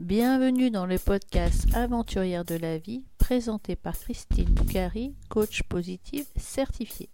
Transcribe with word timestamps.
Bienvenue 0.00 0.70
dans 0.70 0.86
le 0.86 0.98
podcast 0.98 1.66
Aventurière 1.74 2.46
de 2.46 2.54
la 2.54 2.78
vie, 2.78 3.04
présenté 3.18 3.76
par 3.76 3.98
Christine 3.98 4.46
Boucari, 4.46 5.14
coach 5.28 5.62
positive 5.64 6.24
certifiée. 6.36 7.10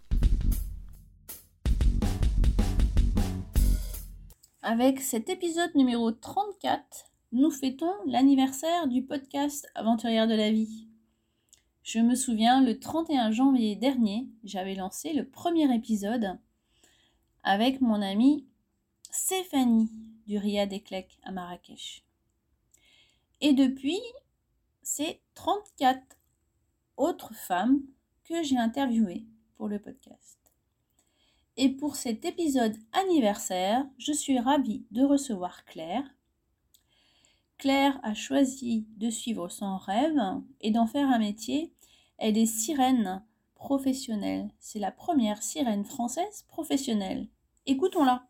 Avec 4.62 5.00
cet 5.00 5.28
épisode 5.28 5.74
numéro 5.74 6.12
34, 6.12 7.06
nous 7.32 7.50
fêtons 7.50 7.92
l'anniversaire 8.06 8.86
du 8.86 9.02
podcast 9.02 9.66
Aventurière 9.74 10.28
de 10.28 10.36
la 10.36 10.52
vie. 10.52 10.86
Je 11.82 11.98
me 11.98 12.14
souviens, 12.14 12.62
le 12.62 12.78
31 12.78 13.32
janvier 13.32 13.74
dernier, 13.74 14.28
j'avais 14.44 14.76
lancé 14.76 15.12
le 15.12 15.28
premier 15.28 15.74
épisode 15.74 16.38
avec 17.42 17.80
mon 17.80 18.00
amie 18.00 18.46
Stéphanie 19.10 19.90
du 20.28 20.38
Riyad 20.38 20.72
Eklek 20.72 21.18
à 21.24 21.32
Marrakech. 21.32 22.05
Et 23.40 23.52
depuis, 23.52 24.00
c'est 24.82 25.20
34 25.34 26.00
autres 26.96 27.34
femmes 27.34 27.82
que 28.24 28.42
j'ai 28.42 28.56
interviewées 28.56 29.26
pour 29.56 29.68
le 29.68 29.78
podcast. 29.78 30.38
Et 31.58 31.70
pour 31.70 31.96
cet 31.96 32.24
épisode 32.24 32.76
anniversaire, 32.92 33.86
je 33.98 34.12
suis 34.12 34.38
ravie 34.38 34.86
de 34.90 35.02
recevoir 35.04 35.64
Claire. 35.64 36.04
Claire 37.58 37.98
a 38.02 38.14
choisi 38.14 38.86
de 38.96 39.08
suivre 39.08 39.48
son 39.48 39.78
rêve 39.78 40.20
et 40.60 40.70
d'en 40.70 40.86
faire 40.86 41.08
un 41.08 41.18
métier. 41.18 41.72
Elle 42.18 42.36
est 42.36 42.46
sirène 42.46 43.24
professionnelle. 43.54 44.50
C'est 44.58 44.78
la 44.78 44.92
première 44.92 45.42
sirène 45.42 45.84
française 45.84 46.44
professionnelle. 46.48 47.28
Écoutons-la. 47.64 48.26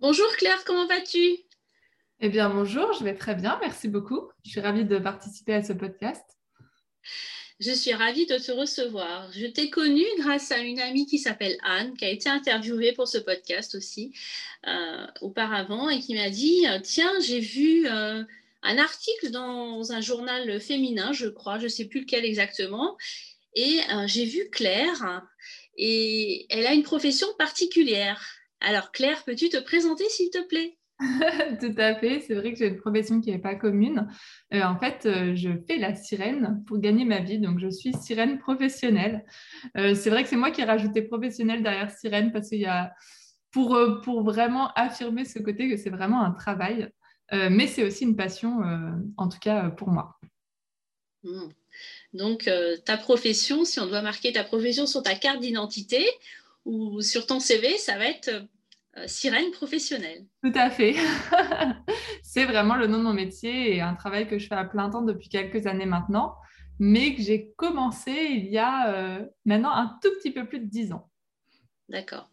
Bonjour 0.00 0.28
Claire, 0.36 0.64
comment 0.64 0.86
vas-tu? 0.86 1.47
Eh 2.20 2.30
bien 2.30 2.50
bonjour, 2.50 2.92
je 2.94 3.04
vais 3.04 3.14
très 3.14 3.36
bien, 3.36 3.56
merci 3.60 3.86
beaucoup. 3.86 4.28
Je 4.44 4.50
suis 4.50 4.60
ravie 4.60 4.84
de 4.84 4.98
participer 4.98 5.54
à 5.54 5.62
ce 5.62 5.72
podcast. 5.72 6.24
Je 7.60 7.70
suis 7.70 7.94
ravie 7.94 8.26
de 8.26 8.36
te 8.36 8.50
recevoir. 8.50 9.30
Je 9.30 9.46
t'ai 9.46 9.70
connue 9.70 10.04
grâce 10.18 10.50
à 10.50 10.58
une 10.58 10.80
amie 10.80 11.06
qui 11.06 11.20
s'appelle 11.20 11.56
Anne, 11.62 11.96
qui 11.96 12.04
a 12.04 12.08
été 12.08 12.28
interviewée 12.28 12.92
pour 12.92 13.06
ce 13.06 13.18
podcast 13.18 13.76
aussi 13.76 14.12
euh, 14.66 15.06
auparavant 15.20 15.88
et 15.90 16.00
qui 16.00 16.16
m'a 16.16 16.28
dit, 16.28 16.66
euh, 16.66 16.80
tiens, 16.82 17.12
j'ai 17.20 17.38
vu 17.38 17.86
euh, 17.86 18.24
un 18.64 18.78
article 18.78 19.30
dans 19.30 19.92
un 19.92 20.00
journal 20.00 20.60
féminin, 20.60 21.12
je 21.12 21.28
crois, 21.28 21.60
je 21.60 21.64
ne 21.64 21.68
sais 21.68 21.84
plus 21.84 22.00
lequel 22.00 22.24
exactement, 22.24 22.96
et 23.54 23.78
j'ai 24.06 24.24
vu 24.24 24.50
Claire, 24.50 25.22
et 25.76 26.46
elle 26.50 26.66
a 26.66 26.74
une 26.74 26.82
profession 26.82 27.28
particulière. 27.38 28.20
Alors 28.60 28.90
Claire, 28.90 29.22
peux-tu 29.24 29.50
te 29.50 29.58
présenter 29.58 30.08
s'il 30.08 30.30
te 30.30 30.42
plaît? 30.42 30.77
Tout 31.60 31.74
à 31.76 31.94
fait, 31.94 32.20
c'est 32.20 32.34
vrai 32.34 32.52
que 32.52 32.58
j'ai 32.58 32.68
une 32.68 32.80
profession 32.80 33.20
qui 33.20 33.30
n'est 33.30 33.38
pas 33.38 33.54
commune. 33.54 34.08
Euh, 34.52 34.62
en 34.62 34.76
fait, 34.78 35.06
euh, 35.06 35.34
je 35.36 35.50
fais 35.66 35.78
la 35.78 35.94
sirène 35.94 36.64
pour 36.66 36.78
gagner 36.78 37.04
ma 37.04 37.20
vie, 37.20 37.38
donc 37.38 37.60
je 37.60 37.68
suis 37.68 37.92
sirène 37.94 38.38
professionnelle. 38.38 39.24
Euh, 39.76 39.94
c'est 39.94 40.10
vrai 40.10 40.24
que 40.24 40.28
c'est 40.28 40.36
moi 40.36 40.50
qui 40.50 40.60
ai 40.60 40.64
rajouté 40.64 41.02
professionnel 41.02 41.62
derrière 41.62 41.90
sirène 41.90 42.32
parce 42.32 42.48
qu'il 42.48 42.60
y 42.60 42.66
a, 42.66 42.92
pour, 43.52 43.78
pour 44.02 44.24
vraiment 44.24 44.72
affirmer 44.74 45.24
ce 45.24 45.38
côté 45.38 45.70
que 45.70 45.76
c'est 45.76 45.90
vraiment 45.90 46.22
un 46.22 46.32
travail, 46.32 46.90
mais 47.32 47.66
c'est 47.66 47.84
aussi 47.84 48.04
une 48.04 48.16
passion, 48.16 48.60
en 49.16 49.28
tout 49.28 49.38
cas 49.38 49.70
pour 49.70 49.88
moi. 49.88 50.18
Hmm. 51.22 51.48
Donc, 52.12 52.48
ta 52.84 52.96
profession, 52.98 53.64
si 53.64 53.80
on 53.80 53.86
doit 53.86 54.02
marquer 54.02 54.32
ta 54.32 54.44
profession 54.44 54.86
sur 54.86 55.02
ta 55.02 55.14
carte 55.14 55.40
d'identité, 55.40 56.04
ou 56.66 57.00
sur 57.00 57.26
ton 57.26 57.40
CV, 57.40 57.78
ça 57.78 57.96
va 57.96 58.06
être 58.06 58.30
sirène 59.06 59.50
professionnelle. 59.50 60.26
Tout 60.42 60.52
à 60.54 60.70
fait. 60.70 60.94
c'est 62.22 62.44
vraiment 62.44 62.76
le 62.76 62.86
nom 62.86 62.98
de 62.98 63.04
mon 63.04 63.12
métier 63.12 63.74
et 63.74 63.80
un 63.80 63.94
travail 63.94 64.26
que 64.26 64.38
je 64.38 64.46
fais 64.46 64.54
à 64.54 64.64
plein 64.64 64.90
temps 64.90 65.02
depuis 65.02 65.28
quelques 65.28 65.66
années 65.66 65.86
maintenant, 65.86 66.36
mais 66.78 67.14
que 67.14 67.22
j'ai 67.22 67.52
commencé 67.56 68.10
il 68.10 68.46
y 68.46 68.58
a 68.58 68.92
euh, 68.92 69.26
maintenant 69.44 69.72
un 69.72 69.98
tout 70.02 70.10
petit 70.18 70.30
peu 70.30 70.46
plus 70.46 70.60
de 70.60 70.66
dix 70.66 70.92
ans. 70.92 71.08
D'accord. 71.88 72.28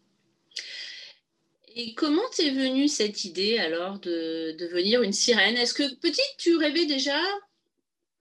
Et 1.74 1.94
comment 1.94 2.22
t'es 2.34 2.50
venue 2.50 2.88
cette 2.88 3.24
idée 3.24 3.58
alors 3.58 3.98
de 4.00 4.56
devenir 4.58 5.02
une 5.02 5.12
sirène? 5.12 5.56
Est-ce 5.56 5.74
que 5.74 5.94
petite, 5.96 6.34
tu 6.38 6.56
rêvais 6.56 6.86
déjà 6.86 7.20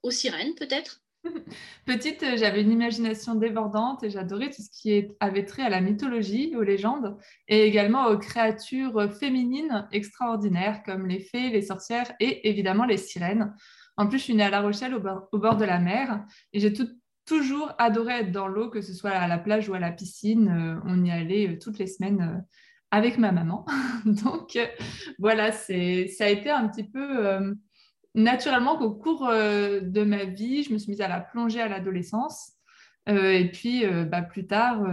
aux 0.04 0.12
sirènes 0.12 0.56
peut-être? 0.56 1.02
Petite, 1.86 2.24
euh, 2.24 2.38
j'avais 2.38 2.62
une 2.62 2.72
imagination 2.72 3.36
débordante 3.36 4.04
et 4.04 4.10
j'adorais 4.10 4.50
tout 4.50 4.62
ce 4.62 4.70
qui 4.70 5.08
avait 5.20 5.46
trait 5.46 5.64
à 5.64 5.70
la 5.70 5.82
mythologie, 5.82 6.56
aux 6.56 6.62
légendes 6.62 7.18
et 7.48 7.64
également 7.64 8.08
aux 8.08 8.18
créatures 8.18 9.12
féminines 9.14 9.88
extraordinaires 9.92 10.84
comme 10.84 11.08
les 11.08 11.20
fées, 11.20 11.50
les 11.50 11.62
sorcières 11.62 12.12
et 12.20 12.50
évidemment 12.50 12.86
les 12.86 12.98
sirènes. 12.98 13.54
En 13.98 14.08
plus, 14.08 14.18
je 14.18 14.24
suis 14.24 14.36
née 14.36 14.44
à 14.44 14.50
La 14.50 14.62
Rochelle 14.62 14.94
au 14.94 15.00
bord, 15.00 15.58
de 15.58 15.66
la 15.66 15.80
mer 15.80 16.26
et 16.54 16.60
j'ai 16.60 16.74
toujours 17.26 17.72
adoré 17.78 18.20
être 18.20 18.32
dans 18.32 18.48
l'eau, 18.48 18.70
que 18.70 18.82
ce 18.82 18.94
soit 18.94 19.12
à 19.12 19.28
la 19.28 19.38
plage 19.38 19.70
ou 19.70 19.74
à 19.74 19.80
la 19.80 19.92
piscine. 19.92 20.50
Euh, 20.50 20.82
on 20.86 21.04
y 21.04 21.12
allait 21.12 21.50
euh, 21.50 21.60
toutes 21.60 21.80
les 21.80 21.88
semaines 21.88 22.46
avec 22.92 23.18
ma 23.18 23.32
maman. 23.32 23.66
Donc 24.06 24.58
voilà, 25.18 25.52
ça 25.52 25.74
a 25.74 26.30
été 26.30 26.50
un 26.50 26.68
petit 26.68 26.84
peu 26.84 27.56
naturellement 28.16 28.78
qu'au 28.78 28.92
cours 28.92 29.28
euh, 29.28 29.82
de 29.82 30.04
ma 30.04 30.24
vie, 30.26 30.64
je 30.64 30.74
me 30.74 30.78
suis 30.78 30.92
mise 30.92 31.02
à 31.02 31.08
la 31.08 31.20
plongée 31.20 31.62
à 31.62 31.68
l'adolescence. 31.68 32.54
Euh, 33.08 33.32
et 33.32 33.52
puis, 33.52 33.86
euh, 33.86 34.04
bah, 34.04 34.24
plus 34.24 34.48
tard, 34.48 34.84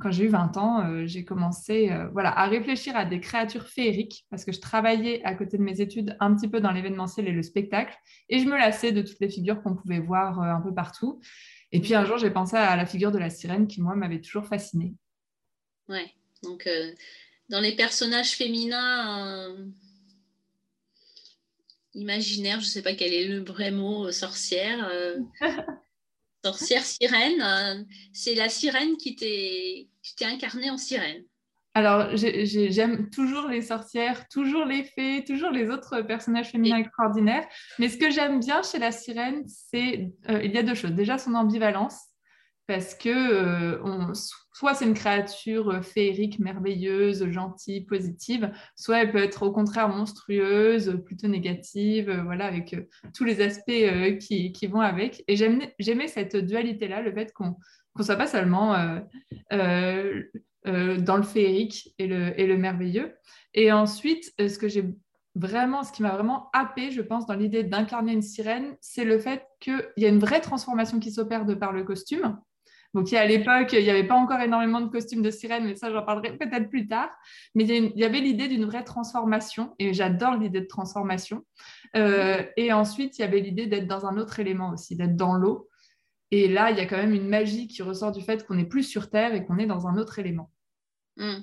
quand 0.00 0.10
j'ai 0.10 0.24
eu 0.24 0.28
20 0.28 0.56
ans, 0.56 1.06
j'ai 1.06 1.24
commencé 1.24 1.90
voilà, 2.12 2.36
à 2.36 2.46
réfléchir 2.46 2.96
à 2.96 3.04
des 3.04 3.20
créatures 3.20 3.68
féeriques 3.68 4.26
parce 4.30 4.44
que 4.44 4.52
je 4.52 4.60
travaillais 4.60 5.22
à 5.24 5.34
côté 5.34 5.58
de 5.58 5.62
mes 5.62 5.80
études 5.80 6.16
un 6.20 6.34
petit 6.34 6.48
peu 6.48 6.60
dans 6.60 6.72
l'événementiel 6.72 7.28
et 7.28 7.32
le 7.32 7.42
spectacle. 7.42 7.96
Et 8.28 8.38
je 8.38 8.46
me 8.46 8.56
lassais 8.56 8.92
de 8.92 9.02
toutes 9.02 9.20
les 9.20 9.28
figures 9.28 9.62
qu'on 9.62 9.76
pouvait 9.76 10.00
voir 10.00 10.40
un 10.40 10.60
peu 10.60 10.74
partout. 10.74 11.20
Et 11.70 11.80
puis 11.80 11.94
un 11.94 12.04
jour, 12.04 12.18
j'ai 12.18 12.30
pensé 12.30 12.56
à 12.56 12.74
la 12.76 12.86
figure 12.86 13.12
de 13.12 13.18
la 13.18 13.30
sirène 13.30 13.68
qui, 13.68 13.80
moi, 13.80 13.94
m'avait 13.94 14.20
toujours 14.20 14.46
fascinée. 14.46 14.94
Ouais, 15.88 16.10
donc 16.42 16.68
dans 17.50 17.60
les 17.60 17.76
personnages 17.76 18.32
féminins 18.32 19.54
imaginaire, 21.94 22.60
je 22.60 22.66
ne 22.66 22.70
sais 22.70 22.82
pas 22.82 22.94
quel 22.94 23.12
est 23.12 23.28
le 23.28 23.44
vrai 23.44 23.70
mot, 23.70 24.06
euh, 24.06 24.12
sorcière. 24.12 24.88
Euh, 24.90 25.18
sorcière 26.44 26.82
sirène, 26.82 27.40
euh, 27.42 27.82
c'est 28.12 28.34
la 28.34 28.48
sirène 28.48 28.96
qui 28.96 29.16
t'est 29.16 29.88
incarnée 30.24 30.70
en 30.70 30.76
sirène. 30.76 31.24
Alors, 31.76 32.14
j'aime 32.14 33.10
toujours 33.10 33.48
les 33.48 33.62
sorcières, 33.62 34.28
toujours 34.28 34.64
les 34.64 34.84
fées, 34.84 35.24
toujours 35.26 35.50
les 35.50 35.70
autres 35.70 36.02
personnages 36.02 36.50
féminins 36.50 36.76
extraordinaires. 36.76 37.44
Mais 37.80 37.88
ce 37.88 37.96
que 37.96 38.10
j'aime 38.10 38.38
bien 38.38 38.62
chez 38.62 38.78
la 38.78 38.92
sirène, 38.92 39.42
c'est 39.48 40.12
il 40.28 40.52
y 40.52 40.58
a 40.58 40.62
deux 40.62 40.76
choses. 40.76 40.92
Déjà, 40.92 41.18
son 41.18 41.34
ambivalence 41.34 41.96
parce 42.66 42.94
que 42.94 43.08
euh, 43.08 44.12
soit 44.54 44.72
c'est 44.72 44.86
une 44.86 44.94
créature 44.94 45.68
euh, 45.68 45.82
féerique, 45.82 46.38
merveilleuse, 46.38 47.28
gentille, 47.30 47.82
positive, 47.82 48.50
soit 48.76 49.02
elle 49.02 49.12
peut 49.12 49.22
être 49.22 49.42
au 49.42 49.52
contraire 49.52 49.90
monstrueuse, 49.90 51.02
plutôt 51.04 51.28
négative, 51.28 52.08
euh, 52.08 52.22
voilà, 52.22 52.46
avec 52.46 52.74
tous 53.14 53.24
les 53.24 53.42
aspects 53.42 54.18
qui, 54.20 54.66
vont 54.66 54.80
avec. 54.80 55.22
Et 55.28 55.36
j'aimais 55.36 56.08
cette 56.08 56.36
dualité-là, 56.36 57.02
le 57.02 57.12
fait 57.12 57.32
qu'on 57.32 57.56
ne 57.98 58.02
soit 58.02 58.16
pas 58.16 58.26
seulement 58.26 58.74
dans 59.50 61.16
le 61.16 61.22
féerique 61.22 61.94
et 61.98 62.06
le, 62.06 62.40
et 62.40 62.46
le 62.46 62.56
merveilleux. 62.56 63.14
Et 63.52 63.70
ensuite, 63.72 64.32
ce 64.38 64.58
que 64.58 64.68
j'ai 64.68 64.84
vraiment, 65.34 65.82
ce 65.82 65.92
qui 65.92 66.02
m'a 66.02 66.12
vraiment 66.12 66.48
happé, 66.52 66.90
je 66.90 67.02
pense, 67.02 67.26
dans 67.26 67.34
l'idée 67.34 67.64
d'incarner 67.64 68.12
une 68.12 68.22
sirène, 68.22 68.76
c'est 68.80 69.04
le 69.04 69.18
fait 69.18 69.44
qu'il 69.60 69.86
y 69.96 70.06
a 70.06 70.08
une 70.08 70.18
vraie 70.18 70.40
transformation 70.40 71.00
qui 71.00 71.10
s'opère 71.10 71.44
de 71.44 71.54
par 71.54 71.72
le 71.72 71.84
costume. 71.84 72.38
Donc, 72.94 73.12
à 73.12 73.26
l'époque, 73.26 73.72
il 73.72 73.82
n'y 73.82 73.90
avait 73.90 74.06
pas 74.06 74.14
encore 74.14 74.40
énormément 74.40 74.80
de 74.80 74.88
costumes 74.88 75.20
de 75.20 75.30
sirène, 75.30 75.64
mais 75.64 75.74
ça, 75.74 75.90
j'en 75.90 76.02
parlerai 76.02 76.36
peut-être 76.38 76.70
plus 76.70 76.86
tard. 76.86 77.10
Mais 77.56 77.64
il 77.64 77.92
y, 77.96 78.04
avait 78.04 78.20
l'idée 78.20 78.46
d'une 78.46 78.64
vraie 78.64 78.84
transformation, 78.84 79.74
et 79.80 79.92
j'adore 79.92 80.36
l'idée 80.36 80.60
de 80.60 80.66
transformation. 80.66 81.44
Euh, 81.96 82.42
et 82.56 82.72
ensuite, 82.72 83.18
il 83.18 83.22
y 83.22 83.24
avait 83.24 83.40
l'idée 83.40 83.66
d'être 83.66 83.88
dans 83.88 84.06
un 84.06 84.16
autre 84.16 84.38
élément 84.38 84.70
aussi, 84.70 84.94
d'être 84.94 85.16
dans 85.16 85.34
l'eau. 85.34 85.68
Et 86.30 86.46
là, 86.46 86.70
il 86.70 86.78
y 86.78 86.80
a 86.80 86.86
quand 86.86 86.96
même 86.96 87.14
une 87.14 87.28
magie 87.28 87.66
qui 87.66 87.82
ressort 87.82 88.12
du 88.12 88.22
fait 88.22 88.46
qu'on 88.46 88.54
n'est 88.54 88.64
plus 88.64 88.84
sur 88.84 89.10
Terre 89.10 89.34
et 89.34 89.44
qu'on 89.44 89.58
est 89.58 89.66
dans 89.66 89.88
un 89.88 89.98
autre 89.98 90.20
élément. 90.20 90.50
Hmm. 91.16 91.42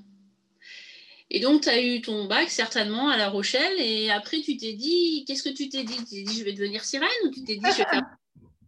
Et 1.30 1.42
donc, 1.42 1.62
tu 1.62 1.70
as 1.70 1.82
eu 1.82 2.02
ton 2.02 2.28
bac 2.28 2.50
certainement 2.50 3.10
à 3.10 3.18
La 3.18 3.30
Rochelle, 3.30 3.78
et 3.78 4.10
après, 4.10 4.40
tu 4.40 4.56
t'es 4.56 4.74
dit, 4.74 5.26
qu'est-ce 5.28 5.44
que 5.44 5.54
tu 5.54 5.68
t'es 5.68 5.84
dit? 5.84 5.98
Tu 5.98 6.06
t'es 6.06 6.24
dit, 6.24 6.40
je 6.40 6.44
vais 6.46 6.54
devenir 6.54 6.84
sirène, 6.86 7.10
ou 7.26 7.30
tu 7.30 7.44
t'es 7.44 7.56
dit, 7.56 7.72
je 7.72 7.78
vais 7.78 7.90
faire 7.90 8.04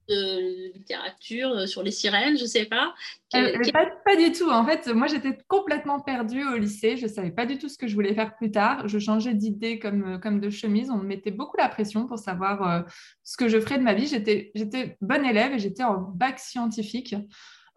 de 0.10 0.74
littérature 0.74 1.50
euh, 1.50 1.66
sur 1.66 1.84
les 1.84 1.92
sirènes, 1.92 2.38
je 2.38 2.46
sais 2.46 2.66
pas. 2.66 2.94
Euh, 3.36 3.58
pas, 4.06 4.16
du 4.16 4.32
tout. 4.32 4.50
En 4.50 4.66
fait, 4.66 4.88
moi, 4.94 5.08
j'étais 5.08 5.38
complètement 5.48 6.00
perdue 6.00 6.44
au 6.44 6.58
lycée. 6.58 6.98
Je 6.98 7.08
savais 7.08 7.32
pas 7.32 7.46
du 7.46 7.58
tout 7.58 7.70
ce 7.70 7.78
que 7.78 7.88
je 7.88 7.96
voulais 7.96 8.14
faire 8.14 8.36
plus 8.36 8.52
tard. 8.52 8.88
Je 8.88 9.00
changeais 9.00 9.34
d'idée 9.34 9.80
comme, 9.80 10.16
euh, 10.16 10.18
comme 10.20 10.40
de 10.40 10.50
chemise. 10.50 10.90
On 10.92 10.98
me 10.98 11.08
mettait 11.08 11.32
beaucoup 11.32 11.58
la 11.58 11.70
pression 11.70 12.06
pour 12.06 12.20
savoir 12.20 12.86
ce 13.24 13.38
que 13.38 13.48
je 13.48 13.60
ferais 13.60 13.78
de 13.78 13.84
ma 13.84 13.94
vie. 13.94 14.08
J'étais 14.08 14.98
bonne 15.02 15.26
élève 15.26 15.54
et 15.54 15.60
j'étais 15.60 15.84
en 15.84 16.00
bac 16.00 16.40
scientifique. 16.40 17.16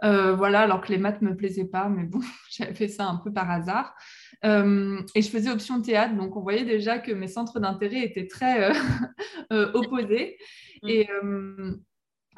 voilà, 0.03 0.61
alors 0.61 0.83
que 0.83 0.93
les 0.93 0.99
maths 0.99 1.23
ne 1.23 1.31
me 1.31 1.37
plaisaient 1.37 1.69
pas, 1.69 1.89
mais 1.89 2.05
bon, 2.05 2.21
j'avais 2.51 2.75
fait 2.75 2.89
ça 2.89 3.07
un 3.07 3.17
peu 3.17 3.33
par 3.33 3.51
hasard. 3.51 3.95
et 4.43 5.23
je 5.23 5.29
faisais 5.31 5.51
option 5.51 5.81
théâtre, 5.81 6.15
donc 6.17 6.37
on 6.37 6.43
voyait 6.43 6.65
déjà 6.65 6.99
que 6.99 7.13
mes 7.13 7.29
centres 7.29 7.61
d'intérêt 7.61 8.05
étaient 8.05 8.27
très 8.27 8.73
opposés. 9.51 10.37
Mm. 10.83 10.89
Et, 10.89 11.09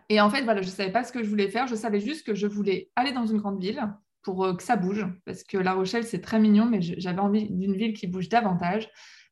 et 0.09 0.21
en 0.21 0.31
fait, 0.31 0.45
je 0.45 0.53
ne 0.53 0.63
savais 0.63 0.93
pas 0.93 1.05
ce 1.05 1.13
que 1.13 1.23
je 1.23 1.29
voulais 1.29 1.49
faire. 1.49 1.67
Je 1.67 1.75
savais 1.75 2.01
juste 2.01 2.27
que 2.27 2.35
je 2.35 2.47
voulais 2.47 2.91
aller 2.97 3.13
dans 3.13 3.27
une 3.27 3.39
grande 3.39 3.61
ville 3.61 3.83
pour 4.23 4.57
que 4.57 4.63
ça 4.63 4.77
bouge, 4.77 5.07
parce 5.25 5.43
que 5.45 5.57
La 5.57 5.73
Rochelle, 5.73 6.05
c'est 6.05 6.21
très 6.21 6.39
mignon, 6.39 6.67
mais 6.67 6.81
j'avais 6.83 7.21
envie 7.21 7.49
d'une 7.49 7.75
ville 7.75 7.95
qui 7.95 8.07
bouge 8.07 8.29
davantage. 8.29 8.91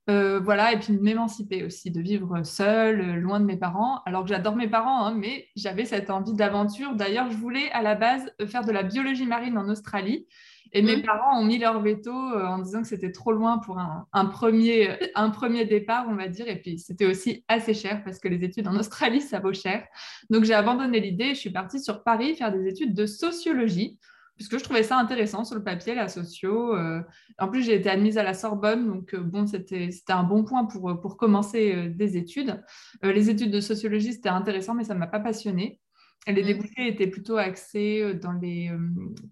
Euh, 0.08 0.38
voilà, 0.38 0.72
et 0.72 0.78
puis 0.78 0.92
de 0.92 1.02
m'émanciper 1.02 1.64
aussi, 1.64 1.90
de 1.90 2.00
vivre 2.00 2.44
seule, 2.44 3.00
euh, 3.00 3.14
loin 3.16 3.40
de 3.40 3.44
mes 3.44 3.56
parents. 3.56 4.02
Alors 4.06 4.22
que 4.22 4.28
j'adore 4.28 4.54
mes 4.54 4.68
parents, 4.68 5.04
hein, 5.04 5.14
mais 5.16 5.48
j'avais 5.56 5.84
cette 5.84 6.10
envie 6.10 6.32
d'aventure. 6.32 6.94
D'ailleurs, 6.94 7.28
je 7.30 7.36
voulais 7.36 7.70
à 7.72 7.82
la 7.82 7.96
base 7.96 8.32
euh, 8.40 8.46
faire 8.46 8.64
de 8.64 8.70
la 8.70 8.84
biologie 8.84 9.26
marine 9.26 9.58
en 9.58 9.68
Australie. 9.68 10.28
Et 10.76 10.82
mes 10.82 10.98
mmh. 10.98 11.02
parents 11.02 11.40
ont 11.40 11.44
mis 11.44 11.58
leur 11.58 11.80
veto 11.80 12.12
en 12.12 12.58
disant 12.58 12.82
que 12.82 12.88
c'était 12.88 13.12
trop 13.12 13.32
loin 13.32 13.58
pour 13.58 13.78
un, 13.78 14.26
premier, 14.26 14.90
un 15.14 15.30
premier 15.30 15.64
départ, 15.64 16.06
on 16.08 16.16
va 16.16 16.28
dire. 16.28 16.46
Et 16.48 16.56
puis, 16.56 16.78
c'était 16.78 17.06
aussi 17.06 17.44
assez 17.48 17.72
cher 17.72 18.04
parce 18.04 18.18
que 18.18 18.28
les 18.28 18.44
études 18.44 18.68
en 18.68 18.76
Australie, 18.76 19.22
ça 19.22 19.40
vaut 19.40 19.54
cher. 19.54 19.86
Donc, 20.28 20.44
j'ai 20.44 20.52
abandonné 20.52 21.00
l'idée. 21.00 21.30
Je 21.30 21.40
suis 21.40 21.50
partie 21.50 21.80
sur 21.80 22.02
Paris 22.02 22.36
faire 22.36 22.52
des 22.52 22.68
études 22.68 22.94
de 22.94 23.06
sociologie 23.06 23.98
puisque 24.36 24.58
je 24.58 24.64
trouvais 24.64 24.82
ça 24.82 24.98
intéressant 24.98 25.44
sur 25.44 25.56
le 25.56 25.64
papier, 25.64 25.94
la 25.94 26.08
socio. 26.08 26.74
Euh. 26.76 27.00
en 27.38 27.48
plus, 27.48 27.62
j'ai 27.62 27.74
été 27.74 27.88
admise 27.88 28.18
à 28.18 28.22
la 28.22 28.34
Sorbonne, 28.34 28.86
donc 28.86 29.14
euh, 29.14 29.20
bon, 29.20 29.46
c'était 29.46 29.90
un 30.08 30.22
bon 30.22 30.44
point 30.44 30.66
pour, 30.66 30.90
euh, 30.90 30.94
pour 30.94 31.16
commencer 31.16 31.88
des 31.88 32.16
études. 32.16 32.62
les 33.02 33.30
études 33.30 33.50
de 33.50 33.60
sociologie, 33.60 34.12
c'était 34.12 34.28
intéressant, 34.28 34.74
mais 34.74 34.84
ça 34.84 34.94
ne 34.94 34.98
m'a 34.98 35.06
pas 35.06 35.20
passionnée. 35.20 35.80
Les 36.26 36.42
mmh. 36.42 36.46
débouchés 36.46 36.88
étaient 36.88 37.06
plutôt 37.06 37.36
axés 37.36 38.14
dans 38.14 38.32
les, 38.32 38.70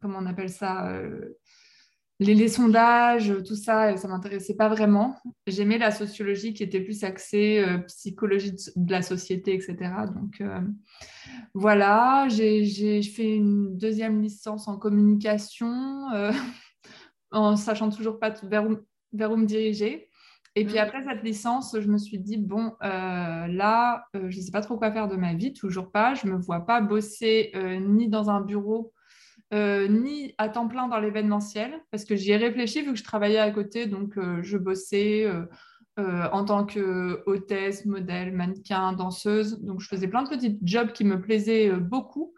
comment 0.00 0.19
on 0.20 0.26
appelle 0.26 0.50
ça, 0.50 1.00
les, 2.20 2.49
sondages, 2.49 3.32
tout 3.44 3.56
ça, 3.56 3.96
ça 3.96 4.08
ne 4.08 4.12
m'intéressait 4.12 4.55
pas 4.55 4.69
vraiment. 4.69 5.17
J'aimais 5.46 5.79
la 5.79 5.91
sociologie 5.91 6.55
qui 6.55 6.62
était 6.62 6.81
plus 6.81 7.02
axée 7.02 7.58
euh, 7.58 7.79
psychologie 7.79 8.52
de, 8.76 8.91
la 8.91 9.02
société, 9.02 9.55
etc. 9.55 9.76
Donc 10.14 10.41
euh, 10.41 10.61
voilà, 11.55 12.29
j'ai 12.29 13.02
fait 13.02 13.35
une 13.35 13.76
deuxième 13.76 14.23
licence 14.23 14.69
en 14.69 14.79
communication, 14.79 16.11
euh, 16.14 16.32
en 17.32 17.56
sachant 17.56 17.90
toujours 17.90 18.20
pas 18.20 18.31
vers 18.44 18.69
où, 18.69 18.76
vers 19.12 19.32
où 19.32 19.37
me 19.37 19.47
diriger. 19.47 20.08
Et 20.56 20.64
puis 20.64 20.76
mmh. 20.76 20.78
après 20.78 21.02
cette 21.02 21.22
licence, 21.22 21.76
je 21.78 21.88
me 21.88 21.98
suis 21.98 22.18
dit, 22.18 22.36
bon, 22.36 22.74
là, 22.80 24.06
je 24.14 24.36
ne 24.36 24.42
sais 24.42 24.52
pas 24.52 24.60
trop 24.60 24.76
quoi 24.76 24.92
faire 24.92 25.08
de 25.08 25.16
ma 25.16 25.34
vie, 25.34 25.52
toujours 25.52 25.90
pas. 25.90 26.14
Je 26.14 26.26
ne 26.26 26.32
me 26.32 26.38
vois 26.38 26.60
pas 26.60 26.80
bosser 26.80 27.52
ni 27.80 28.08
dans 28.08 28.30
un 28.30 28.40
bureau 28.40 28.92
euh, 29.54 29.86
ni 29.86 30.34
à 30.38 30.48
temps 30.48 30.66
plein 30.66 30.88
dans 30.88 30.98
l'événementiel, 30.98 31.74
parce 31.92 32.04
que 32.04 32.16
j'y 32.16 32.32
ai 32.32 32.36
réfléchi 32.36 32.82
vu 32.82 32.92
que 32.92 32.98
je 32.98 33.04
travaillais 33.04 33.38
à 33.38 33.50
côté, 33.52 33.86
donc 33.86 34.18
euh, 34.18 34.42
je 34.42 34.58
bossais 34.58 35.26
euh, 35.26 36.28
en 36.32 36.44
tant 36.44 36.64
que 36.64 37.22
hôtesse, 37.26 37.84
modèle, 37.84 38.32
mannequin, 38.32 38.94
danseuse, 38.94 39.60
donc 39.62 39.80
je 39.80 39.86
faisais 39.86 40.08
plein 40.08 40.24
de 40.24 40.28
petits 40.28 40.58
jobs 40.62 40.90
qui 40.90 41.04
me 41.04 41.20
plaisaient 41.20 41.70
beaucoup, 41.70 42.34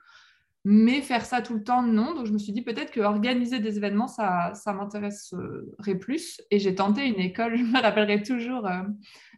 mais 0.68 1.00
faire 1.00 1.24
ça 1.24 1.42
tout 1.42 1.54
le 1.54 1.62
temps, 1.62 1.84
non. 1.84 2.12
Donc 2.12 2.26
je 2.26 2.32
me 2.32 2.38
suis 2.38 2.52
dit 2.52 2.62
peut-être 2.62 2.90
que 2.90 2.98
organiser 2.98 3.60
des 3.60 3.76
événements, 3.76 4.08
ça, 4.08 4.50
ça 4.54 4.72
m'intéresserait 4.72 5.94
plus, 6.00 6.40
et 6.50 6.58
j'ai 6.58 6.74
tenté 6.74 7.06
une 7.06 7.20
école, 7.20 7.56
je 7.56 7.62
me 7.62 7.80
rappellerai 7.80 8.20
toujours 8.24 8.66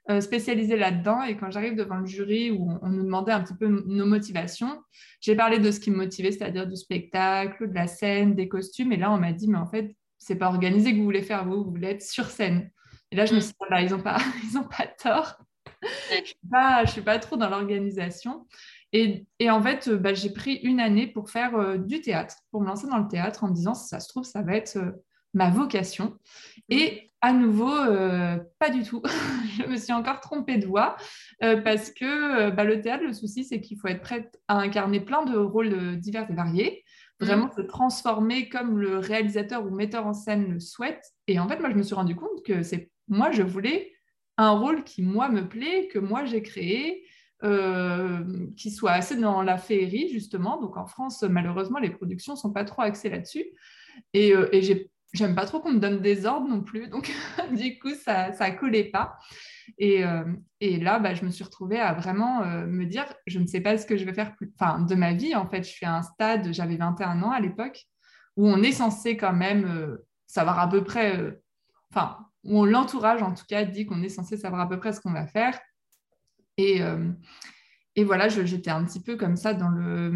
euh, 0.08 0.22
spécialisée 0.22 0.78
là-dedans. 0.78 1.22
Et 1.25 1.36
quand 1.36 1.50
j'arrive 1.50 1.76
devant 1.76 1.96
le 1.96 2.06
jury 2.06 2.50
où 2.50 2.70
on, 2.80 2.88
nous 2.88 3.04
demandait 3.04 3.32
un 3.32 3.42
petit 3.42 3.54
peu 3.54 3.69
nos 3.69 4.06
motivations, 4.06 4.80
j'ai 5.20 5.36
parlé 5.36 5.58
de 5.58 5.70
ce 5.70 5.80
qui 5.80 5.90
me 5.90 5.96
motivait, 5.96 6.32
c'est-à-dire 6.32 6.66
du 6.66 6.76
spectacle, 6.76 7.69
de 7.69 7.75
la 7.75 7.86
scène, 7.86 8.34
des 8.34 8.48
costumes. 8.48 8.92
Et 8.92 8.96
là, 8.96 9.12
on 9.12 9.19
m'a 9.19 9.32
dit, 9.32 9.48
mais 9.48 9.58
en 9.58 9.66
fait, 9.66 9.94
c'est 10.16 10.36
pas 10.36 10.48
organisé 10.48 10.92
que 10.92 10.96
vous 10.96 11.04
voulez 11.04 11.20
faire, 11.20 11.44
vous, 11.44 11.62
vous 11.62 11.70
voulez 11.70 11.88
être 11.88 12.02
sur 12.02 12.25
scène. 12.25 12.70
Et 13.10 13.16
là, 13.16 13.26
je 13.26 13.34
me 13.34 13.38
mm. 13.38 13.42
suis 13.42 13.50
dit, 13.50 13.66
bah, 13.69 13.82
ils 13.82 13.90
n'ont 13.90 14.00
pas, 14.00 14.16
ils 14.50 14.56
ont 14.56 14.64
pas 14.64 14.86
tort. 14.86 15.36
je 16.10 16.82
ne 16.82 16.86
suis 16.86 17.02
pas 17.02 17.19
trop 17.19 17.36
dans 17.36 17.50
l'organisation. 17.50 18.46
Et, 18.93 19.26
et, 19.38 19.50
en 19.50 19.62
fait, 19.62 19.90
bah, 19.90 20.14
j'ai 20.14 20.31
pris 20.31 20.55
une 20.55 20.81
année 20.81 21.06
pour 21.06 21.31
faire 21.31 21.55
euh, 21.56 21.76
du 21.76 22.00
théâtre, 22.00 22.37
pour 22.50 22.62
me 22.62 22.67
lancer 22.67 22.87
dans 22.87 22.99
le 22.99 23.08
théâtre 23.08 23.44
en 23.44 23.49
me 23.49 23.55
disant, 23.55 23.75
si 23.75 23.88
ça 23.88 24.00
se 24.00 24.08
trouve, 24.08 24.25
ça 24.25 24.43
va 24.43 24.55
être 24.55 24.76
euh, 24.76 24.93
ma 25.35 25.50
vocation. 25.50 26.17
Et 26.69 27.08
à 27.20 27.32
nouveau, 27.32 27.75
euh, 27.75 28.38
pas 28.58 28.70
du 28.70 28.82
tout. 28.82 29.02
je 29.58 29.67
me 29.67 29.76
suis 29.76 29.93
encore 29.93 30.20
trompée 30.20 30.58
de 30.58 30.67
voix 30.67 30.96
euh, 31.43 31.61
parce 31.61 31.90
que 31.90 32.05
euh, 32.05 32.50
bah, 32.50 32.64
le 32.64 32.81
théâtre, 32.81 33.05
le 33.05 33.12
souci, 33.12 33.44
c'est 33.44 33.61
qu'il 33.61 33.79
faut 33.79 33.88
être 33.88 34.02
prête 34.02 34.40
à 34.49 34.58
incarner 34.58 35.00
plein 35.00 35.25
de 35.25 35.37
rôles 35.37 35.99
divers 35.99 36.31
et 36.31 36.35
variés, 36.35 36.85
vraiment 37.20 37.50
se 37.50 37.61
transformer 37.62 38.49
comme 38.49 38.79
le 38.79 38.99
réalisateur 38.99 39.67
ou 39.67 39.70
metteur 39.70 40.06
en 40.06 40.12
scène 40.12 40.52
le 40.52 40.61
souhaite. 40.61 41.02
Et 41.26 41.38
en 41.40 41.49
fait, 41.49 41.58
moi, 41.58 41.70
je 41.70 41.76
me 41.76 41.82
suis 41.82 41.94
rendu 41.94 42.14
compte 42.14 42.44
que 42.44 42.62
c'est 42.62 42.90
moi, 43.08 43.31
je 43.32 43.43
voulais 43.43 43.93
un 44.37 44.50
rôle 44.50 44.85
qui, 44.85 45.02
moi, 45.02 45.29
me 45.29 45.49
plaît, 45.49 45.88
que 45.88 45.99
moi, 45.99 46.25
j'ai 46.25 46.43
créé. 46.43 47.05
Qui 48.56 48.70
soit 48.70 48.93
assez 48.93 49.17
dans 49.17 49.43
la 49.43 49.58
féerie 49.58 50.08
justement 50.08 50.61
donc 50.61 50.76
en 50.76 50.87
France 50.87 51.23
malheureusement 51.23 51.79
les 51.79 51.90
productions 51.90 52.35
sont 52.35 52.52
pas 52.52 52.64
trop 52.64 52.82
axées 52.82 53.11
là-dessus 53.11 53.44
et, 54.12 54.35
et 54.52 54.61
j'ai 54.62 54.90
j'aime 55.12 55.35
pas 55.35 55.46
trop 55.46 55.61
qu'on 55.61 55.73
me 55.73 55.79
donne 55.79 56.00
des 56.00 56.26
ordres 56.26 56.49
non 56.49 56.61
plus, 56.61 56.88
donc 56.88 57.11
du 57.52 57.79
coup, 57.79 57.94
ça 57.94 58.31
ne 58.31 58.58
collait 58.58 58.85
pas. 58.85 59.19
Et, 59.79 60.05
euh, 60.05 60.25
et 60.61 60.79
là, 60.79 60.99
bah, 60.99 61.14
je 61.14 61.25
me 61.25 61.31
suis 61.31 61.44
retrouvée 61.44 61.79
à 61.79 61.94
vraiment 61.94 62.43
euh, 62.43 62.67
me 62.67 62.85
dire, 62.85 63.06
je 63.26 63.38
ne 63.38 63.46
sais 63.46 63.61
pas 63.61 63.76
ce 63.79 63.87
que 63.87 63.96
je 63.96 64.05
vais 64.05 64.14
faire 64.14 64.35
de 64.40 64.94
ma 64.94 65.12
vie. 65.12 65.35
En 65.35 65.46
fait, 65.46 65.62
je 65.62 65.70
suis 65.70 65.87
à 65.87 65.96
un 65.96 66.02
stade, 66.02 66.52
j'avais 66.52 66.76
21 66.76 67.23
ans 67.23 67.31
à 67.31 67.40
l'époque, 67.40 67.85
où 68.37 68.49
on 68.49 68.62
est 68.62 68.73
censé 68.73 69.17
quand 69.17 69.32
même 69.32 69.64
euh, 69.67 70.06
savoir 70.26 70.58
à 70.58 70.69
peu 70.69 70.85
près, 70.85 71.38
enfin, 71.90 72.19
où 72.44 72.64
l'entourage 72.64 73.23
en 73.23 73.35
tout 73.35 73.44
cas 73.49 73.64
dit 73.64 73.87
qu'on 73.87 74.02
est 74.02 74.08
censé 74.08 74.37
savoir 74.37 74.62
à 74.62 74.69
peu 74.69 74.79
près 74.79 74.93
ce 74.93 75.00
qu'on 75.00 75.12
va 75.12 75.26
faire. 75.26 75.58
Et, 76.58 76.81
et 77.96 78.05
voilà, 78.05 78.28
j'étais 78.28 78.70
un 78.70 78.84
petit 78.84 79.00
peu 79.00 79.16
comme 79.16 79.37
ça 79.37 79.55
dans 79.55 79.70
le 79.70 80.12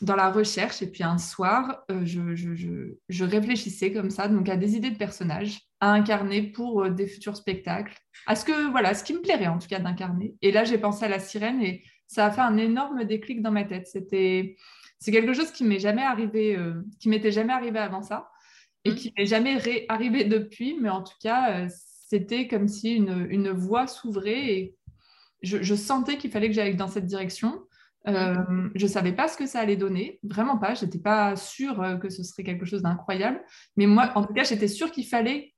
dans 0.00 0.16
la 0.16 0.30
recherche. 0.30 0.82
Et 0.82 0.86
puis 0.86 1.02
un 1.02 1.18
soir, 1.18 1.84
euh, 1.90 2.04
je, 2.04 3.24
réfléchissais 3.24 3.92
comme 3.92 4.10
ça, 4.10 4.28
donc 4.28 4.48
à 4.48 4.56
des 4.56 4.76
idées 4.76 4.90
de 4.90 4.96
personnages 4.98 5.60
à 5.80 5.92
incarner 5.92 6.42
pour 6.42 6.82
euh, 6.82 6.90
des 6.90 7.06
futurs 7.06 7.36
spectacles, 7.36 7.96
à 8.26 8.36
ce 8.36 8.44
que 8.44 8.70
voilà, 8.70 8.94
ce 8.94 9.04
qui 9.04 9.14
me 9.14 9.20
plairait 9.20 9.46
en 9.46 9.58
tout 9.58 9.68
cas 9.68 9.78
d'incarner. 9.78 10.34
Et 10.42 10.52
là, 10.52 10.64
j'ai 10.64 10.78
pensé 10.78 11.04
à 11.04 11.08
la 11.08 11.18
sirène 11.18 11.62
et 11.62 11.84
ça 12.06 12.26
a 12.26 12.30
fait 12.30 12.40
un 12.40 12.56
énorme 12.56 13.04
déclic 13.04 13.42
dans 13.42 13.52
ma 13.52 13.64
tête. 13.64 13.86
C'était 13.86 14.56
c'est 14.98 15.12
quelque 15.12 15.32
chose 15.32 15.50
qui 15.50 15.64
m'est 15.64 15.78
jamais 15.78 16.02
arrivé, 16.02 16.56
euh, 16.56 16.82
qui 16.98 17.08
m'était 17.08 17.32
jamais 17.32 17.54
arrivé 17.54 17.78
avant 17.78 18.02
ça 18.02 18.30
et 18.84 18.90
mmh. 18.90 18.94
qui 18.94 19.12
m'est 19.16 19.26
jamais 19.26 19.86
arrivé 19.88 20.24
depuis. 20.24 20.76
Mais 20.78 20.90
en 20.90 21.02
tout 21.02 21.16
cas, 21.22 21.66
c'était 21.68 22.48
comme 22.48 22.68
si 22.68 22.96
une, 22.96 23.26
une 23.30 23.50
voie 23.50 23.86
s'ouvrait 23.86 24.52
et 24.52 24.76
je, 25.42 25.62
je 25.62 25.74
sentais 25.74 26.18
qu'il 26.18 26.30
fallait 26.30 26.48
que 26.48 26.54
j'aille 26.54 26.76
dans 26.76 26.88
cette 26.88 27.06
direction. 27.06 27.62
Euh, 28.08 28.34
je 28.74 28.86
ne 28.86 28.90
savais 28.90 29.12
pas 29.12 29.28
ce 29.28 29.36
que 29.36 29.46
ça 29.46 29.60
allait 29.60 29.76
donner, 29.76 30.18
vraiment 30.22 30.58
pas. 30.58 30.74
Je 30.74 30.84
n'étais 30.84 30.98
pas 30.98 31.36
sûre 31.36 31.80
euh, 31.82 31.96
que 31.96 32.08
ce 32.08 32.22
serait 32.22 32.44
quelque 32.44 32.64
chose 32.64 32.82
d'incroyable. 32.82 33.42
Mais 33.76 33.86
moi, 33.86 34.12
en 34.14 34.24
tout 34.24 34.32
cas, 34.32 34.44
j'étais 34.44 34.68
sûre 34.68 34.90
qu'il 34.90 35.06
fallait 35.06 35.54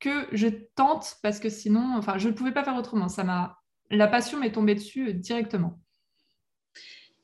que 0.00 0.26
je 0.32 0.48
tente 0.74 1.16
parce 1.22 1.40
que 1.40 1.48
sinon, 1.48 1.96
enfin, 1.96 2.18
je 2.18 2.28
ne 2.28 2.32
pouvais 2.32 2.52
pas 2.52 2.64
faire 2.64 2.76
autrement. 2.76 3.08
Ça 3.08 3.24
m'a, 3.24 3.58
la 3.90 4.08
passion 4.08 4.40
m'est 4.40 4.52
tombée 4.52 4.74
dessus 4.74 5.08
euh, 5.08 5.12
directement. 5.12 5.78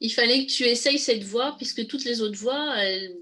Il 0.01 0.11
fallait 0.11 0.47
que 0.47 0.51
tu 0.51 0.65
essayes 0.65 0.99
cette 0.99 1.25
voie 1.25 1.57
puisque 1.57 1.87
toutes 1.87 2.05
les 2.05 2.23
autres 2.23 2.39
voies, 2.39 2.77
elles, 2.79 3.17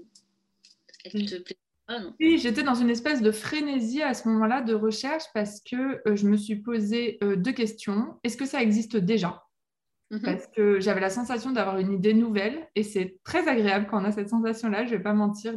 elles 1.05 1.25
te 1.25 1.35
plaisent 1.35 1.57
non 1.97 2.13
Oui, 2.19 2.37
j'étais 2.37 2.63
dans 2.63 2.75
une 2.75 2.89
espèce 2.89 3.21
de 3.21 3.31
frénésie 3.31 4.01
à 4.01 4.13
ce 4.13 4.27
moment-là 4.27 4.61
de 4.61 4.73
recherche 4.73 5.23
parce 5.33 5.61
que 5.61 6.01
je 6.05 6.27
me 6.27 6.37
suis 6.37 6.57
posé 6.57 7.17
deux 7.21 7.53
questions. 7.53 8.19
Est-ce 8.23 8.37
que 8.37 8.45
ça 8.45 8.61
existe 8.61 8.97
déjà? 8.97 9.41
Mhm. 10.11 10.21
parce 10.21 10.47
que 10.47 10.79
j'avais 10.79 11.01
la 11.01 11.11
sensation 11.11 11.51
d'avoir 11.51 11.77
une 11.77 11.93
idée 11.93 12.15
nouvelle 12.15 12.67
et 12.73 12.81
c'est 12.81 13.19
très 13.23 13.47
agréable 13.47 13.85
quand 13.89 14.01
on 14.01 14.05
a 14.05 14.11
cette 14.11 14.29
sensation-là, 14.29 14.85
je 14.85 14.91
ne 14.91 14.97
vais 14.97 15.03
pas 15.03 15.13
mentir, 15.13 15.53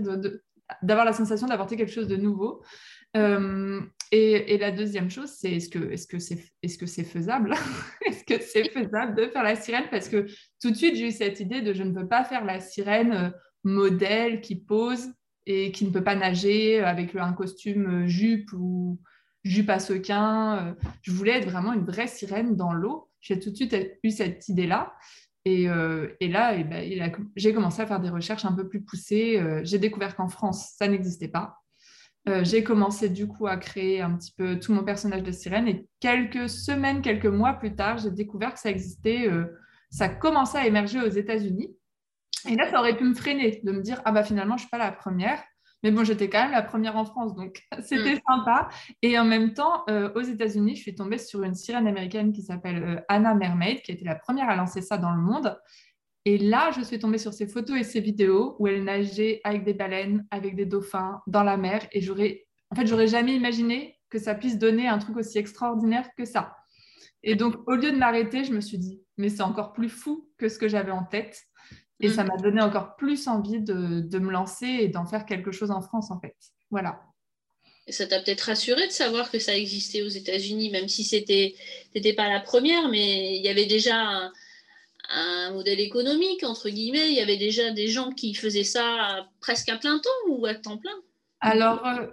d'avoir 0.83 1.07
la 1.07 1.15
sensation 1.15 1.47
d'apporter 1.47 1.77
quelque 1.77 1.93
chose 1.93 2.09
de 2.09 2.17
nouveau. 2.17 2.63
Euh, 3.17 3.81
et, 4.11 4.59
la 4.59 4.71
deuxième 4.71 5.11
chose, 5.11 5.31
c'est 5.31 5.53
est-ce 5.53 5.69
que 5.71 5.97
c'est 5.97 6.17
-ce 6.17 6.19
c'est 6.19 6.53
est 6.63 6.83
-ce 6.83 6.87
c'est 6.87 7.05
faisable? 7.05 7.55
Est-ce 8.07 8.25
que 8.25 8.43
c'est 8.43 8.65
faisable 8.79 9.15
de 9.15 9.27
faire 9.27 9.43
la 9.43 9.57
sirène? 9.57 9.89
Parce 9.91 10.09
que 10.09 10.27
tout 10.61 10.71
de 10.71 10.77
suite, 10.77 10.97
j'ai 10.97 11.09
eu 11.09 11.13
cette 11.13 11.41
idée 11.41 11.63
de 11.63 11.73
je 11.73 11.83
ne 11.83 11.93
veux 11.99 12.09
pas 12.09 12.25
faire 12.25 12.45
la 12.45 12.61
sirène 12.61 13.13
euh, 13.13 13.31
modèle 13.65 14.43
qui 14.43 14.57
pose 14.57 15.09
et 15.47 15.73
qui 15.73 15.85
ne 15.85 15.91
peut 15.91 16.05
pas 16.05 16.15
nager 16.15 16.81
avec 16.81 17.15
un 17.15 17.33
costume 17.33 18.05
euh, 18.05 18.07
jupe 18.07 18.53
ou 18.53 19.01
jupe 19.45 19.71
à 19.71 19.81
sequin. 19.81 20.77
Je 21.03 21.11
voulais 21.11 21.33
être 21.33 21.49
vraiment 21.49 21.73
une 21.73 21.85
vraie 21.85 22.07
sirène 22.07 22.57
dans 22.57 22.73
l'eau 22.73 23.09
j'ai 23.23 23.39
tout 23.39 23.51
de 23.51 23.57
suite 23.57 23.75
eu 24.03 24.11
cette 24.11 24.49
idée-là. 24.49 24.93
Et, 25.45 25.69
euh, 25.69 26.09
là, 26.21 26.55
eh 26.55 26.65
ben, 26.65 27.13
j'ai 27.35 27.55
commencé 27.55 27.81
à 27.81 27.87
faire 27.87 28.01
des 28.01 28.11
recherches 28.11 28.45
un 28.45 28.53
peu 28.53 28.69
plus 28.69 28.83
poussées. 28.83 29.39
Euh, 29.41 29.61
j'ai 29.65 29.79
découvert 29.79 30.15
qu'en 30.15 30.29
France, 30.29 30.75
ça 30.77 30.87
n'existait 30.87 31.29
pas. 31.29 31.59
Euh, 32.29 32.45
j'ai 32.45 32.63
commencé 32.63 33.09
du 33.09 33.27
coup 33.27 33.49
à 33.49 33.57
créer 33.57 34.01
un 34.01 34.17
petit 34.17 34.33
peu 34.37 34.61
tout 34.61 34.73
mon 34.73 34.85
personnage 34.85 35.23
de 35.23 35.33
sirène. 35.33 35.67
Et 35.67 35.87
quelques 35.99 36.49
semaines, 36.49 37.01
quelques 37.01 37.27
mois 37.27 37.55
plus 37.55 37.75
tard, 37.75 37.99
j'ai 37.99 38.11
découvert 38.11 38.53
que 38.53 38.61
ça 38.61 38.71
existait. 38.71 39.29
ça 39.91 40.09
commençait 40.09 40.59
à 40.59 40.67
émerger 40.67 41.01
aux 41.01 41.11
États-Unis. 41.11 41.75
Et 42.49 42.57
là, 42.57 42.71
ça 42.71 42.81
aurait 42.81 42.97
pu 42.97 43.05
me 43.05 43.15
freiner, 43.15 43.61
de 43.63 43.73
me 43.73 43.83
dire, 43.83 44.01
ah 44.05 44.13
bah 44.13 44.25
finalement, 44.25 44.57
je 44.57 44.65
ne 44.65 44.67
suis 44.67 44.71
pas 44.71 44.79
la 44.79 44.93
première. 44.93 45.43
Mais 45.83 45.91
bon, 45.91 46.05
j'étais 46.05 46.29
quand 46.29 46.43
même 46.43 46.53
la 46.53 46.63
première 46.63 46.97
en 46.97 47.05
France, 47.05 47.35
donc 47.35 47.63
c'était 47.83 48.15
mm. 48.15 48.21
sympa. 48.29 48.69
Et 49.03 49.19
en 49.19 49.25
même 49.25 49.53
temps, 49.53 49.85
euh, 49.89 50.13
aux 50.15 50.21
États-Unis, 50.21 50.77
je 50.77 50.83
suis 50.83 50.95
tombée 50.95 51.19
sur 51.19 51.43
une 51.43 51.55
sirène 51.55 51.89
américaine 51.89 52.33
qui 52.33 52.43
s'appelle 52.43 52.83
euh, 52.83 53.01
Anna 53.09 53.35
Mermaid, 53.35 53.83
qui 53.83 53.93
était 53.93 54.05
la 54.05 54.15
première 54.15 54.49
à 54.49 54.57
lancer 54.57 54.81
ça 54.81 54.99
dans 54.99 55.13
le 55.13 55.21
monde. 55.21 55.59
Et 56.25 56.39
là, 56.39 56.71
je 56.71 56.83
suis 56.83 57.01
tombée 57.01 57.19
sur 57.19 57.33
ses 57.33 57.49
photos 57.49 57.77
et 57.77 57.83
ses 57.83 58.01
vidéos 58.01 58.55
où 58.61 58.69
elle 58.69 58.85
nageait 58.85 59.41
avec 59.43 59.65
des 59.65 59.75
baleines, 59.75 60.25
avec 60.31 60.55
des 60.55 60.67
dauphins 60.67 61.21
dans 61.27 61.43
la 61.43 61.57
mer. 61.57 61.85
Et 61.91 62.01
j'aurais, 62.01 62.47
en 62.71 62.77
fait, 62.77 62.87
j'aurais 62.87 63.09
jamais 63.09 63.35
imaginé 63.35 63.99
que 64.09 64.21
ça 64.21 64.37
puisse 64.37 64.59
donner 64.59 64.87
un 64.87 64.99
truc 64.99 65.17
aussi 65.17 65.39
extraordinaire 65.39 66.09
que 66.17 66.25
ça. 66.25 66.55
Et 67.25 67.35
donc, 67.35 67.57
au 67.67 67.75
lieu 67.75 67.91
de 67.91 67.97
m'arrêter, 67.97 68.45
je 68.45 68.53
me 68.53 68.61
suis 68.61 68.79
dit, 68.79 69.03
mais 69.17 69.29
c'est 69.29 69.43
encore 69.43 69.73
plus 69.73 69.89
fou 69.89 70.29
que 70.39 70.49
ce 70.49 70.59
que 70.59 70.69
j'avais 70.69 70.91
en 70.93 71.05
tête. 71.05 71.41
Et 72.01 72.09
ça 72.09 72.25
mm. 72.25 72.29
m'a 72.29 72.37
donné 72.37 72.61
encore 72.61 72.97
plus 72.97 73.29
envie 73.29 73.61
de, 73.61 74.19
me 74.19 74.31
lancer 74.31 74.67
et 74.67 74.89
d'en 74.89 75.07
faire 75.07 75.27
quelque 75.27 75.53
chose 75.53 75.71
en 75.71 75.81
France, 75.81 76.11
en 76.11 76.21
fait. 76.21 76.35
Voilà. 76.71 77.01
Et 77.87 77.93
ça 77.93 78.07
t'a 78.07 78.21
peut-être 78.21 78.43
rassuré 78.43 78.87
de 78.87 78.93
savoir 78.93 79.31
que 79.31 79.39
ça 79.39 79.57
existait 79.57 80.03
aux 80.03 80.09
États-Unis, 80.09 80.71
même 80.71 80.89
si 80.89 81.05
c'était 81.05 81.55
n'étais 81.95 82.13
pas 82.13 82.29
la 82.29 82.41
première, 82.41 82.89
mais 82.89 83.37
il 83.37 83.43
y 83.43 83.49
avait 83.49 83.67
déjà 83.67 84.31
un, 85.11 85.51
modèle 85.53 85.81
économique, 85.81 86.45
entre 86.45 86.69
guillemets. 86.71 87.09
Il 87.09 87.15
y 87.15 87.21
avait 87.21 87.37
déjà 87.37 87.71
des 87.71 87.89
gens 87.89 88.13
qui 88.13 88.35
faisaient 88.35 88.65
ça 88.65 89.29
presque 89.41 89.69
à 89.69 89.77
plein 89.77 89.99
temps 89.99 90.11
ou 90.29 90.47
à 90.47 90.55
temps 90.55 90.79
plein? 90.79 90.95
Alors, 91.41 91.85
euh, 91.87 92.07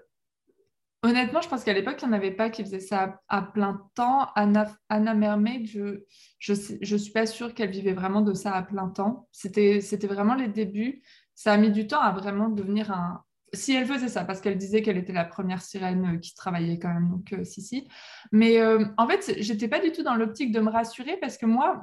Honnêtement, 1.01 1.41
je 1.41 1.47
pense 1.47 1.63
qu'à 1.63 1.73
l'époque, 1.73 1.97
il 2.01 2.09
n'y 2.09 2.13
en 2.13 2.17
avait 2.17 2.31
pas 2.31 2.49
qui 2.49 2.61
faisaient 2.61 2.81
ça 2.81 3.21
à, 3.29 3.41
plein 3.41 3.87
temps. 3.95 4.27
Anna, 4.35 4.69
Anna 4.89 5.13
Mermaid, 5.13 5.65
je 5.65 6.51
ne 6.51 6.97
suis 6.97 7.11
pas 7.13 7.25
sûre 7.25 7.53
qu'elle 7.53 7.69
vivait 7.69 7.93
vraiment 7.93 8.21
de 8.21 8.33
ça 8.33 8.53
à 8.53 8.63
plein 8.63 8.89
temps. 8.89 9.29
C'était 9.31 9.79
vraiment 10.03 10.35
les 10.35 10.49
débuts. 10.49 11.01
Ça 11.35 11.53
a 11.53 11.57
mis 11.57 11.71
du 11.71 11.87
temps 11.87 12.01
à 12.01 12.11
vraiment 12.11 12.49
devenir 12.49 12.91
un... 12.91 13.23
Si 13.53 13.73
elle 13.73 13.87
faisait 13.87 14.09
ça, 14.09 14.25
parce 14.25 14.41
qu'elle 14.41 14.57
disait 14.57 14.81
qu'elle 14.81 14.97
était 14.97 15.13
la 15.13 15.25
première 15.25 15.61
sirène 15.61 16.15
euh, 16.15 16.17
qui 16.19 16.35
travaillait 16.35 16.77
quand 16.77 16.93
même, 16.93 17.09
donc 17.09 17.33
euh, 17.33 17.43
si, 17.43 17.63
si. 17.63 17.87
Mais 18.31 18.59
euh, 18.59 18.85
en 18.97 19.07
fait, 19.07 19.33
j'étais 19.39 19.67
pas 19.67 19.79
du 19.79 19.91
tout 19.91 20.03
dans 20.03 20.13
l'optique 20.13 20.51
de 20.51 20.59
me 20.59 20.69
rassurer, 20.69 21.17
parce 21.17 21.35
que 21.35 21.47
moi, 21.47 21.81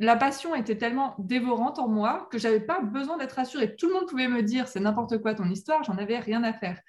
la 0.00 0.16
passion 0.16 0.54
était 0.54 0.76
tellement 0.76 1.14
dévorante 1.18 1.78
en 1.78 1.88
moi 1.88 2.28
que 2.32 2.38
j'avais 2.38 2.60
pas 2.60 2.80
besoin 2.80 3.16
d'être 3.16 3.34
rassurée. 3.34 3.76
Tout 3.76 3.86
le 3.86 3.94
monde 3.94 4.06
pouvait 4.06 4.28
me 4.28 4.42
dire 4.42 4.66
c'est 4.66 4.80
n'importe 4.80 5.18
quoi 5.18 5.34
ton 5.34 5.48
histoire, 5.48 5.84
j'en 5.84 5.96
avais 5.98 6.18
rien 6.18 6.42
à 6.42 6.52
faire. 6.52 6.80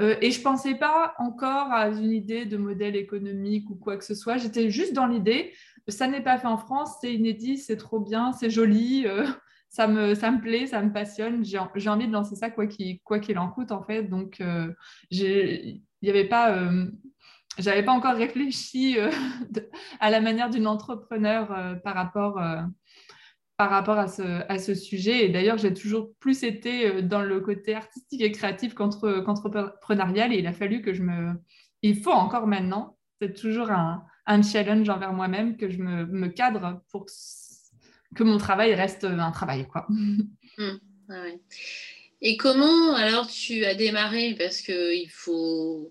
Euh, 0.00 0.16
et 0.20 0.30
je 0.30 0.42
pensais 0.42 0.74
pas 0.74 1.14
encore 1.18 1.72
à 1.72 1.88
une 1.88 2.12
idée 2.12 2.44
de 2.44 2.56
modèle 2.56 2.96
économique 2.96 3.68
ou 3.70 3.76
quoi 3.76 3.96
que 3.96 4.04
ce 4.04 4.14
soit. 4.14 4.36
J'étais 4.36 4.70
juste 4.70 4.92
dans 4.92 5.06
l'idée 5.06 5.52
ça 5.90 6.06
n'est 6.06 6.22
pas 6.22 6.38
fait 6.38 6.46
en 6.46 6.58
France, 6.58 6.96
c'est 7.00 7.14
inédit, 7.14 7.58
c'est 7.58 7.76
trop 7.76 8.00
bien, 8.00 8.32
c'est 8.32 8.50
joli, 8.50 9.06
euh, 9.06 9.26
ça, 9.68 9.86
me, 9.86 10.14
ça 10.14 10.30
me 10.30 10.40
plaît, 10.40 10.66
ça 10.66 10.82
me 10.82 10.92
passionne. 10.92 11.44
J'ai 11.44 11.88
envie 11.88 12.06
de 12.06 12.12
lancer 12.12 12.36
ça 12.36 12.50
quoi 12.50 12.66
qu'il 12.66 13.00
quoi 13.02 13.18
qu'il 13.18 13.38
en 13.38 13.48
coûte 13.48 13.72
en 13.72 13.82
fait. 13.82 14.04
Donc 14.04 14.40
euh, 14.40 14.72
il 15.10 15.82
n'y 16.02 16.10
avait 16.10 16.28
pas 16.28 16.56
j'avais 17.60 17.82
pas 17.82 17.92
encore 17.92 18.16
réfléchi 18.16 18.98
euh, 18.98 19.10
à 20.00 20.10
la 20.10 20.20
manière 20.20 20.50
d'une 20.50 20.66
entrepreneur 20.66 21.52
euh, 21.52 21.74
par 21.74 21.94
rapport, 21.94 22.38
euh, 22.38 22.60
par 23.56 23.70
rapport 23.70 23.98
à, 23.98 24.08
ce, 24.08 24.22
à 24.50 24.58
ce 24.58 24.74
sujet. 24.74 25.24
Et 25.24 25.28
d'ailleurs, 25.28 25.58
j'ai 25.58 25.74
toujours 25.74 26.12
plus 26.18 26.42
été 26.42 27.02
dans 27.02 27.22
le 27.22 27.40
côté 27.40 27.74
artistique 27.74 28.20
et 28.20 28.32
créatif 28.32 28.74
qu'entrepreneurial. 28.74 30.32
et 30.32 30.38
il 30.38 30.46
a 30.46 30.52
fallu 30.52 30.82
que 30.82 30.94
je 30.94 31.02
me... 31.02 31.34
Il 31.82 31.96
faut 32.02 32.12
encore 32.12 32.46
maintenant, 32.46 32.98
c'est 33.20 33.34
toujours 33.34 33.70
un, 33.70 34.04
un, 34.26 34.42
challenge 34.42 34.88
envers 34.88 35.12
moi-même 35.12 35.56
que 35.56 35.70
je 35.70 35.78
me, 35.78 36.04
me, 36.06 36.28
cadre 36.28 36.82
pour 36.90 37.06
que, 38.14 38.22
mon 38.22 38.36
travail 38.38 38.74
reste 38.74 39.04
un 39.04 39.30
travail. 39.30 39.66
Quoi. 39.66 39.86
Mmh. 40.58 41.38
Et 42.20 42.36
comment 42.36 42.94
alors 42.94 43.26
tu 43.26 43.64
as 43.64 43.74
démarré? 43.74 44.34
Parce 44.38 44.60
qu'il 44.60 45.08
faut 45.08 45.90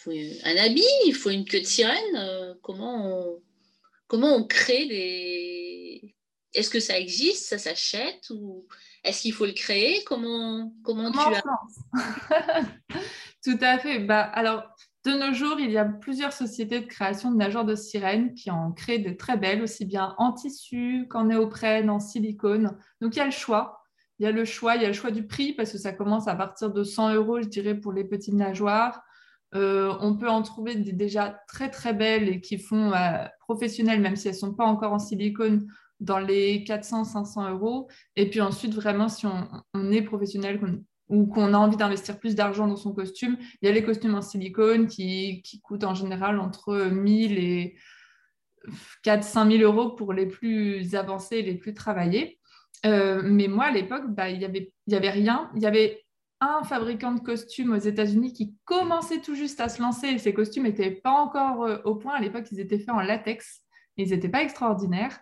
faut 0.00 0.10
un 0.10 0.56
habit, 0.56 0.82
il 1.06 1.14
faut 1.14 1.30
une 1.30 1.44
queue 1.44 1.60
de 1.60 1.66
sirène. 1.66 2.16
Euh, 2.16 2.54
comment, 2.62 3.06
on, 3.06 3.42
comment 4.06 4.34
on 4.34 4.44
crée 4.44 4.86
des. 4.86 6.14
Est-ce 6.54 6.70
que 6.70 6.80
ça 6.80 6.98
existe 6.98 7.46
Ça 7.46 7.58
s'achète 7.58 8.28
Ou 8.30 8.66
est-ce 9.04 9.22
qu'il 9.22 9.32
faut 9.32 9.46
le 9.46 9.52
créer 9.52 10.02
Comment, 10.04 10.72
comment, 10.82 11.12
tu 11.12 11.18
as. 11.18 11.42
Tout 13.44 13.58
à 13.60 13.78
fait. 13.78 14.00
Bah, 14.00 14.22
alors, 14.22 14.64
de 15.04 15.12
nos 15.12 15.32
jours, 15.32 15.60
il 15.60 15.70
y 15.70 15.78
a 15.78 15.84
plusieurs 15.84 16.32
sociétés 16.32 16.80
de 16.80 16.86
création 16.86 17.30
de 17.30 17.36
nageurs 17.36 17.64
de 17.64 17.74
sirène 17.74 18.34
qui 18.34 18.50
en 18.50 18.72
créent 18.72 18.98
des 18.98 19.16
très 19.16 19.36
belles, 19.36 19.62
aussi 19.62 19.84
bien 19.84 20.14
en 20.18 20.32
tissu 20.32 21.06
qu'en 21.08 21.24
néoprène, 21.24 21.88
en 21.88 22.00
silicone. 22.00 22.76
Donc, 23.00 23.16
il 23.16 23.18
y 23.18 23.22
a 23.22 23.26
le 23.26 23.30
choix. 23.30 23.84
Il 24.18 24.24
y 24.24 24.26
a 24.26 24.32
le 24.32 24.44
choix, 24.44 24.76
il 24.76 24.82
y 24.82 24.84
a 24.84 24.88
le 24.88 24.94
choix 24.94 25.10
du 25.10 25.26
prix 25.26 25.54
parce 25.54 25.72
que 25.72 25.78
ça 25.78 25.92
commence 25.92 26.28
à 26.28 26.34
partir 26.34 26.70
de 26.70 26.84
100 26.84 27.14
euros, 27.14 27.40
je 27.40 27.48
dirais, 27.48 27.74
pour 27.74 27.92
les 27.92 28.04
petites 28.04 28.34
nageoires. 28.34 29.02
Euh, 29.54 29.92
on 30.00 30.16
peut 30.16 30.28
en 30.28 30.42
trouver 30.42 30.76
déjà 30.76 31.40
très 31.48 31.70
très 31.70 31.92
belles 31.92 32.28
et 32.28 32.40
qui 32.40 32.58
font 32.58 32.92
euh, 32.92 33.24
professionnelles, 33.40 34.00
même 34.00 34.16
si 34.16 34.28
elles 34.28 34.34
ne 34.34 34.38
sont 34.38 34.54
pas 34.54 34.64
encore 34.64 34.92
en 34.92 34.98
silicone, 34.98 35.66
dans 35.98 36.18
les 36.18 36.64
400-500 36.64 37.50
euros. 37.50 37.88
Et 38.16 38.30
puis 38.30 38.40
ensuite, 38.40 38.74
vraiment, 38.74 39.08
si 39.08 39.26
on, 39.26 39.90
est 39.90 40.02
professionnel 40.02 40.60
ou 41.08 41.26
qu'on 41.26 41.52
a 41.52 41.58
envie 41.58 41.76
d'investir 41.76 42.18
plus 42.18 42.34
d'argent 42.34 42.66
dans 42.66 42.76
son 42.76 42.92
costume, 42.92 43.36
il 43.60 43.66
y 43.66 43.68
a 43.68 43.72
les 43.72 43.84
costumes 43.84 44.14
en 44.14 44.22
silicone 44.22 44.86
qui, 44.86 45.42
coûtent 45.62 45.84
en 45.84 45.94
général 45.94 46.38
entre 46.38 46.86
1000 46.90 47.38
et 47.38 47.76
4 49.02 49.24
000 49.24 49.48
euros 49.62 49.90
pour 49.90 50.12
les 50.12 50.26
plus 50.26 50.94
avancés 50.94 51.38
et 51.38 51.42
les 51.42 51.56
plus 51.56 51.74
travaillés. 51.74 52.38
Euh, 52.86 53.20
mais 53.24 53.48
moi, 53.48 53.66
à 53.66 53.70
l'époque, 53.72 54.04
bah, 54.08 54.30
il 54.30 54.38
n'y 54.38 54.44
avait, 54.44 54.72
y 54.86 54.94
avait 54.94 55.10
rien. 55.10 55.50
Il 55.56 55.62
y 55.62 55.66
avait 55.66 56.02
un 56.40 56.62
fabricant 56.64 57.12
de 57.12 57.20
costumes 57.20 57.72
aux 57.72 57.78
États-Unis 57.78 58.32
qui 58.32 58.54
commençait 58.64 59.20
tout 59.20 59.34
juste 59.34 59.60
à 59.60 59.68
se 59.68 59.80
lancer 59.80 60.08
et 60.08 60.18
ces 60.18 60.32
costumes 60.32 60.62
n'étaient 60.64 60.90
pas 60.90 61.10
encore 61.10 61.64
euh, 61.64 61.78
au 61.84 61.96
point. 61.96 62.14
À 62.14 62.20
l'époque, 62.20 62.46
ils 62.50 62.60
étaient 62.60 62.78
faits 62.78 62.94
en 62.94 63.00
latex. 63.00 63.60
Ils 63.96 64.10
n'étaient 64.10 64.28
pas 64.28 64.42
extraordinaires. 64.42 65.18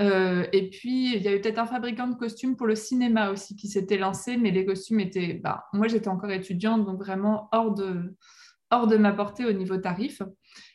Euh, 0.00 0.46
et 0.52 0.70
puis, 0.70 1.14
il 1.14 1.22
y 1.22 1.28
avait 1.28 1.40
peut-être 1.40 1.58
un 1.58 1.66
fabricant 1.66 2.06
de 2.06 2.14
costumes 2.14 2.56
pour 2.56 2.66
le 2.66 2.74
cinéma 2.74 3.30
aussi 3.30 3.54
qui 3.56 3.68
s'était 3.68 3.98
lancé, 3.98 4.36
mais 4.36 4.50
les 4.50 4.64
costumes 4.64 5.00
étaient. 5.00 5.34
Bah, 5.34 5.66
moi, 5.72 5.88
j'étais 5.88 6.08
encore 6.08 6.30
étudiante, 6.30 6.86
donc 6.86 6.98
vraiment 6.98 7.48
hors 7.52 7.74
de, 7.74 8.16
hors 8.70 8.86
de 8.86 8.96
ma 8.96 9.12
portée 9.12 9.44
au 9.44 9.52
niveau 9.52 9.76
tarif. 9.76 10.22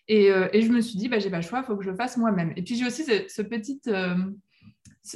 Et, 0.07 0.31
euh, 0.31 0.47
et 0.53 0.61
je 0.61 0.71
me 0.71 0.79
suis 0.81 0.97
dit, 0.97 1.09
bah, 1.09 1.19
j'ai 1.19 1.31
pas 1.31 1.37
le 1.37 1.43
choix, 1.43 1.59
il 1.59 1.65
faut 1.65 1.75
que 1.75 1.83
je 1.83 1.89
le 1.89 1.95
fasse 1.95 2.17
moi-même. 2.17 2.53
Et 2.55 2.61
puis, 2.61 2.75
j'ai 2.75 2.85
aussi 2.85 3.03
ce, 3.03 3.41
petit 3.41 3.81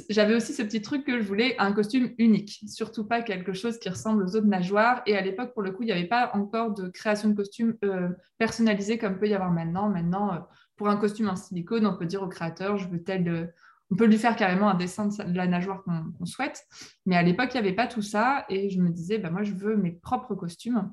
j'avais 0.08 0.34
aussi 0.34 0.52
ce 0.52 0.62
petit 0.62 0.80
truc 0.80 1.04
que 1.04 1.20
je 1.20 1.26
voulais 1.26 1.56
un 1.58 1.72
costume 1.72 2.12
unique, 2.18 2.62
surtout 2.66 3.04
pas 3.04 3.22
quelque 3.22 3.52
chose 3.52 3.78
qui 3.78 3.88
ressemble 3.88 4.22
aux 4.22 4.36
autres 4.36 4.46
nageoires. 4.46 5.02
Et 5.06 5.16
à 5.16 5.20
l'époque, 5.20 5.52
pour 5.52 5.62
le 5.62 5.72
coup, 5.72 5.82
il 5.82 5.86
n'y 5.86 5.92
avait 5.92 6.08
pas 6.08 6.30
encore 6.34 6.72
de 6.72 6.88
création 6.88 7.28
de 7.28 7.34
costume 7.34 7.76
euh, 7.84 8.08
personnalisé 8.38 8.98
comme 8.98 9.18
peut 9.18 9.28
y 9.28 9.34
avoir 9.34 9.50
maintenant. 9.50 9.88
Maintenant, 9.88 10.34
euh, 10.34 10.38
pour 10.76 10.88
un 10.88 10.96
costume 10.96 11.28
en 11.28 11.36
silicone, 11.36 11.86
on 11.86 11.96
peut 11.96 12.06
dire 12.06 12.22
au 12.22 12.28
créateur, 12.28 12.76
je 12.76 12.88
veux 12.88 13.02
tel. 13.02 13.28
Euh, 13.28 13.46
on 13.90 13.96
peut 13.96 14.06
lui 14.06 14.16
faire 14.16 14.36
carrément 14.36 14.70
un 14.70 14.74
dessin 14.74 15.08
de 15.08 15.36
la 15.36 15.46
nageoire 15.46 15.82
qu'on 15.84 16.24
souhaite. 16.24 16.64
Mais 17.04 17.14
à 17.14 17.22
l'époque, 17.22 17.50
il 17.52 17.60
n'y 17.60 17.66
avait 17.66 17.76
pas 17.76 17.86
tout 17.86 18.00
ça. 18.00 18.46
Et 18.48 18.70
je 18.70 18.80
me 18.80 18.88
disais, 18.88 19.18
bah, 19.18 19.28
moi, 19.28 19.42
je 19.42 19.52
veux 19.52 19.76
mes 19.76 19.90
propres 19.90 20.34
costumes. 20.34 20.90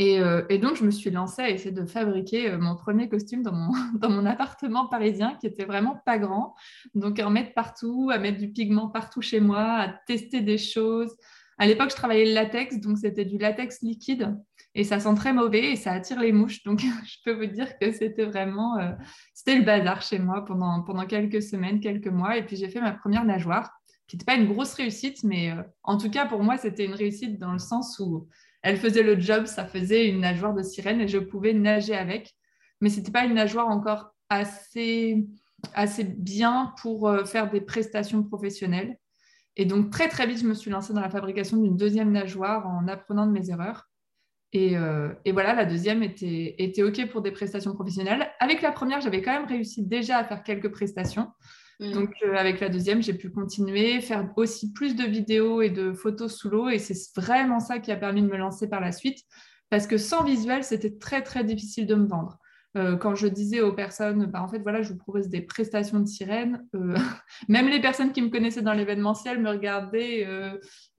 Euh, 0.00 0.44
et, 0.48 0.58
donc, 0.58 0.76
je 0.76 0.84
me 0.84 0.90
suis 0.90 1.10
lancée 1.10 1.42
à 1.42 1.50
essayer 1.50 1.70
de 1.70 1.84
fabriquer 1.84 2.50
euh, 2.50 2.58
mon 2.58 2.74
premier 2.74 3.08
costume 3.08 3.42
dans 3.42 3.52
mon, 3.52 3.72
dans 3.98 4.10
mon 4.10 4.26
appartement 4.26 4.86
parisien 4.86 5.36
qui 5.40 5.46
était 5.46 5.64
vraiment 5.64 6.00
pas 6.04 6.18
grand. 6.18 6.54
Donc, 6.94 7.18
à 7.20 7.26
en 7.26 7.30
mettre 7.30 7.54
partout, 7.54 8.10
à 8.12 8.18
mettre 8.18 8.38
du 8.38 8.50
pigment 8.50 8.88
partout 8.88 9.22
chez 9.22 9.40
moi, 9.40 9.62
à 9.62 9.88
tester 10.06 10.40
des 10.40 10.58
choses. 10.58 11.14
À 11.58 11.66
l'époque, 11.66 11.90
je 11.90 11.96
travaillais 11.96 12.26
le 12.26 12.34
latex, 12.34 12.80
donc 12.80 12.98
c'était 12.98 13.24
du 13.24 13.38
latex 13.38 13.80
liquide 13.82 14.36
et 14.74 14.82
ça 14.82 14.98
sent 14.98 15.14
très 15.14 15.32
mauvais 15.32 15.70
et 15.70 15.76
ça 15.76 15.92
attire 15.92 16.18
les 16.18 16.32
mouches. 16.32 16.64
Donc, 16.64 16.80
je 17.04 17.16
peux 17.24 17.32
vous 17.32 17.46
dire 17.46 17.78
que 17.78 17.92
c'était 17.92 18.24
vraiment, 18.24 18.76
euh, 18.78 18.90
c'était 19.32 19.56
le 19.56 19.64
bazar 19.64 20.02
chez 20.02 20.18
moi 20.18 20.44
pendant, 20.44 20.82
pendant 20.82 21.06
quelques 21.06 21.42
semaines, 21.42 21.78
quelques 21.78 22.08
mois. 22.08 22.36
Et 22.36 22.44
puis, 22.44 22.56
j'ai 22.56 22.68
fait 22.68 22.80
ma 22.80 22.90
première 22.90 23.24
nageoire, 23.24 23.70
qui 24.08 24.16
n'était 24.16 24.24
pas 24.24 24.34
une 24.34 24.52
grosse 24.52 24.74
réussite, 24.74 25.22
mais 25.22 25.52
en 25.84 25.96
tout 25.96 26.10
cas, 26.10 26.26
pour 26.26 26.42
moi, 26.42 26.58
c'était 26.58 26.84
une 26.84 26.94
réussite 26.94 27.38
dans 27.38 27.52
le 27.52 27.60
sens 27.60 28.00
où 28.00 28.28
elle 28.64 28.78
faisait 28.78 29.02
le 29.02 29.20
job, 29.20 29.44
ça 29.44 29.66
faisait 29.66 30.08
une 30.08 30.20
nageoire 30.20 30.54
de 30.54 30.62
sirène 30.62 31.02
et 31.02 31.06
je 31.06 31.18
pouvais 31.18 31.52
nager 31.52 31.94
avec. 31.94 32.34
Mais 32.80 32.88
ce 32.88 32.96
n'était 32.96 33.12
pas 33.12 33.26
une 33.26 33.34
nageoire 33.34 33.68
encore 33.68 34.14
assez, 34.30 35.26
bien 36.16 36.72
pour 36.80 37.06
euh, 37.06 37.26
faire 37.26 37.50
des 37.50 37.60
prestations 37.60 38.22
professionnelles. 38.22 38.96
Et 39.56 39.66
donc, 39.66 39.90
très, 39.90 40.08
très 40.08 40.26
vite, 40.26 40.38
je 40.38 40.46
me 40.46 40.54
suis 40.54 40.70
lancée 40.70 40.94
dans 40.94 41.02
la 41.02 41.10
fabrication 41.10 41.58
d'une 41.58 41.76
deuxième 41.76 42.10
nageoire 42.10 42.66
en 42.66 42.88
apprenant 42.88 43.26
de 43.26 43.32
mes 43.32 43.50
erreurs. 43.50 43.84
Et, 44.54 44.78
euh, 44.78 45.10
voilà, 45.30 45.54
la 45.54 45.66
deuxième 45.66 46.02
était, 46.02 46.54
était 46.56 46.82
OK 46.82 47.06
pour 47.10 47.20
des 47.20 47.32
prestations 47.32 47.74
professionnelles. 47.74 48.30
Avec 48.40 48.62
la 48.62 48.72
première, 48.72 49.02
j'avais 49.02 49.20
quand 49.20 49.32
même 49.32 49.46
réussi 49.46 49.84
déjà 49.84 50.16
à 50.16 50.24
faire 50.24 50.42
quelques 50.42 50.70
prestations. 50.70 51.28
Mm. 51.80 51.92
Donc, 51.92 52.14
euh, 52.22 52.34
avec 52.34 52.60
la 52.60 52.68
deuxième, 52.68 53.02
j'ai 53.02 53.14
pu 53.14 53.30
continuer, 53.30 54.00
faire 54.00 54.30
aussi 54.36 54.72
plus 54.72 54.94
de 54.96 55.04
vidéos 55.04 55.62
et 55.62 55.70
de 55.70 55.92
photos 55.92 56.34
sous 56.34 56.50
l'eau. 56.50 56.68
Et 56.68 56.78
c'est 56.78 56.96
vraiment 57.16 57.60
ça 57.60 57.78
qui 57.78 57.92
a 57.92 57.96
permis 57.96 58.22
de 58.22 58.28
me 58.28 58.36
lancer 58.36 58.68
par 58.68 58.80
la 58.80 58.92
suite. 58.92 59.20
Parce 59.70 59.86
que 59.86 59.96
sans 59.98 60.24
visuel, 60.24 60.62
c'était 60.64 60.96
très, 60.98 61.22
très 61.22 61.44
difficile 61.44 61.86
de 61.86 61.94
me 61.94 62.06
vendre. 62.06 62.38
euh, 62.76 62.96
quand 62.96 63.14
je 63.14 63.28
disais 63.28 63.60
aux 63.60 63.72
personnes, 63.72 64.26
bah, 64.26 64.42
en 64.42 64.48
fait, 64.48 64.58
voilà, 64.58 64.82
je 64.82 64.92
vous 64.92 64.98
propose 64.98 65.28
des 65.28 65.40
prestations 65.40 66.00
de 66.00 66.06
sirène, 66.06 66.66
euh, 66.74 66.94
même 67.48 67.68
les 67.68 67.80
personnes 67.80 68.12
qui 68.12 68.20
me 68.20 68.30
connaissaient 68.30 68.62
dans 68.62 68.72
l'événementiel 68.72 69.40
me 69.40 69.50
regardaient 69.50 70.26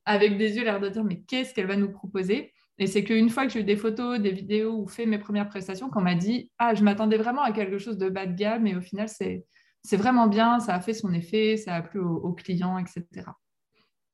avec 0.05 0.37
des 0.37 0.55
yeux, 0.55 0.63
l'air 0.63 0.79
de 0.79 0.87
dire, 0.89 1.03
mais 1.03 1.21
qu'est-ce 1.27 1.53
qu'elle 1.53 1.67
va 1.67 1.75
nous 1.75 1.91
proposer? 1.91 2.53
Et 2.77 2.87
c'est 2.87 3.03
qu'une 3.03 3.29
fois 3.29 3.45
que 3.45 3.53
j'ai 3.53 3.61
eu 3.61 3.63
des 3.63 3.77
photos, 3.77 4.19
des 4.19 4.31
vidéos 4.31 4.73
ou 4.73 4.87
fait 4.87 5.05
mes 5.05 5.17
premières 5.17 5.47
prestations, 5.47 5.89
qu'on 5.89 6.01
m'a 6.01 6.15
dit, 6.15 6.51
ah, 6.57 6.75
je 6.75 6.83
m'attendais 6.83 7.17
vraiment 7.17 7.41
à 7.41 7.51
quelque 7.51 7.77
chose 7.77 7.97
de 7.97 8.09
bas 8.09 8.25
de 8.25 8.35
gamme, 8.35 8.67
et 8.67 8.75
au 8.75 8.81
final, 8.81 9.07
c'est, 9.07 9.45
c'est 9.85 9.97
vraiment 9.97 10.27
bien, 10.27 10.59
ça 10.59 10.75
a 10.75 10.81
fait 10.81 10.93
son 10.93 11.13
effet, 11.13 11.57
ça 11.57 11.75
a 11.75 11.81
plu 11.81 11.99
aux, 11.99 12.33
clients, 12.33 12.77
etc. 12.77 13.27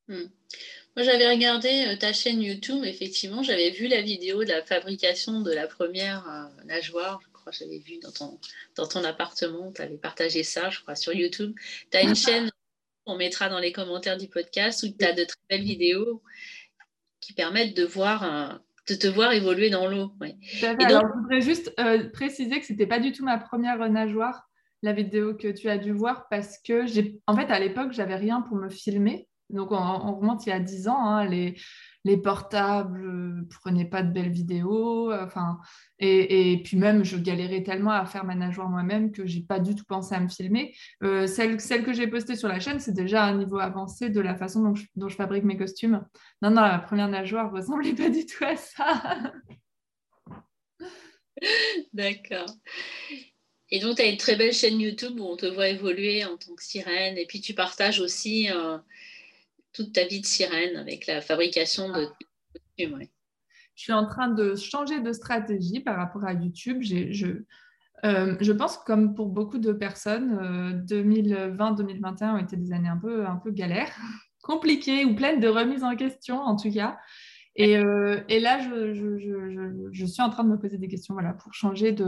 Hmm. 0.07 0.25
Moi, 0.95 1.05
j'avais 1.05 1.29
regardé 1.29 1.97
ta 1.99 2.11
chaîne 2.11 2.41
YouTube, 2.41 2.83
effectivement, 2.83 3.43
j'avais 3.43 3.71
vu 3.71 3.87
la 3.87 4.01
vidéo 4.01 4.43
de 4.43 4.49
la 4.49 4.61
fabrication 4.61 5.41
de 5.41 5.51
la 5.51 5.67
première 5.67 6.49
nageoire 6.65 7.19
crois 7.41 7.51
que 7.51 7.57
j'avais 7.57 7.79
vu 7.79 7.99
dans 7.99 8.11
ton, 8.11 8.39
dans 8.75 8.87
ton 8.87 9.03
appartement, 9.03 9.71
tu 9.71 9.81
avais 9.81 9.97
partagé 9.97 10.43
ça, 10.43 10.69
je 10.69 10.81
crois, 10.81 10.95
sur 10.95 11.13
YouTube. 11.13 11.53
Tu 11.91 11.97
as 11.97 12.01
une 12.01 12.15
chaîne, 12.15 12.49
on 13.05 13.17
mettra 13.17 13.49
dans 13.49 13.59
les 13.59 13.71
commentaires 13.71 14.17
du 14.17 14.27
podcast, 14.27 14.83
où 14.83 14.87
tu 14.87 15.05
as 15.05 15.13
de 15.13 15.23
très 15.23 15.39
belles 15.49 15.63
vidéos 15.63 16.21
qui 17.19 17.33
permettent 17.33 17.75
de 17.75 17.83
voir 17.83 18.61
de 18.89 18.95
te 18.95 19.07
voir 19.07 19.31
évoluer 19.31 19.69
dans 19.69 19.87
l'eau. 19.87 20.11
Alors, 20.79 21.03
je 21.07 21.19
voudrais 21.19 21.41
juste 21.41 21.71
euh, 21.79 22.09
préciser 22.09 22.59
que 22.59 22.65
ce 22.65 22.73
n'était 22.73 22.87
pas 22.87 22.99
du 22.99 23.11
tout 23.11 23.23
ma 23.23 23.37
première 23.37 23.77
nageoire, 23.89 24.49
la 24.81 24.93
vidéo 24.93 25.35
que 25.35 25.47
tu 25.47 25.69
as 25.69 25.77
dû 25.77 25.91
voir, 25.91 26.27
parce 26.29 26.57
que 26.57 26.85
j'ai, 26.85 27.19
en 27.27 27.35
fait, 27.35 27.51
à 27.51 27.59
l'époque, 27.59 27.91
j'avais 27.91 28.15
rien 28.15 28.41
pour 28.41 28.57
me 28.57 28.69
filmer. 28.69 29.27
Donc, 29.49 29.71
on, 29.71 30.15
remonte 30.15 30.45
il 30.45 30.49
y 30.49 30.53
a 30.53 30.59
10 30.59 30.87
ans. 30.87 31.05
Hein, 31.05 31.25
les, 31.25 31.55
les 32.03 32.17
portables 32.17 33.05
ne 33.05 33.43
prenaient 33.43 33.89
pas 33.89 34.01
de 34.01 34.11
belles 34.11 34.31
vidéos. 34.31 35.13
Enfin, 35.13 35.59
et, 35.99 36.61
puis 36.63 36.77
même, 36.77 37.03
je 37.03 37.17
galérais 37.17 37.63
tellement 37.63 37.91
à 37.91 38.05
faire 38.05 38.23
ma 38.25 38.35
nageoire 38.35 38.69
moi-même 38.69 39.11
que 39.11 39.25
j'ai 39.25 39.41
pas 39.41 39.59
du 39.59 39.75
tout 39.75 39.85
pensé 39.85 40.15
à 40.15 40.19
me 40.19 40.29
filmer. 40.29 40.73
Euh, 41.03 41.27
celle, 41.27 41.59
celle, 41.59 41.83
que 41.83 41.93
j'ai 41.93 42.07
postée 42.07 42.35
sur 42.35 42.47
la 42.47 42.59
chaîne, 42.59 42.79
c'est 42.79 42.93
déjà 42.93 43.25
un 43.25 43.37
niveau 43.37 43.59
avancé 43.59 44.09
de 44.09 44.21
la 44.21 44.35
façon 44.35 44.63
dont 44.63 44.75
je, 44.75 44.85
dont 44.95 45.09
je 45.09 45.15
fabrique 45.15 45.43
mes 45.43 45.57
costumes. 45.57 46.03
Non, 46.41 46.49
non, 46.49 46.61
la 46.61 46.79
première 46.79 47.09
nageoire 47.09 47.51
ressemblait 47.53 47.93
pas 47.93 48.09
du 48.09 48.25
tout 48.25 48.43
à 48.43 48.55
ça. 48.55 49.33
D'accord. 51.93 52.49
Et 53.71 53.79
donc, 53.79 53.97
tu 53.97 54.01
as 54.01 54.07
une 54.07 54.17
très 54.17 54.35
belle 54.35 54.53
chaîne 54.53 54.79
YouTube 54.79 55.19
où 55.19 55.23
on 55.23 55.37
te 55.37 55.45
voit 55.45 55.69
évoluer 55.69 56.25
en 56.25 56.37
tant 56.37 56.53
que 56.53 56.63
sirène. 56.63 57.17
Et 57.17 57.25
puis, 57.25 57.39
tu 57.39 57.53
partages 57.53 58.01
aussi 58.01 58.51
euh, 58.51 58.77
toute 59.73 59.93
ta 59.93 60.05
vie 60.05 60.19
de 60.19 60.25
sirène 60.25 60.75
avec 60.75 61.07
la 61.07 61.21
fabrication 61.21 61.89
de 61.89 62.07
costumes. 62.53 63.07
Je 63.75 63.83
suis 63.83 63.93
en 63.93 64.05
train 64.05 64.27
de 64.27 64.55
changer 64.55 64.99
de 64.99 65.13
stratégie 65.13 65.79
par 65.79 65.95
rapport 65.95 66.25
à 66.25 66.33
YouTube. 66.33 66.81
Je, 66.81 67.43
euh, 68.03 68.35
je 68.39 68.51
pense 68.51 68.77
que 68.77 68.83
comme 68.85 69.15
pour 69.15 69.27
beaucoup 69.27 69.57
de 69.57 69.71
personnes, 69.71 70.83
2020-2021 70.85 72.23
euh, 72.23 72.33
ont 72.33 72.37
été 72.37 72.57
des 72.57 72.73
années 72.73 72.89
un 72.89 72.97
peu, 72.97 73.25
un 73.25 73.37
peu 73.37 73.51
galères, 73.51 73.95
compliquées 74.41 75.05
ou 75.05 75.15
pleines 75.15 75.39
de 75.39 75.47
remises 75.47 75.83
en 75.83 75.95
question 75.95 76.39
en 76.41 76.55
tout 76.55 76.71
cas. 76.71 76.99
Et, 77.55 77.77
euh, 77.77 78.19
et 78.29 78.39
là, 78.39 78.59
je, 78.59 78.93
je, 78.93 79.89
je, 79.91 80.05
suis 80.05 80.21
en 80.21 80.29
train 80.29 80.43
de 80.43 80.49
me 80.49 80.57
poser 80.57 80.77
des 80.77 80.87
questions 80.87 81.13
voilà, 81.13 81.33
pour 81.33 81.53
changer 81.53 81.91
de, 81.91 82.05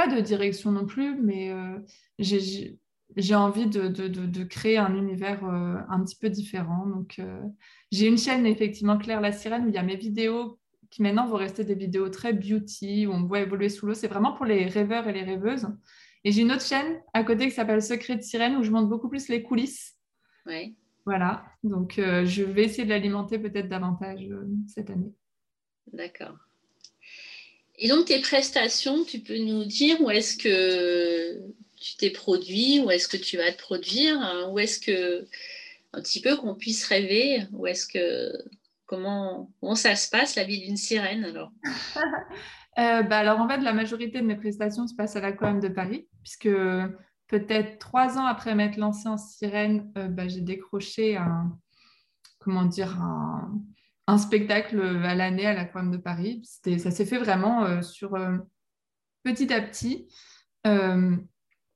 pas 0.00 0.14
de 0.14 0.20
direction 0.20 0.72
non 0.72 0.86
plus, 0.86 1.14
mais 1.20 1.52
j'ai 2.18 2.78
j'ai 3.16 3.34
envie 3.34 3.66
de, 3.66 3.88
de, 3.88 4.08
de, 4.08 4.44
créer 4.44 4.78
un 4.78 4.94
univers 4.94 5.44
euh, 5.44 5.76
un 5.88 6.02
petit 6.04 6.16
peu 6.16 6.28
différent. 6.30 6.86
Donc, 6.86 7.18
euh, 7.18 7.42
j'ai 7.90 8.06
une 8.06 8.18
chaîne, 8.18 8.46
effectivement, 8.46 8.98
Claire 8.98 9.20
la 9.20 9.32
Sirène, 9.32 9.66
où 9.66 9.68
il 9.68 9.74
y 9.74 9.78
a 9.78 9.82
mes 9.82 9.96
vidéos 9.96 10.58
qui 10.90 11.02
maintenant 11.02 11.26
vont 11.26 11.36
rester 11.36 11.64
des 11.64 11.74
vidéos 11.74 12.08
très 12.08 12.32
beauty, 12.32 13.06
où 13.06 13.12
on 13.12 13.24
voit 13.24 13.40
évoluer 13.40 13.68
sous 13.68 13.86
l'eau. 13.86 13.94
C'est 13.94 14.08
vraiment 14.08 14.32
pour 14.32 14.44
les 14.44 14.66
rêveurs 14.66 15.08
et 15.08 15.12
les 15.12 15.22
rêveuses. 15.22 15.68
Et 16.24 16.32
j'ai 16.32 16.42
une 16.42 16.52
autre 16.52 16.64
chaîne 16.64 17.00
à 17.14 17.24
côté 17.24 17.46
qui 17.46 17.52
s'appelle 17.52 17.82
Secret 17.82 18.16
de 18.16 18.22
Sirène, 18.22 18.56
où 18.56 18.62
je 18.62 18.70
montre 18.70 18.88
beaucoup 18.88 19.08
plus 19.08 19.28
les 19.28 19.42
coulisses. 19.42 19.96
Oui. 20.46 20.76
Voilà. 21.06 21.44
Donc, 21.62 21.98
euh, 21.98 22.24
je 22.24 22.42
vais 22.42 22.64
essayer 22.64 22.84
de 22.84 22.90
l'alimenter 22.90 23.38
peut-être 23.38 23.68
davantage 23.68 24.28
cette 24.66 24.90
année. 24.90 25.12
D'accord. 25.92 26.36
Et 27.80 27.88
donc, 27.88 28.04
tes 28.04 28.20
prestations, 28.20 29.04
tu 29.04 29.20
peux 29.20 29.38
nous 29.38 29.64
dire 29.64 30.00
où 30.02 30.10
est-ce 30.10 30.36
que 30.36 31.40
tu 31.80 31.96
t'es 31.96 32.10
produit, 32.10 32.80
où 32.80 32.90
est-ce 32.90 33.08
que 33.08 33.16
tu 33.16 33.38
vas 33.38 33.50
te 33.50 33.58
produire, 33.58 34.20
hein, 34.20 34.50
où 34.50 34.58
est-ce 34.58 34.78
que 34.78 35.26
un 35.94 36.02
petit 36.02 36.20
peu 36.20 36.36
qu'on 36.36 36.54
puisse 36.54 36.84
rêver, 36.86 37.42
où 37.52 37.66
est-ce 37.66 37.86
que 37.86 38.30
comment, 38.84 39.50
comment 39.60 39.74
ça 39.74 39.96
se 39.96 40.10
passe 40.10 40.36
la 40.36 40.44
vie 40.44 40.60
d'une 40.60 40.76
sirène 40.76 41.24
alors? 41.24 41.50
Euh, 42.78 43.02
bah 43.02 43.18
alors 43.18 43.40
en 43.40 43.48
fait 43.48 43.58
la 43.58 43.72
majorité 43.72 44.20
de 44.20 44.24
mes 44.24 44.36
prestations 44.36 44.86
se 44.86 44.94
passent 44.94 45.16
à 45.16 45.20
l'aquarium 45.20 45.58
de 45.58 45.68
Paris 45.68 46.06
puisque 46.22 46.48
peut-être 47.26 47.80
trois 47.80 48.16
ans 48.16 48.24
après 48.24 48.54
m'être 48.54 48.76
lancée 48.76 49.08
en 49.08 49.18
sirène, 49.18 49.92
euh, 49.98 50.06
bah, 50.06 50.28
j'ai 50.28 50.40
décroché 50.40 51.16
un 51.16 51.58
comment 52.38 52.64
dire 52.64 52.96
un, 53.02 53.52
spectacle 54.18 54.80
à 55.04 55.14
l'année 55.14 55.46
à 55.46 55.54
l'aquarium 55.54 55.90
de 55.90 55.96
Paris. 55.96 56.42
Ça 56.78 56.90
s'est 56.90 57.06
fait 57.06 57.18
vraiment 57.18 57.64
euh, 57.64 57.82
sur 57.82 58.18
petit 59.24 59.52
à 59.52 59.60
petit. 59.60 60.08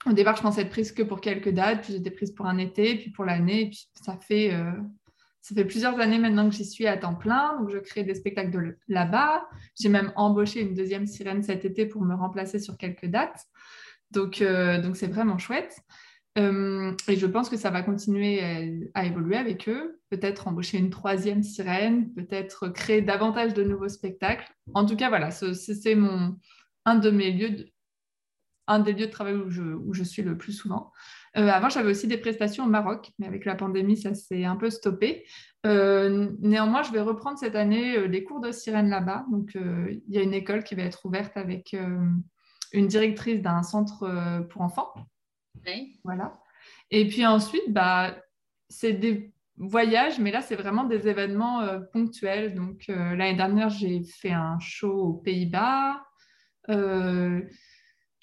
Au 0.07 0.13
départ, 0.13 0.37
je 0.37 0.43
pensais 0.43 0.63
être 0.63 0.71
prise 0.71 0.93
que 0.93 1.03
pour 1.03 1.21
quelques 1.21 1.51
dates, 1.51 1.83
puis 1.83 1.95
j'étais 1.95 2.11
prise 2.11 2.33
pour 2.33 2.47
un 2.47 2.59
été, 2.59 2.97
puis 2.97 3.11
pour 3.11 3.25
l'année, 3.25 3.71
ça 3.95 4.19
fait, 4.19 4.53
euh, 4.53 5.65
plusieurs 5.65 5.99
années 5.99 6.19
maintenant 6.19 6.49
que 6.49 6.55
j'y 6.55 6.65
suis 6.65 6.87
à 6.87 6.97
temps 6.99 7.15
plein, 7.15 7.59
donc 7.59 7.71
je 7.71 7.79
crée 7.79 8.05
des 8.05 8.15
spectacles 8.15 8.77
là-bas. 8.89 9.49
J'ai 9.81 9.89
même 9.89 10.13
embauché 10.17 10.61
une 10.61 10.75
deuxième 10.75 11.07
sirène 11.07 11.43
cet 11.43 11.65
été 11.65 11.87
pour 11.87 12.03
me 12.03 12.15
remplacer 12.15 12.59
sur 12.59 12.77
quelques 12.77 13.07
dates. 13.07 13.47
Donc, 14.11 14.43
euh, 14.43 14.81
donc 14.81 14.97
c'est 14.97 15.07
vraiment 15.07 15.39
chouette. 15.39 15.75
Euh, 16.37 16.93
et 17.07 17.17
je 17.17 17.27
pense 17.27 17.49
que 17.49 17.57
ça 17.57 17.71
va 17.71 17.83
continuer 17.83 18.91
à, 18.95 19.05
évoluer 19.05 19.37
avec 19.37 19.69
eux. 19.69 20.01
Peut-être 20.11 20.49
embaucher 20.49 20.79
une 20.79 20.91
troisième 20.91 21.43
sirène, 21.43 22.13
peut-être 22.13 22.69
créer 22.69 23.03
davantage 23.03 23.55
de 23.55 23.63
nouveaux 23.63 23.89
spectacles. 23.89 24.53
En 24.75 24.85
tout 24.85 24.97
cas, 24.97 25.09
voilà, 25.09 25.31
c'est 25.31 25.95
mon 25.95 26.37
un 26.87 26.97
de 26.97 27.11
mes 27.11 27.33
lieux 27.33 27.51
de, 27.51 27.69
un 28.67 28.79
des 28.79 28.93
lieux 28.93 29.07
de 29.07 29.11
travail 29.11 29.35
où 29.35 29.51
je, 29.51 30.03
suis 30.03 30.23
le 30.23 30.37
plus 30.37 30.53
souvent. 30.53 30.93
Euh, 31.37 31.49
avant, 31.49 31.69
j'avais 31.69 31.91
aussi 31.91 32.07
des 32.07 32.17
prestations 32.17 32.65
au 32.65 32.69
Maroc, 32.69 33.13
mais 33.19 33.27
avec 33.27 33.45
la 33.45 33.55
pandémie, 33.55 33.97
ça 33.97 34.15
s'est 34.15 34.45
un 34.45 34.57
peu 34.57 34.71
stoppé. 34.71 35.25
Euh, 35.67 36.31
néanmoins, 36.41 36.83
je 36.83 36.93
vais 36.93 37.01
reprendre 37.01 37.39
cette 37.39 37.57
année 37.57 37.97
euh, 37.97 38.07
les 38.07 38.25
cours 38.25 38.41
de 38.41 38.53
sirène 38.53 38.89
là-bas. 38.89 39.27
Donc, 39.31 39.55
il 39.55 40.03
y 40.09 40.19
a 40.19 40.23
une 40.23 40.35
école 40.35 40.65
qui 40.65 40.75
va 40.75 40.83
être 40.83 41.05
ouverte 41.05 41.37
avec 41.37 41.77
une 42.73 42.87
directrice 42.87 43.43
d'un 43.43 43.63
centre 43.63 44.45
pour 44.51 44.63
enfants. 44.63 44.93
Voilà. 46.05 46.39
Et 46.91 47.07
puis 47.09 47.27
ensuite, 47.27 47.73
bah, 47.73 48.17
c'est 48.69 48.93
des 48.93 49.33
voyages, 49.57 50.19
mais 50.19 50.31
là, 50.31 50.41
c'est 50.41 50.57
vraiment 50.57 50.85
des 50.85 51.09
événements 51.09 51.67
ponctuels. 51.93 52.55
Donc, 52.55 52.85
l'année 52.89 53.37
dernière, 53.37 53.69
j'ai 53.69 54.03
fait 54.03 54.33
un 54.33 54.59
show 54.59 54.93
aux 54.93 55.15
Pays-Bas. 55.15 56.03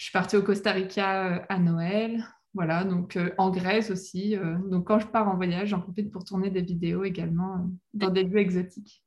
Je 0.02 0.06
suis 0.06 0.13
partie 0.13 0.36
au 0.36 0.41
Costa 0.41 0.72
Rica 0.72 1.28
euh, 1.28 1.39
à 1.48 1.60
Noël. 1.60 2.26
Voilà, 2.56 2.84
donc 2.86 3.17
euh, 3.17 3.30
en 3.38 3.52
Grèce 3.52 3.91
aussi. 3.91 4.36
Euh, 4.36 4.58
donc 4.67 4.88
quand 4.88 4.98
je 4.98 5.06
pars 5.06 5.30
en 5.30 5.36
voyage, 5.36 5.67
j'en 5.70 5.80
profite 5.80 6.10
pour 6.10 6.24
tourner 6.24 6.50
des 6.50 6.63
vidéos 6.63 7.04
également 7.04 7.70
dans 7.94 8.10
des 8.10 8.24
lieux 8.24 8.39
exotiques. 8.39 9.04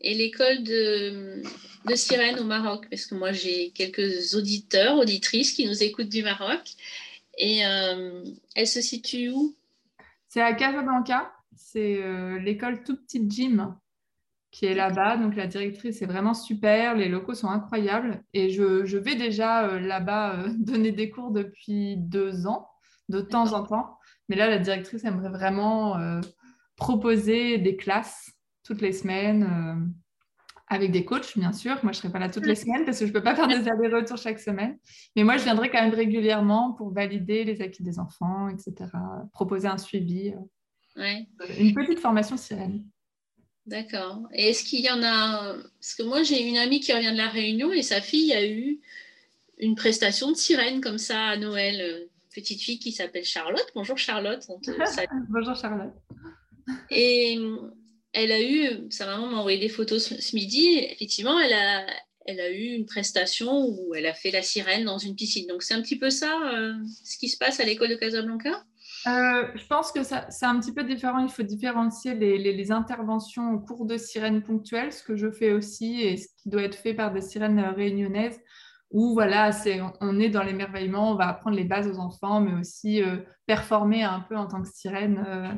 Et 0.00 0.14
l'école 0.14 0.62
de, 0.62 1.42
de 1.86 1.94
sirène 1.94 2.38
au 2.38 2.44
Maroc, 2.44 2.86
parce 2.90 3.06
que 3.06 3.14
moi 3.14 3.32
j'ai 3.32 3.70
quelques 3.70 4.34
auditeurs, 4.34 4.96
auditrices 4.96 5.52
qui 5.52 5.66
nous 5.66 5.82
écoutent 5.82 6.08
du 6.08 6.22
Maroc. 6.22 6.60
Et 7.36 7.58
elle 7.58 8.66
se 8.66 8.80
situe 8.80 9.30
où? 9.30 9.56
C'est 10.26 10.40
à 10.40 10.52
Casablanca. 10.54 11.32
C'est 11.56 12.00
l'école 12.40 12.82
tout 12.82 12.96
petite 12.96 13.30
gym 13.30 13.76
qui 14.50 14.66
est 14.66 14.74
là-bas. 14.74 15.16
Donc 15.16 15.36
la 15.36 15.46
directrice 15.46 16.02
est 16.02 16.06
vraiment 16.06 16.34
super, 16.34 16.94
les 16.94 17.08
locaux 17.08 17.34
sont 17.34 17.48
incroyables 17.48 18.22
et 18.34 18.50
je, 18.50 18.96
vais 18.96 19.14
déjà 19.14 19.66
euh, 19.66 19.80
là-bas 19.80 20.36
euh, 20.36 20.48
donner 20.58 20.92
des 20.92 21.10
cours 21.10 21.30
depuis 21.30 21.96
deux 21.96 22.46
ans, 22.46 22.68
de 23.08 23.20
temps 23.20 23.52
en 23.52 23.64
temps. 23.64 23.98
Mais 24.28 24.36
là, 24.36 24.48
la 24.48 24.58
directrice 24.58 25.04
aimerait 25.04 25.30
vraiment 25.30 25.98
euh, 25.98 26.20
proposer 26.76 27.58
des 27.58 27.76
classes 27.76 28.32
toutes 28.68 28.82
les 28.82 28.92
semaines 28.92 29.90
avec 30.68 30.92
des 30.92 31.04
coachs, 31.04 31.36
bien 31.38 31.52
sûr. 31.52 31.72
Moi, 31.82 31.92
je 31.92 31.98
ne 31.98 32.02
serai 32.02 32.12
pas 32.12 32.18
là 32.18 32.28
toutes 32.28 32.46
les 32.46 32.54
semaines 32.54 32.84
parce 32.84 32.98
que 32.98 33.06
je 33.06 33.10
ne 33.10 33.14
peux 33.14 33.22
pas 33.22 33.34
faire 33.34 33.48
des 33.48 33.68
allers-retours 33.68 34.18
chaque 34.18 34.38
semaine. 34.38 34.78
Mais 35.16 35.24
moi, 35.24 35.38
je 35.38 35.44
viendrai 35.44 35.70
quand 35.70 35.80
même 35.80 35.94
régulièrement 35.94 36.72
pour 36.74 36.92
valider 36.92 37.44
les 37.44 37.62
acquis 37.62 37.82
des 37.82 37.98
enfants, 37.98 38.48
etc. 38.48 38.90
Proposer 39.32 39.68
un 39.68 39.78
suivi. 39.78 40.34
Une 40.96 41.74
petite 41.74 42.00
formation 42.00 42.36
sirène. 42.36 42.84
D'accord. 43.64 44.22
Et 44.32 44.50
est-ce 44.50 44.64
qu'il 44.64 44.80
y 44.80 44.90
en 44.90 45.02
a 45.02 45.54
Parce 45.80 45.94
que 45.94 46.02
moi, 46.02 46.22
j'ai 46.22 46.46
une 46.46 46.58
amie 46.58 46.80
qui 46.80 46.92
revient 46.92 47.12
de 47.12 47.18
la 47.18 47.28
Réunion 47.28 47.72
et 47.72 47.82
sa 47.82 48.00
fille 48.00 48.32
a 48.34 48.46
eu 48.46 48.80
une 49.58 49.74
prestation 49.74 50.30
de 50.30 50.36
sirène 50.36 50.80
comme 50.80 50.98
ça 50.98 51.28
à 51.28 51.36
Noël. 51.36 51.80
Une 51.80 52.42
petite 52.42 52.60
fille 52.60 52.78
qui 52.78 52.92
s'appelle 52.92 53.24
Charlotte. 53.24 53.66
Bonjour 53.74 53.96
Charlotte. 53.96 54.46
Bonjour 55.30 55.56
Charlotte. 55.56 55.94
Et 56.90 57.38
elle 58.12 58.32
a 58.32 58.40
eu, 58.40 58.90
sa 58.90 59.06
maman 59.06 59.26
m'a 59.26 59.38
envoyé 59.38 59.58
des 59.58 59.68
photos 59.68 60.14
ce, 60.18 60.34
midi. 60.36 60.78
Effectivement, 60.78 61.38
elle 61.38 61.52
a, 61.52 61.86
elle 62.26 62.40
a 62.40 62.50
eu 62.50 62.74
une 62.74 62.86
prestation 62.86 63.66
où 63.66 63.94
elle 63.94 64.06
a 64.06 64.14
fait 64.14 64.30
la 64.30 64.42
sirène 64.42 64.84
dans 64.84 64.98
une 64.98 65.14
piscine. 65.14 65.46
Donc 65.46 65.62
c'est 65.62 65.74
un 65.74 65.82
petit 65.82 65.98
peu 65.98 66.10
ça 66.10 66.32
ce 67.04 67.18
qui 67.18 67.28
se 67.28 67.38
passe 67.38 67.60
à 67.60 67.64
l'école 67.64 67.90
de 67.90 67.94
Casablanca 67.94 68.64
Je 69.06 69.66
pense 69.66 69.92
que 69.92 70.02
c'est 70.02 70.46
un 70.46 70.58
petit 70.58 70.72
peu 70.72 70.84
différent. 70.84 71.18
Il 71.18 71.30
faut 71.30 71.42
différencier 71.42 72.14
les, 72.14 72.38
les, 72.38 72.72
interventions 72.72 73.52
au 73.52 73.58
cours 73.60 73.86
de 73.86 73.96
sirènes 73.96 74.42
ponctuelles, 74.42 74.92
ce 74.92 75.02
que 75.02 75.16
je 75.16 75.30
fais 75.30 75.52
aussi 75.52 76.02
et 76.02 76.16
ce 76.16 76.28
qui 76.42 76.48
doit 76.48 76.62
être 76.62 76.76
fait 76.76 76.94
par 76.94 77.12
des 77.12 77.22
sirènes 77.22 77.60
réunionnaises 77.60 78.40
où 78.90 79.12
voilà, 79.12 79.52
c'est, 79.52 79.80
on 80.00 80.18
est 80.18 80.30
dans 80.30 80.42
l'émerveillement, 80.42 81.12
on 81.12 81.14
va 81.14 81.28
apprendre 81.28 81.56
les 81.56 81.64
bases 81.64 81.88
aux 81.88 81.98
enfants, 81.98 82.40
mais 82.40 82.58
aussi 82.58 83.02
euh, 83.02 83.18
performer 83.46 84.02
un 84.02 84.20
peu 84.20 84.36
en 84.36 84.46
tant 84.46 84.62
que 84.62 84.68
sirène 84.68 85.24
euh, 85.26 85.52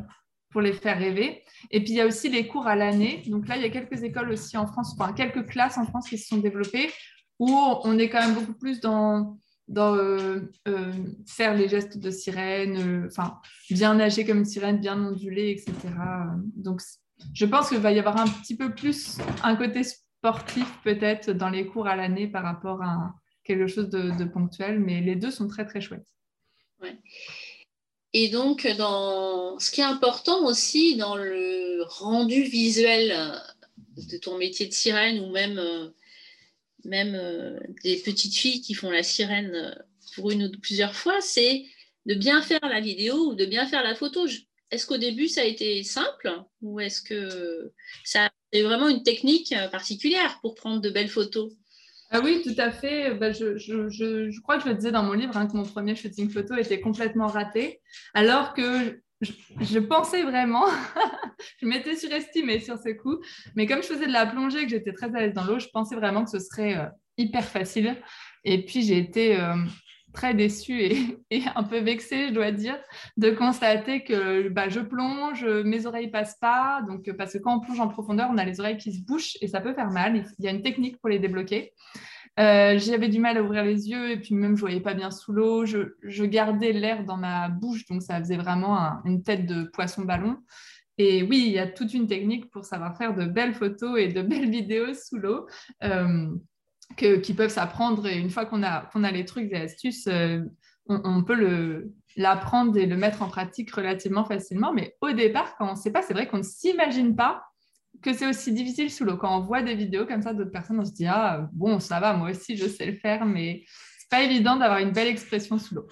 pour 0.51 0.61
les 0.61 0.73
faire 0.73 0.99
rêver. 0.99 1.43
Et 1.71 1.83
puis 1.83 1.93
il 1.93 1.97
y 1.97 2.01
a 2.01 2.07
aussi 2.07 2.29
les 2.29 2.47
cours 2.47 2.67
à 2.67 2.77
l'année. 2.77 3.23
Donc 3.27 3.49
là, 3.49 3.57
il 3.57 3.63
y 3.63 3.67
a 3.67 3.71
quelques 3.71 4.03
écoles 4.03 4.31
aussi 4.31 4.57
en 4.57 4.67
France, 4.67 4.95
enfin 4.99 5.13
quelques 5.13 5.47
classes 5.47 5.79
en 5.79 5.87
France 5.87 6.09
qui 6.09 6.19
se 6.19 6.29
sont 6.29 6.39
développées, 6.39 6.91
où 7.39 7.51
on 7.85 7.99
est 7.99 8.09
quand 8.09 8.21
même 8.21 8.35
beaucoup 8.35 8.55
plus 8.55 8.81
dans, 8.81 9.39
dans 9.69 9.95
euh, 9.95 10.41
faire 11.27 11.55
les 11.55 11.69
gestes 11.69 11.99
de 11.99 12.11
sirène, 12.11 13.07
enfin 13.07 13.41
bien 13.71 13.95
nager 13.95 14.25
comme 14.25 14.39
une 14.39 14.45
sirène, 14.45 14.79
bien 14.79 14.99
onduler, 14.99 15.51
etc. 15.51 15.73
Donc 16.57 16.83
je 17.33 17.47
pense 17.47 17.69
qu'il 17.69 17.79
va 17.79 17.93
y 17.93 17.99
avoir 17.99 18.19
un 18.19 18.27
petit 18.27 18.57
peu 18.57 18.75
plus 18.75 19.19
un 19.43 19.57
côté 19.57 19.83
sportif 19.85 20.67
peut-être 20.83 21.31
dans 21.31 21.49
les 21.49 21.67
cours 21.67 21.87
à 21.87 21.97
l'année 21.97 22.27
par 22.27 22.43
rapport 22.43 22.83
à 22.83 23.15
quelque 23.45 23.67
chose 23.67 23.89
de, 23.89 24.25
ponctuel, 24.25 24.81
mais 24.81 25.01
les 25.01 25.17
deux 25.17 25.31
sont 25.31 25.49
très 25.49 25.65
très 25.65 25.81
chouettes. 25.81 26.07
Et 28.13 28.29
donc, 28.29 28.67
dans... 28.77 29.59
ce 29.59 29.71
qui 29.71 29.81
est 29.81 29.85
important 29.85 30.45
aussi 30.45 30.97
dans 30.97 31.17
le 31.17 31.83
rendu 31.85 32.43
visuel 32.43 33.41
de 33.97 34.17
ton 34.17 34.37
métier 34.39 34.67
de 34.67 34.73
sirène 34.73 35.21
ou 35.21 35.31
même, 35.31 35.59
euh, 35.59 35.89
même 36.85 37.15
euh, 37.15 37.59
des 37.85 37.97
petites 37.99 38.35
filles 38.35 38.61
qui 38.61 38.75
font 38.75 38.91
la 38.91 39.03
sirène 39.03 39.77
pour 40.15 40.31
une 40.31 40.45
ou 40.45 40.51
plusieurs 40.61 40.95
fois, 40.95 41.21
c'est 41.21 41.65
de 42.07 42.15
bien 42.15 42.43
faire 42.43 42.61
la 42.63 42.81
vidéo 42.81 43.31
ou 43.31 43.35
de 43.35 43.47
bien 43.47 43.67
faire 43.67 43.85
la 43.85 43.95
photo. 43.95 44.27
Est-ce 44.71 44.87
qu'au 44.87 44.97
début, 44.97 45.29
ça 45.29 45.43
a 45.43 45.45
été 45.45 45.83
simple 45.83 46.33
ou 46.63 46.81
est-ce 46.81 47.03
que 47.03 47.73
ça 48.05 48.31
c'est 48.53 48.63
vraiment 48.63 48.89
une 48.89 49.05
technique 49.05 49.53
euh, 49.53 49.69
particulière 49.69 50.39
pour 50.43 50.55
prendre 50.55 50.81
de 50.81 50.91
belles 50.91 51.09
photos? 51.09 51.53
Ah 52.13 52.21
oui, 52.23 52.43
tout 52.43 52.61
à 52.61 52.73
fait. 52.73 53.15
Bah, 53.15 53.31
je, 53.31 54.41
crois 54.41 54.59
que 54.59 54.65
je 54.65 54.69
le 54.69 54.75
disais 54.75 54.91
dans 54.91 55.05
mon 55.05 55.13
livre 55.13 55.37
hein, 55.37 55.47
que 55.47 55.57
mon 55.57 55.63
premier 55.63 55.95
shooting 55.95 56.29
photo 56.29 56.57
était 56.57 56.81
complètement 56.81 57.29
raté, 57.29 57.81
alors 58.15 58.53
que 58.53 59.01
je, 59.21 59.79
pensais 59.79 60.25
vraiment, 60.25 60.65
je 61.61 61.67
m'étais 61.67 61.95
surestimée 61.95 62.59
sur 62.59 62.79
ce 62.79 62.91
coup, 62.91 63.21
mais 63.55 63.67
comme 63.67 63.83
je 63.83 63.89
faisais 63.89 64.09
de 64.09 64.13
la 64.13 64.27
plongée, 64.27 64.65
que 64.65 64.71
j'étais 64.71 64.93
très 64.93 65.15
à 65.15 65.21
l'aise 65.21 65.35
dans 65.35 65.45
l'eau, 65.45 65.61
je 65.61 65.69
pensais 65.69 65.95
vraiment 65.95 66.25
que 66.25 66.31
ce 66.31 66.41
serait 66.41 66.77
euh, 66.77 66.87
hyper 67.17 67.45
facile. 67.45 67.97
Et 68.45 68.65
puis 68.65 68.83
j'ai 68.83 68.99
été 68.99 69.39
euh, 69.39 69.55
très 70.13 70.35
déçue 70.35 70.81
et, 71.31 71.43
un 71.55 71.63
peu 71.63 71.79
vexée, 71.79 72.29
je 72.29 72.35
dois 72.35 72.53
dire, 72.53 72.79
de 73.17 73.31
constater 73.31 74.05
que 74.05 74.49
bah, 74.49 74.69
je 74.69 74.81
plonge, 74.81 75.45
mes 75.45 75.87
oreilles 75.87 76.11
passent 76.11 76.39
pas. 76.41 76.83
Donc, 76.89 77.11
parce 77.17 77.33
que 77.33 77.39
quand 77.39 77.57
on 77.57 77.61
plonge 77.61 77.81
en 77.81 77.89
profondeur, 77.89 78.29
on 78.33 78.39
a 78.39 78.45
les 78.45 78.61
oreilles 78.61 78.79
qui 78.79 78.93
se 78.93 79.05
bouchent 79.05 79.37
et 79.41 79.49
ça 79.49 79.61
peut 79.61 79.75
faire 79.75 79.91
mal. 79.91 80.25
Il 80.39 80.45
y 80.45 80.49
a 80.49 80.51
une 80.51 80.63
technique 80.63 80.99
pour 81.01 81.09
les 81.09 81.19
débloquer. 81.19 81.73
Euh, 82.39 82.79
j'avais 82.79 83.09
du 83.09 83.19
mal 83.19 83.37
à 83.37 83.43
ouvrir 83.43 83.65
les 83.65 83.91
yeux 83.91 84.11
et 84.11 84.17
puis 84.17 84.35
même 84.35 84.57
je 84.57 84.61
voyais 84.61 84.81
pas 84.81 84.95
bien 84.95 85.11
sous 85.11 85.33
l'eau. 85.33 85.67
Je, 85.67 86.25
gardais 86.25 86.73
l'air 86.73 87.05
dans 87.05 87.17
ma 87.17 87.49
bouche, 87.49 87.87
donc 87.87 88.03
ça 88.03 88.19
faisait 88.19 88.37
vraiment 88.37 89.03
une 89.05 89.23
tête 89.23 89.47
de 89.47 89.65
poisson 89.65 90.03
ballon. 90.03 90.39
Et 90.97 91.23
oui, 91.23 91.45
il 91.47 91.53
y 91.53 91.59
a 91.59 91.67
toute 91.67 91.95
une 91.95 92.07
technique 92.07 92.51
pour 92.51 92.65
savoir 92.65 92.97
faire 92.97 93.15
de 93.15 93.25
belles 93.25 93.55
photos 93.55 93.99
et 93.99 94.09
de 94.09 94.23
belles 94.23 94.51
vidéos 94.51 94.95
sous 94.95 95.19
l'eau. 95.19 95.47
Euh, 95.83 96.29
qui 96.97 97.35
peuvent 97.35 97.51
s'apprendre. 97.51 98.07
Et 98.07 98.19
une 98.19 98.31
fois 98.31 98.47
qu'on 98.47 98.63
a, 98.63 98.87
qu'on 98.93 99.05
a 99.05 99.11
les 99.11 99.25
trucs 99.25 99.53
et 99.53 99.57
astuces, 99.57 100.07
euh, 100.07 100.41
on, 100.87 101.23
peut 101.23 101.91
l'apprendre 102.17 102.77
et 102.77 102.87
le 102.87 102.97
mettre 102.97 103.23
en 103.23 103.29
pratique 103.29 103.71
relativement 103.73 104.25
facilement. 104.25 104.73
Mais 104.73 104.97
au 105.01 105.13
départ, 105.13 105.57
quand 105.57 105.69
on 105.69 105.73
ne 105.73 105.79
sait 105.79 105.93
pas, 105.93 106.03
c'est 106.03 106.15
vrai 106.15 106.27
qu'on 106.27 106.39
ne 106.39 106.43
s'imagine 106.43 107.15
pas 107.15 107.45
que 108.03 108.13
c'est 108.13 108.27
aussi 108.27 108.53
difficile 108.53 108.91
sous 108.91 109.05
l'eau. 109.05 109.17
Quand 109.17 109.39
on 109.39 109.45
voit 109.45 109.63
des 109.63 109.75
vidéos 109.75 110.07
comme 110.07 110.23
ça 110.23 110.33
d'autres 110.33 110.51
personnes, 110.51 110.81
on 110.81 110.85
se 110.85 110.93
dit 110.93 111.07
Ah, 111.07 111.49
bon, 111.53 111.81
ça 111.81 112.01
va, 112.01 112.15
moi 112.15 112.31
aussi, 112.31 112.57
je 112.57 112.67
sais 112.67 112.87
le 112.87 112.97
faire, 112.97 113.25
mais 113.27 113.65
c'est 113.99 114.09
pas 114.09 114.23
évident 114.23 114.57
d'avoir 114.57 114.79
une 114.79 114.93
belle 114.93 115.09
expression 115.09 115.59
sous 115.59 115.75
l'eau. 115.75 115.87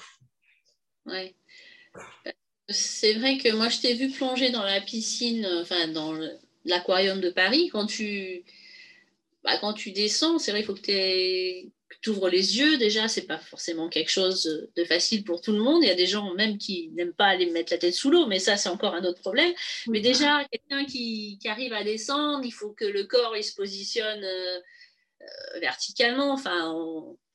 Oui. 1.06 1.34
C'est 2.68 3.14
vrai 3.14 3.38
que 3.38 3.54
moi, 3.54 3.68
je 3.68 3.80
t'ai 3.80 3.94
vu 3.94 4.10
plonger 4.10 4.50
dans 4.50 4.62
la 4.62 4.80
piscine, 4.80 5.46
enfin, 5.60 5.88
dans 5.88 6.12
l'aquarium 6.64 7.20
de 7.20 7.30
Paris, 7.30 7.70
quand 7.72 7.86
tu 7.86 8.44
bah, 9.44 9.56
quand 9.60 9.72
tu 9.72 9.92
descends, 9.92 10.38
c'est 10.38 10.50
vrai, 10.50 10.60
il 10.60 10.64
faut 10.64 10.74
que 10.74 10.80
tu 12.00 12.10
ouvres 12.10 12.28
les 12.28 12.58
yeux. 12.58 12.76
Déjà, 12.76 13.08
c'est 13.08 13.26
pas 13.26 13.38
forcément 13.38 13.88
quelque 13.88 14.10
chose 14.10 14.68
de 14.76 14.84
facile 14.84 15.24
pour 15.24 15.40
tout 15.40 15.52
le 15.52 15.58
monde. 15.58 15.82
Il 15.82 15.88
y 15.88 15.92
a 15.92 15.94
des 15.94 16.06
gens 16.06 16.34
même 16.34 16.58
qui 16.58 16.90
n'aiment 16.90 17.12
pas 17.12 17.26
aller 17.26 17.46
mettre 17.50 17.72
la 17.72 17.78
tête 17.78 17.94
sous 17.94 18.10
l'eau, 18.10 18.26
mais 18.26 18.38
ça, 18.38 18.56
c'est 18.56 18.68
encore 18.68 18.94
un 18.94 19.04
autre 19.04 19.20
problème. 19.20 19.52
Mais 19.86 20.00
déjà, 20.00 20.44
quelqu'un 20.50 20.84
qui, 20.84 21.38
arrive 21.46 21.72
à 21.72 21.84
descendre, 21.84 22.44
il 22.44 22.50
faut 22.52 22.70
que 22.70 22.84
le 22.84 23.04
corps 23.04 23.36
il 23.36 23.44
se 23.44 23.54
positionne 23.54 24.22
euh, 24.24 24.58
euh, 25.22 25.60
verticalement. 25.60 26.32
Enfin, 26.32 26.74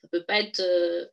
ça 0.01 0.07
peut 0.11 0.23
pas 0.23 0.39
être 0.39 0.59
euh, 0.59 1.05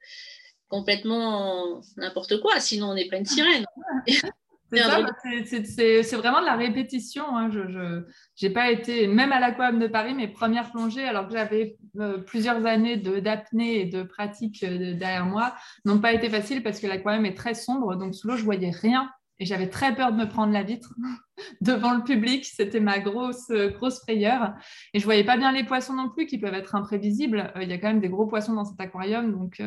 complètement 0.69 1.81
n'importe 1.97 2.41
quoi, 2.41 2.61
sinon 2.61 2.91
on 2.91 2.95
n'est 2.95 3.09
pas 3.09 3.17
une 3.17 3.27
sirène. 3.27 3.65
C'est 4.73 6.17
vraiment 6.17 6.41
de 6.41 6.47
la 6.47 6.57
répétition. 6.57 7.37
Hein. 7.37 7.51
Je 7.51 8.05
n'ai 8.43 8.53
pas 8.53 8.71
été, 8.71 9.07
même 9.07 9.33
à 9.33 9.41
l'aquarium 9.41 9.79
de 9.79 9.87
Paris, 9.87 10.15
mes 10.15 10.29
premières 10.29 10.71
plongées, 10.71 11.05
alors 11.05 11.27
que 11.27 11.33
j'avais 11.33 11.77
euh, 11.99 12.19
plusieurs 12.19 12.65
années 12.67 12.97
d'apnée 12.97 13.81
et 13.81 13.85
de 13.87 14.03
pratique 14.03 14.63
euh, 14.63 14.95
derrière 14.95 15.27
moi, 15.27 15.55
n'ont 15.85 15.99
pas 15.99 16.13
été 16.13 16.31
faciles 16.31 16.63
parce 16.63 16.81
que 16.81 16.87
l'aquarium 16.87 17.25
est 17.27 17.37
très 17.37 17.55
sombre. 17.55 17.97
Donc 17.97 18.15
sous 18.15 18.29
l'eau, 18.29 18.37
je 18.37 18.45
voyais 18.45 18.71
rien 18.71 19.11
et 19.41 19.47
j'avais 19.47 19.71
très 19.71 19.95
peur 19.95 20.13
de 20.13 20.19
me 20.19 20.29
prendre 20.29 20.53
la 20.53 20.63
vitre 20.63 20.95
devant 21.61 21.95
le 21.95 22.05
public. 22.05 22.45
C'était 22.45 22.81
ma 22.81 23.01
grosse, 23.01 23.51
grosse 23.51 24.01
frayeur. 24.01 24.55
Et 24.95 25.01
je 25.01 25.05
voyais 25.05 25.25
pas 25.25 25.37
bien 25.37 25.51
les 25.51 25.65
poissons 25.65 25.95
non 25.95 26.11
plus, 26.11 26.27
qui 26.27 26.39
peuvent 26.39 26.55
être 26.55 26.75
imprévisibles. 26.75 27.53
Euh, 27.57 27.63
il 27.63 27.71
y 27.71 27.73
a 27.73 27.79
quand 27.79 27.89
même 27.89 28.01
des 28.01 28.11
gros 28.11 28.27
poissons 28.27 28.55
dans 28.55 28.65
cet 28.65 28.81
aquarium. 28.81 29.33
Donc, 29.33 29.63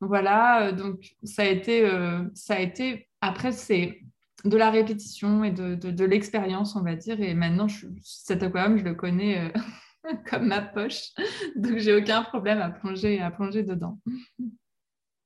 voilà, 0.00 0.72
donc 0.72 1.10
ça 1.22 1.42
a 1.42 1.46
été, 1.46 1.88
ça 2.34 2.54
a 2.54 2.58
été 2.60 3.08
après, 3.22 3.52
c'est 3.52 4.02
de 4.44 4.56
la 4.56 4.70
répétition 4.70 5.44
et 5.44 5.50
de, 5.50 6.04
l'expérience, 6.04 6.76
on 6.76 6.82
va 6.82 6.94
dire. 6.94 7.20
Et 7.20 7.34
maintenant, 7.34 7.68
je, 7.68 7.86
cet 8.02 8.42
aquarium, 8.42 8.78
je 8.78 8.84
le 8.84 8.94
connais 8.94 9.38
euh, 9.38 10.14
comme 10.30 10.46
ma 10.46 10.60
poche. 10.60 11.10
Donc, 11.56 11.78
j'ai 11.78 11.94
aucun 11.94 12.22
problème 12.22 12.60
à 12.60 12.70
plonger, 12.70 13.20
à 13.20 13.30
plonger 13.30 13.62
dedans. 13.62 13.98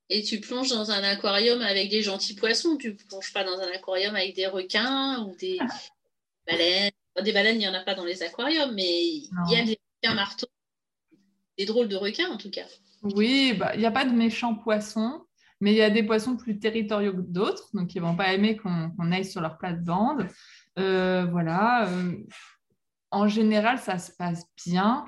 Et 0.08 0.22
tu 0.22 0.40
plonges 0.40 0.70
dans 0.70 0.90
un 0.90 1.02
aquarium 1.02 1.60
avec 1.62 1.90
des 1.90 2.02
gentils 2.02 2.34
poissons? 2.34 2.76
Tu 2.76 2.90
ne 2.90 3.08
plonges 3.08 3.32
pas 3.32 3.42
dans 3.42 3.58
un 3.58 3.72
aquarium 3.72 4.14
avec 4.14 4.36
des 4.36 4.46
requins 4.46 5.24
ou 5.24 5.34
des 5.36 5.58
baleines? 6.46 6.92
Des 7.22 7.32
baleines, 7.32 7.56
il 7.56 7.60
n'y 7.60 7.68
en 7.68 7.74
a 7.74 7.82
pas 7.82 7.94
dans 7.94 8.04
les 8.04 8.22
aquariums, 8.22 8.74
mais 8.74 8.84
il 8.84 9.30
y 9.50 9.56
a 9.56 9.64
des 9.64 9.80
requins 10.02 10.14
marteaux. 10.14 10.48
Des 11.56 11.64
drôles 11.64 11.88
de 11.88 11.96
requins, 11.96 12.30
en 12.30 12.36
tout 12.36 12.50
cas. 12.50 12.66
Oui, 13.02 13.54
bah, 13.54 13.72
il 13.74 13.80
n'y 13.80 13.86
a 13.86 13.90
pas 13.90 14.04
de 14.04 14.12
méchants 14.12 14.54
poissons. 14.54 15.25
Mais 15.60 15.72
il 15.72 15.76
y 15.76 15.82
a 15.82 15.90
des 15.90 16.02
poissons 16.02 16.36
plus 16.36 16.58
territoriaux 16.58 17.12
que 17.12 17.20
d'autres, 17.20 17.68
donc 17.72 17.94
ils 17.94 18.02
ne 18.02 18.06
vont 18.06 18.16
pas 18.16 18.32
aimer 18.34 18.56
qu'on 18.56 19.12
aille 19.12 19.24
sur 19.24 19.40
leur 19.40 19.56
plate-bande. 19.56 20.26
Euh, 20.78 21.26
voilà. 21.30 21.88
Euh, 21.88 22.12
en 23.10 23.26
général, 23.26 23.78
ça 23.78 23.98
se 23.98 24.12
passe 24.12 24.44
bien. 24.66 25.06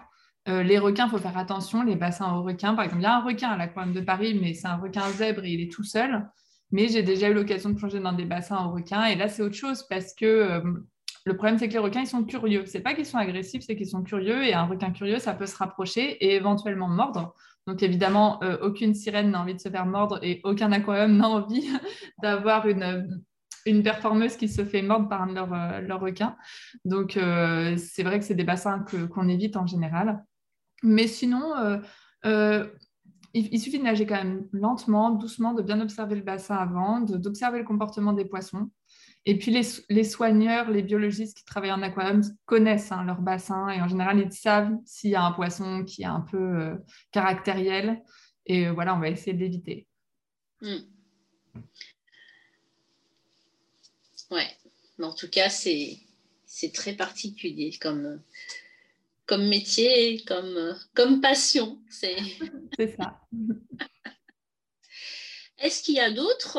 Euh, 0.49 0.63
les 0.63 0.79
requins, 0.79 1.07
il 1.07 1.11
faut 1.11 1.19
faire 1.19 1.37
attention. 1.37 1.83
Les 1.83 1.97
bassins 1.97 2.33
aux 2.35 2.43
requins, 2.43 2.75
par 2.75 2.85
exemple, 2.85 3.03
il 3.03 3.05
y 3.05 3.07
a 3.07 3.17
un 3.17 3.23
requin 3.23 3.51
à 3.51 3.57
l'aquarium 3.59 3.93
de 3.93 4.01
Paris, 4.01 4.39
mais 4.41 4.55
c'est 4.55 4.69
un 4.69 4.77
requin 4.77 5.09
zèbre 5.11 5.45
et 5.45 5.51
il 5.51 5.61
est 5.61 5.71
tout 5.71 5.85
seul. 5.85 6.27
Mais 6.71 6.89
j'ai 6.89 7.03
déjà 7.03 7.29
eu 7.29 7.35
l'occasion 7.35 7.71
de 7.71 7.75
plonger 7.75 8.01
dans 8.01 8.13
des 8.13 8.25
bassins 8.25 8.65
aux 8.65 8.71
requins. 8.73 9.05
Et 9.05 9.17
là, 9.17 9.29
c'est 9.29 9.43
autre 9.43 9.55
chose 9.55 9.87
parce 9.89 10.15
que 10.15 10.63
le 11.25 11.37
problème, 11.37 11.59
c'est 11.59 11.69
que 11.69 11.75
les 11.75 11.79
requins, 11.79 12.01
ils 12.01 12.07
sont 12.07 12.25
curieux. 12.25 12.65
C'est 12.67 12.81
pas 12.81 12.95
qu'ils 12.95 13.07
sont 13.07 13.19
agressifs, 13.19 13.63
c'est 13.63 13.77
qu'ils 13.77 13.89
sont 13.89 14.03
curieux. 14.03 14.45
Et 14.45 14.55
un 14.55 14.65
requin 14.65 14.91
curieux, 14.91 15.19
ça 15.19 15.35
peut 15.35 15.47
se 15.47 15.57
rapprocher 15.57 16.25
et 16.25 16.35
éventuellement 16.35 16.89
mordre. 16.89 17.35
Donc 17.69 17.83
évidemment, 17.83 18.43
euh, 18.43 18.57
aucune 18.63 18.95
sirène 18.95 19.31
n'a 19.31 19.43
envie 19.43 19.55
de 19.55 19.61
se 19.61 19.69
faire 19.69 19.85
mordre 19.85 20.19
et 20.23 20.41
aucun 20.43 20.73
aquarium 20.73 21.15
n'a 21.19 21.29
envie 21.29 21.69
d'avoir 22.23 22.67
une, 22.67 23.23
une 23.67 23.83
performeuse 23.83 24.39
qui 24.39 24.49
se 24.49 24.65
fait 24.65 24.81
mordre 24.81 25.07
par 25.07 25.27
leurs 25.27 25.53
euh, 25.53 25.97
requins. 25.97 26.35
Donc 26.87 27.19
euh, 27.19 27.77
c'est 27.77 28.03
vrai 28.05 28.21
que 28.21 28.25
c'est 28.25 28.35
des 28.35 28.45
bassins 28.45 28.83
qu'on 29.13 29.29
évite 29.29 29.59
en 29.59 29.67
général. 29.67 30.25
Mais 30.83 31.07
sinon, 31.07 31.53
il, 33.35 33.61
suffit 33.61 33.79
de 33.79 33.85
nager 33.85 34.07
quand 34.07 34.15
même 34.15 34.47
lentement, 34.53 35.11
doucement, 35.11 35.53
de 35.53 35.61
bien 35.61 35.79
observer 35.83 36.15
le 36.15 36.23
bassin 36.23 36.57
avant, 36.57 37.01
d'observer 37.01 37.59
le 37.59 37.65
comportement 37.65 38.15
des 38.15 38.25
poissons. 38.25 38.71
Et 39.27 39.37
puis 39.37 39.51
les, 39.51 40.05
soigneurs, 40.05 40.71
les 40.71 40.83
biologistes 40.83 41.37
qui 41.37 41.45
travaillent 41.45 41.73
en 41.73 41.83
aquarium 41.83 42.23
connaissent 42.47 42.93
hein, 42.93 43.05
leur 43.05 43.21
bassin 43.21 43.69
et 43.69 43.81
en 43.81 43.87
général 43.87 44.19
ils 44.21 44.33
savent 44.33 44.73
s'il 44.87 45.11
y 45.11 45.17
a 45.17 45.23
un 45.23 45.33
poisson 45.33 45.85
qui 45.85 46.03
est 46.03 46.07
un 46.07 46.23
peu 46.23 46.39
euh, 46.39 46.77
caractériel. 47.13 48.03
Et 48.47 48.67
euh, 48.67 48.73
voilà, 48.73 48.95
on 48.95 49.01
va 49.01 49.11
essayer 49.11 49.35
de 49.35 49.41
l'éviter. 49.41 49.87
Hmm. 50.63 50.79
Ouais, 54.31 54.49
mais 54.97 55.05
en 55.05 55.15
tout 55.15 55.29
cas 55.29 55.51
c'est 55.51 56.01
très 56.73 56.95
particulier 56.95 57.77
comme, 57.81 58.23
comme 59.27 59.47
métier, 59.47 60.25
comme, 60.27 60.75
comme 60.95 61.21
passion. 61.21 61.79
C'est 61.91 62.17
ça. 62.97 63.21
Est-ce 65.59 65.83
qu'il 65.83 65.97
y 65.97 66.01
a 66.01 66.13
d'autres 66.13 66.59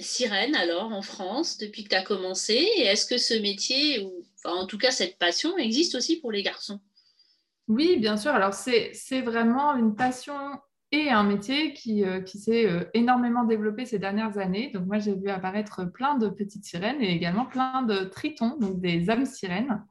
sirènes 0.00 0.54
alors 0.54 0.92
en 0.92 1.02
France 1.02 1.58
depuis 1.58 1.84
que 1.84 1.90
tu 1.90 1.96
as 1.96 2.02
commencé 2.02 2.54
Et 2.54 2.82
est-ce 2.82 3.06
que 3.06 3.18
ce 3.18 3.34
métier, 3.34 4.04
ou 4.04 4.12
en 4.44 4.66
tout 4.66 4.78
cas 4.78 4.90
cette 4.90 5.18
passion, 5.18 5.56
existe 5.58 5.94
aussi 5.94 6.20
pour 6.20 6.32
les 6.32 6.42
garçons? 6.42 6.80
Oui, 7.68 7.96
bien 7.98 8.16
sûr. 8.16 8.32
Alors 8.32 8.54
c'est 8.54 9.22
vraiment 9.22 9.76
une 9.76 9.94
passion 9.94 10.36
et 10.92 11.08
un 11.08 11.24
métier 11.24 11.72
qui, 11.72 12.04
euh, 12.04 12.20
qui 12.20 12.38
s'est 12.38 12.66
euh, 12.66 12.84
énormément 12.92 13.44
développé 13.44 13.86
ces 13.86 13.98
dernières 13.98 14.36
années. 14.38 14.70
Donc 14.74 14.86
moi, 14.86 14.98
j'ai 14.98 15.14
vu 15.14 15.30
apparaître 15.30 15.84
plein 15.90 16.18
de 16.18 16.28
petites 16.28 16.66
sirènes 16.66 17.00
et 17.00 17.10
également 17.10 17.46
plein 17.46 17.82
de 17.82 18.04
tritons, 18.04 18.58
donc 18.58 18.80
des 18.80 19.08
âmes 19.08 19.24
sirènes. 19.24 19.82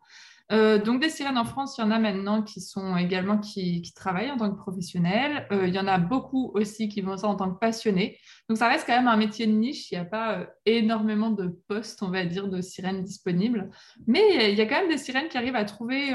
Euh, 0.52 0.80
donc 0.80 1.02
des 1.02 1.10
sirènes 1.10 1.38
en 1.38 1.46
France, 1.46 1.78
il 1.78 1.82
y 1.82 1.84
en 1.84 1.92
a 1.92 2.00
maintenant 2.00 2.42
qui 2.42 2.60
sont 2.60 2.98
également 2.98 3.38
qui, 3.38 3.82
travaillent 3.96 4.32
en 4.32 4.38
tant 4.38 4.52
que 4.52 4.58
professionnels. 4.58 5.48
Euh, 5.52 5.68
il 5.68 5.74
y 5.74 5.80
en 5.80 5.88
a 5.88 5.98
beaucoup 5.98 6.52
aussi 6.56 6.90
qui 6.90 7.02
vont 7.02 7.16
ça 7.18 7.28
en 7.28 7.36
tant 7.36 7.52
que 7.52 7.60
passionnés. 7.60 8.18
Donc 8.50 8.58
ça 8.58 8.68
reste 8.68 8.86
quand 8.86 8.96
même 8.96 9.08
un 9.08 9.18
métier 9.18 9.48
de 9.48 9.54
niche. 9.54 9.92
Il 9.92 9.96
n'y 9.96 10.02
a 10.02 10.06
pas 10.06 10.40
euh, 10.40 10.46
énormément 10.66 11.30
de 11.30 11.48
postes, 11.68 12.04
on 12.04 12.10
va 12.10 12.26
dire, 12.26 12.48
de 12.48 12.62
sirènes 12.62 13.04
disponibles. 13.04 13.70
Mais 14.08 14.52
il 14.52 14.58
y 14.58 14.62
a 14.62 14.66
quand 14.66 14.80
même 14.82 14.90
des 14.90 14.98
sirènes 14.98 15.30
qui 15.30 15.38
arrivent 15.38 15.56
à 15.56 15.66
trouver 15.66 16.14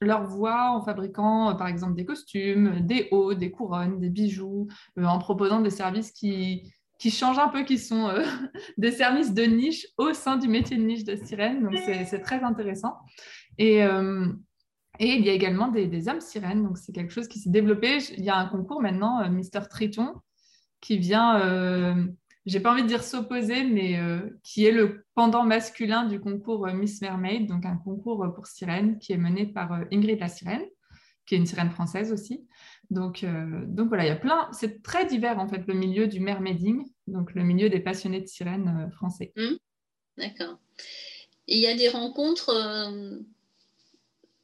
leur 0.00 0.24
voie 0.24 0.70
en 0.72 0.82
fabriquant, 0.82 1.54
par 1.56 1.68
exemple, 1.68 1.94
des 1.94 2.04
costumes, 2.04 2.80
des 2.80 3.08
hauts, 3.10 3.34
des 3.34 3.50
couronnes, 3.50 4.00
des 4.00 4.08
bijoux, 4.08 4.68
en 4.96 5.18
proposant 5.18 5.60
des 5.60 5.70
services 5.70 6.10
qui, 6.10 6.72
qui 6.98 7.10
changent 7.10 7.38
un 7.38 7.48
peu, 7.48 7.62
qui 7.62 7.78
sont 7.78 8.08
des 8.78 8.92
services 8.92 9.32
de 9.34 9.42
niche 9.42 9.86
au 9.98 10.12
sein 10.12 10.36
du 10.36 10.48
métier 10.48 10.76
de 10.76 10.82
niche 10.82 11.04
de 11.04 11.16
sirène. 11.16 11.62
Donc, 11.62 11.74
c'est 11.76 12.20
très 12.20 12.42
intéressant. 12.42 12.94
Et, 13.58 13.82
euh, 13.82 14.26
et 14.98 15.14
il 15.14 15.24
y 15.24 15.30
a 15.30 15.32
également 15.32 15.68
des, 15.68 16.08
âmes 16.08 16.20
sirènes. 16.20 16.62
Donc, 16.62 16.78
c'est 16.78 16.92
quelque 16.92 17.12
chose 17.12 17.28
qui 17.28 17.38
s'est 17.38 17.50
développé. 17.50 17.98
Il 18.16 18.24
y 18.24 18.30
a 18.30 18.36
un 18.36 18.46
concours 18.46 18.80
maintenant, 18.80 19.22
euh, 19.22 19.28
Mister 19.28 19.60
Triton, 19.68 20.14
qui 20.80 20.98
vient, 20.98 21.40
euh, 21.40 22.06
j'ai 22.44 22.60
pas 22.60 22.72
envie 22.72 22.82
de 22.82 22.88
dire 22.88 23.02
s'opposer, 23.02 23.64
mais 23.64 23.98
qui 24.42 24.66
est 24.66 24.72
le 24.72 25.06
pendant 25.14 25.44
masculin 25.44 26.04
du 26.04 26.20
concours 26.20 26.66
Miss 26.68 27.00
Mermaid, 27.00 27.48
donc 27.48 27.66
un 27.66 27.76
concours 27.76 28.32
pour 28.34 28.46
sirènes 28.46 28.98
qui 28.98 29.12
est 29.12 29.16
mené 29.16 29.46
par 29.46 29.72
Ingrid 29.90 30.20
la 30.20 30.28
sirène, 30.28 30.62
qui 31.24 31.34
est 31.34 31.38
une 31.38 31.46
sirène 31.46 31.70
française 31.70 32.12
aussi. 32.12 32.46
Donc, 32.90 33.24
donc 33.66 33.88
voilà, 33.88 34.04
il 34.04 34.08
y 34.08 34.12
a 34.12 34.16
plein, 34.16 34.48
c'est 34.52 34.80
très 34.82 35.06
divers 35.06 35.40
en 35.40 35.48
fait 35.48 35.66
le 35.66 35.74
milieu 35.74 36.06
du 36.06 36.20
mermaiding, 36.20 36.84
donc 37.08 37.34
le 37.34 37.42
milieu 37.42 37.68
des 37.68 37.80
passionnés 37.80 38.20
de 38.20 38.28
sirènes 38.28 38.90
français. 38.92 39.32
Mmh. 39.34 39.56
D'accord. 40.18 40.60
il 41.48 41.58
y 41.58 41.66
a 41.66 41.74
des 41.74 41.88
rencontres 41.88 42.52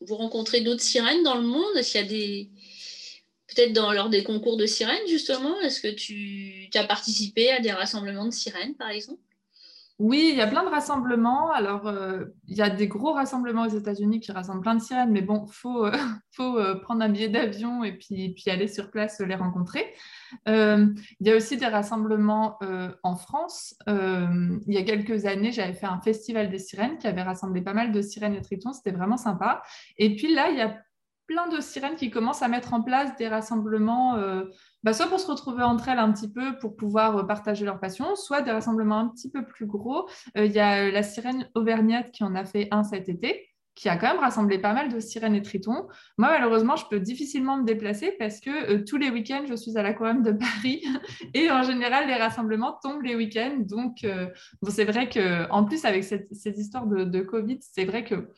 vous 0.07 0.17
rencontrez 0.17 0.61
d'autres 0.61 0.83
sirènes 0.83 1.23
dans 1.23 1.37
le 1.37 1.47
monde? 1.47 1.77
Est-ce 1.77 1.99
y 1.99 2.01
a 2.01 2.05
des. 2.05 2.51
Peut-être 3.49 3.75
lors 3.93 4.09
des 4.09 4.25
concours 4.25 4.57
de 4.57 4.65
sirènes, 4.65 5.07
justement, 5.09 5.61
est-ce 5.61 5.81
que 5.81 5.89
tu 5.89 6.71
as 6.75 6.85
participé 6.85 7.51
à 7.51 7.61
des 7.61 7.73
rassemblements 7.73 8.25
de 8.25 8.31
sirènes, 8.31 8.75
par 8.77 8.89
exemple? 8.89 9.21
Oui, 9.99 10.31
il 10.33 10.39
y 10.39 10.41
a 10.41 10.47
plein 10.47 10.65
de 10.65 10.69
rassemblements. 10.69 11.51
Alors, 11.53 11.87
euh, 11.87 12.25
il 12.49 12.57
y 12.57 12.63
a 12.63 12.71
des 12.71 12.89
gros 12.89 13.13
rassemblements 13.13 13.67
aux 13.67 13.77
États-Unis 13.77 14.21
qui 14.21 14.33
rassemblent 14.33 14.63
plein 14.63 14.75
de 14.75 14.83
sirènes, 14.83 15.13
mais 15.13 15.23
bon, 15.23 15.45
il 15.47 15.53
faut, 15.53 15.87
euh, 15.87 15.93
faut 16.33 16.59
euh, 16.59 16.75
prendre 16.81 17.03
un 17.03 17.09
billet 17.09 17.29
d'avion 17.29 17.85
et 17.85 17.93
puis, 17.93 18.31
puis 18.31 18.51
aller 18.51 18.69
sur 18.69 18.91
place 18.91 19.21
les 19.21 19.35
rencontrer. 19.35 19.95
Il 20.47 20.95
y 21.21 21.31
a 21.31 21.37
aussi 21.37 21.57
des 21.57 21.67
rassemblements 21.67 22.59
en 23.03 23.17
France. 23.17 23.75
il 23.87 24.63
y 24.73 24.79
a 24.79 24.83
quelques 24.83 25.27
années, 25.27 25.53
j'avais 25.53 25.75
fait 25.75 25.87
un 25.87 26.01
festival 26.01 26.51
des 26.51 26.59
sirènes 26.59 26.99
qui 26.99 27.07
avait 27.07 27.23
rassemblé 27.23 27.63
pas 27.63 27.75
mal 27.75 27.93
de 27.93 28.03
sirènes 28.03 28.35
et 28.35 28.43
tritons. 28.43 28.73
C'était 28.73 28.97
vraiment 28.97 29.17
sympa. 29.17 29.63
Et 29.99 30.17
puis 30.17 30.35
là, 30.35 30.51
il 30.51 30.59
y 30.59 30.63
a 30.63 30.77
plein 31.27 31.49
de 31.49 31.61
sirènes 31.61 31.97
qui 31.97 32.11
commencent 32.11 32.43
à 32.43 32.49
mettre 32.49 32.75
en 32.75 32.83
place 32.83 33.17
des 33.17 33.29
rassemblements 33.29 34.17
bah, 34.83 34.93
soit 34.93 35.07
pour 35.07 35.21
se 35.21 35.31
retrouver 35.31 35.63
entre 35.63 35.89
elles 35.89 35.99
un 35.99 36.13
petit 36.13 36.31
peu 36.31 36.59
pour 36.59 36.77
pouvoir 36.77 37.17
euh, 37.17 37.23
partager 37.23 37.65
leur 37.65 37.79
passion, 37.79 38.17
soit 38.17 38.43
des 38.43 38.51
rassemblements 38.51 38.99
un 38.99 39.09
petit 39.09 39.31
peu 39.31 39.45
plus 39.45 39.67
gros. 39.67 40.09
Euh, 40.37 40.47
il 40.47 40.53
y 40.53 40.59
a 40.59 40.87
euh, 40.87 40.91
la 40.91 41.03
sirène 41.05 41.49
auvergnate 41.55 42.11
qui 42.11 42.25
en 42.25 42.35
a 42.35 42.45
fait 42.45 42.69
un 42.73 42.83
cet 42.83 43.09
été 43.09 43.49
qui 43.75 43.89
a 43.89 43.97
quand 43.97 44.09
même 44.09 44.21
rassemblé 44.21 44.59
pas 44.59 44.75
mal 44.75 44.93
de 44.93 45.01
sirènes 45.01 45.35
et 45.35 45.43
tritons. 45.43 45.89
Moi, 46.19 46.29
malheureusement, 46.29 46.77
je 46.77 46.85
peux 46.91 47.01
difficilement 47.01 47.57
me 47.57 47.65
déplacer 47.65 48.15
parce 48.19 48.41
que 48.41 48.77
tous 48.85 48.97
les 48.97 49.11
week-ends, 49.11 49.45
je 49.49 49.55
suis 49.55 49.79
à 49.79 49.83
l'aquarium 49.83 50.23
de 50.23 50.33
Paris 50.33 50.85
et 51.35 51.51
en 51.51 51.63
général, 51.63 52.07
les 52.07 52.17
rassemblements 52.17 52.79
tombent 52.83 53.03
les 53.03 53.15
week-ends. 53.15 53.57
Donc, 53.59 54.07
bon, 54.61 54.71
c'est 54.71 54.85
vrai 54.85 55.09
qu'en 55.09 55.65
plus, 55.65 55.85
avec 55.85 56.05
cette, 56.05 56.29
de, 56.31 57.05
de 57.05 57.21
Covid, 57.21 57.59
c'est 57.61 57.85
vrai 57.85 58.05
que 58.05 58.29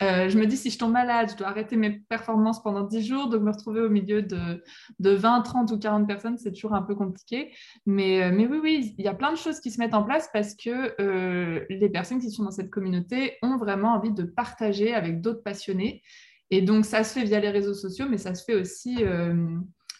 euh, 0.00 0.28
je 0.28 0.38
me 0.38 0.46
dis, 0.46 0.56
si 0.56 0.70
je 0.70 0.78
tombe 0.78 0.92
malade, 0.92 1.30
je 1.30 1.36
dois 1.36 1.48
arrêter 1.48 1.76
mes 1.76 1.90
performances 1.90 2.62
pendant 2.62 2.82
10 2.82 3.06
jours, 3.06 3.28
donc 3.28 3.42
me 3.42 3.50
retrouver 3.50 3.80
au 3.80 3.90
milieu 3.90 4.22
de, 4.22 4.62
20, 5.00 5.42
30 5.42 5.70
ou 5.70 5.78
40 5.78 6.06
personnes, 6.06 6.38
c'est 6.38 6.52
toujours 6.52 6.74
un 6.74 6.82
peu 6.82 6.94
compliqué. 6.94 7.52
Mais, 7.86 8.22
euh, 8.22 8.32
mais 8.32 8.46
oui, 8.46 8.58
oui, 8.62 8.94
il 8.98 9.04
y 9.04 9.08
a 9.08 9.14
plein 9.14 9.32
de 9.32 9.36
choses 9.38 9.60
qui 9.60 9.70
se 9.70 9.78
mettent 9.78 9.94
en 9.94 10.02
place 10.02 10.28
parce 10.32 10.54
que 10.54 10.94
euh, 11.00 11.64
les 11.68 11.88
personnes 11.88 12.20
qui 12.20 12.30
sont 12.30 12.44
dans 12.44 12.50
cette 12.50 12.70
communauté 12.70 13.36
ont 13.42 13.56
vraiment 13.56 13.92
envie 13.94 14.12
de 14.12 14.24
partager 14.24 14.94
avec 14.94 15.20
d'autres 15.20 15.42
passionnés. 15.42 16.02
Et 16.50 16.62
donc, 16.62 16.84
ça 16.84 17.04
se 17.04 17.18
fait 17.18 17.24
via 17.24 17.40
les 17.40 17.50
réseaux 17.50 17.74
sociaux, 17.74 18.06
mais 18.08 18.18
ça 18.18 18.34
se 18.34 18.44
fait 18.44 18.54
aussi 18.54 18.96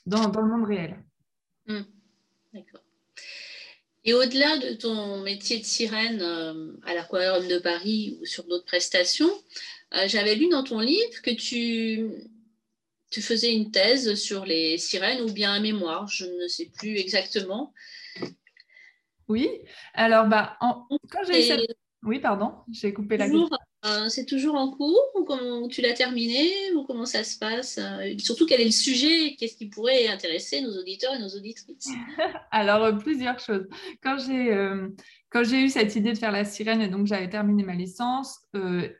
dans, 0.06 0.28
le 0.28 0.48
monde 0.48 0.66
réel. 0.66 1.02
Mmh. 1.66 1.80
D'accord. 2.52 2.82
Et 4.04 4.14
au-delà 4.14 4.58
de 4.58 4.74
ton 4.74 5.22
métier 5.22 5.60
de 5.60 5.64
sirène 5.64 6.20
à 6.84 6.92
l'aquarium 6.92 7.46
de 7.48 7.58
Paris 7.58 8.18
ou 8.20 8.26
sur 8.26 8.44
d'autres 8.44 8.66
prestations, 8.66 9.30
euh, 9.94 10.08
j'avais 10.08 10.34
lu 10.34 10.48
dans 10.48 10.62
ton 10.62 10.80
livre 10.80 11.20
que 11.22 11.30
tu, 11.30 12.08
tu 13.10 13.20
faisais 13.20 13.52
une 13.52 13.70
thèse 13.70 14.14
sur 14.14 14.46
les 14.46 14.78
sirènes 14.78 15.20
ou 15.22 15.32
bien 15.32 15.52
un 15.52 15.60
mémoire, 15.60 16.08
je 16.08 16.24
ne 16.24 16.48
sais 16.48 16.70
plus 16.74 16.96
exactement. 16.96 17.74
Oui, 19.28 19.48
alors 19.94 20.26
bah, 20.26 20.56
quand 20.60 21.24
j'ai 21.26 21.56
Oui, 22.04 22.20
pardon, 22.20 22.52
j'ai 22.70 22.92
coupé 22.92 23.16
la 23.16 23.28
question. 23.28 23.48
Euh, 23.84 24.08
c'est 24.08 24.26
toujours 24.26 24.54
en 24.54 24.70
cours 24.70 25.02
ou 25.16 25.24
comment 25.24 25.66
tu 25.66 25.82
l'as 25.82 25.92
terminé 25.92 26.48
ou 26.76 26.84
comment 26.84 27.04
ça 27.04 27.24
se 27.24 27.36
passe 27.36 27.78
euh, 27.78 28.14
Surtout 28.18 28.46
quel 28.46 28.60
est 28.60 28.66
le 28.66 28.70
sujet 28.70 29.34
Qu'est-ce 29.34 29.56
qui 29.56 29.66
pourrait 29.66 30.06
intéresser 30.06 30.60
nos 30.60 30.78
auditeurs 30.78 31.14
et 31.14 31.18
nos 31.18 31.28
auditrices? 31.28 31.88
Alors 32.52 32.96
plusieurs 32.98 33.40
choses. 33.40 33.66
Quand 34.00 34.18
j'ai 34.18 34.56
quand 35.30 35.42
j'ai 35.42 35.62
eu 35.62 35.68
cette 35.68 35.96
idée 35.96 36.12
de 36.12 36.18
faire 36.18 36.30
la 36.30 36.44
sirène 36.44 36.80
et 36.80 36.88
donc 36.88 37.06
j'avais 37.06 37.28
terminé 37.28 37.64
ma 37.64 37.74
licence 37.74 38.38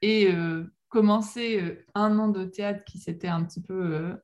et 0.00 0.28
commencé 0.92 1.58
euh, 1.60 1.84
un 1.94 2.18
an 2.18 2.28
de 2.28 2.44
théâtre 2.44 2.84
qui 2.84 2.98
s'était 2.98 3.28
un 3.28 3.42
petit 3.42 3.62
peu 3.62 3.94
euh, 3.94 4.14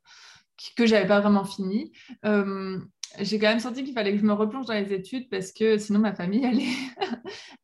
que 0.76 0.87
j'avais 0.87 1.09
pas 1.09 1.20
vraiment 1.20 1.44
fini. 1.44 1.92
Euh, 2.26 2.78
j'ai 3.20 3.38
quand 3.38 3.48
même 3.48 3.59
senti 3.59 3.85
qu'il 3.85 3.94
fallait 3.94 4.12
que 4.12 4.18
je 4.18 4.26
me 4.26 4.35
replonge 4.35 4.66
dans 4.66 4.74
les 4.74 4.92
études 4.92 5.31
parce 5.31 5.50
que 5.50 5.78
sinon 5.78 5.98
ma 5.98 6.14
famille 6.14 6.44
allait, 6.46 6.66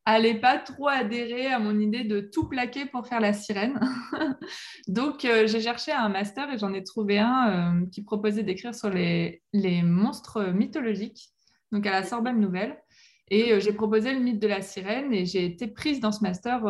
allait 0.05 0.39
pas 0.39 0.57
trop 0.57 0.87
adhérer 0.87 1.47
à 1.47 1.59
mon 1.59 1.79
idée 1.79 2.03
de 2.03 2.19
tout 2.19 2.47
plaquer 2.47 2.87
pour 2.87 3.05
faire 3.05 3.19
la 3.19 3.31
sirène. 3.31 3.79
Donc 4.87 5.19
j'ai 5.21 5.61
cherché 5.61 5.91
un 5.91 6.09
master 6.09 6.51
et 6.51 6.57
j'en 6.57 6.73
ai 6.73 6.83
trouvé 6.83 7.19
un 7.19 7.85
qui 7.91 8.01
proposait 8.01 8.41
d'écrire 8.41 8.73
sur 8.73 8.89
les, 8.89 9.43
les, 9.53 9.83
monstres 9.83 10.51
mythologiques, 10.51 11.29
donc 11.71 11.85
à 11.85 11.91
la 11.91 12.03
Sorbonne 12.03 12.39
Nouvelle. 12.39 12.81
Et 13.29 13.59
j'ai 13.59 13.73
proposé 13.73 14.13
le 14.13 14.19
mythe 14.19 14.39
de 14.39 14.47
la 14.47 14.63
sirène 14.63 15.13
et 15.13 15.25
j'ai 15.25 15.45
été 15.45 15.67
prise 15.67 15.99
dans 15.99 16.11
ce 16.11 16.23
master 16.23 16.63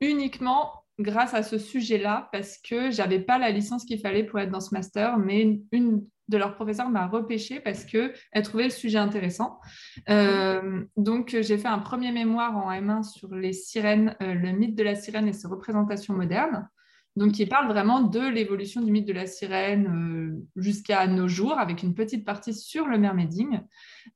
uniquement 0.00 0.83
grâce 0.98 1.34
à 1.34 1.42
ce 1.42 1.58
sujet-là 1.58 2.28
parce 2.32 2.58
que 2.58 2.90
j'avais 2.90 3.20
pas 3.20 3.38
la 3.38 3.50
licence 3.50 3.84
qu'il 3.84 3.98
fallait 4.00 4.24
pour 4.24 4.38
être 4.38 4.50
dans 4.50 4.60
ce 4.60 4.74
master, 4.74 5.18
mais 5.18 5.60
une 5.72 6.04
de 6.28 6.38
leurs 6.38 6.54
professeurs 6.54 6.88
m'a 6.88 7.06
repêché 7.06 7.60
parce 7.60 7.84
qu'elle 7.84 8.42
trouvait 8.42 8.64
le 8.64 8.70
sujet 8.70 8.98
intéressant. 8.98 9.60
Euh, 10.08 10.84
donc, 10.96 11.36
j'ai 11.40 11.58
fait 11.58 11.68
un 11.68 11.78
premier 11.78 12.12
mémoire 12.12 12.56
en 12.56 12.70
M1 12.70 13.02
sur 13.02 13.34
les 13.34 13.52
sirènes, 13.52 14.16
euh, 14.22 14.34
le 14.34 14.52
mythe 14.52 14.74
de 14.74 14.82
la 14.82 14.94
sirène 14.94 15.28
et 15.28 15.32
ses 15.32 15.48
représentations 15.48 16.14
modernes. 16.14 16.68
Donc, 17.16 17.32
qui 17.32 17.46
parle 17.46 17.68
vraiment 17.68 18.00
de 18.00 18.26
l'évolution 18.26 18.80
du 18.80 18.90
mythe 18.90 19.06
de 19.06 19.12
la 19.12 19.26
sirène 19.26 19.86
euh, 19.86 20.60
jusqu'à 20.60 21.06
nos 21.06 21.28
jours, 21.28 21.58
avec 21.58 21.82
une 21.82 21.94
petite 21.94 22.24
partie 22.24 22.54
sur 22.54 22.86
le 22.88 22.98
mermaiding. 22.98 23.60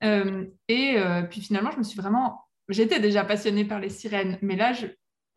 et 0.02 0.96
puis 1.30 1.40
finalement, 1.40 1.70
je 1.70 1.78
me 1.78 1.82
suis 1.82 2.00
vraiment 2.00 2.48
j'étais 2.68 3.00
déjà 3.00 3.24
passionnée 3.24 3.64
par 3.64 3.80
les 3.80 3.88
sirènes, 3.88 4.38
mais 4.42 4.56
là, 4.56 4.72
je, 4.72 4.86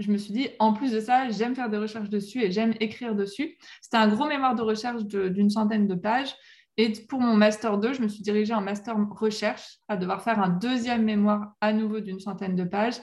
je 0.02 0.12
me 0.12 0.18
suis 0.18 0.34
dit, 0.34 0.50
en 0.60 0.74
plus 0.74 0.92
de 0.92 1.00
ça, 1.00 1.30
j'aime 1.30 1.56
faire 1.56 1.70
des 1.70 1.78
recherches 1.78 2.10
dessus 2.10 2.42
et 2.44 2.52
j'aime 2.52 2.74
écrire 2.80 3.16
dessus. 3.16 3.58
C'était 3.82 3.98
un 3.98 4.08
gros 4.08 4.28
mémoire 4.28 4.56
de 4.56 4.62
recherche 4.62 5.06
d'une 5.06 5.50
centaine 5.50 5.88
de 5.88 5.96
pages. 5.96 6.36
Et 6.78 6.94
pour 7.08 7.20
mon 7.20 7.36
master 7.36 7.78
2, 7.78 7.94
je 7.94 8.02
me 8.02 8.08
suis 8.08 8.24
dirigée 8.24 8.54
en 8.54 8.62
master 8.62 8.96
recherche, 9.12 9.78
à 9.88 9.98
devoir 9.98 10.24
faire 10.24 10.40
un 10.40 10.50
deuxième 10.50 11.04
mémoire 11.04 11.54
à 11.60 11.74
nouveau 11.74 12.00
d'une 12.00 12.20
centaine 12.20 12.56
de 12.56 12.64
pages. 12.64 12.96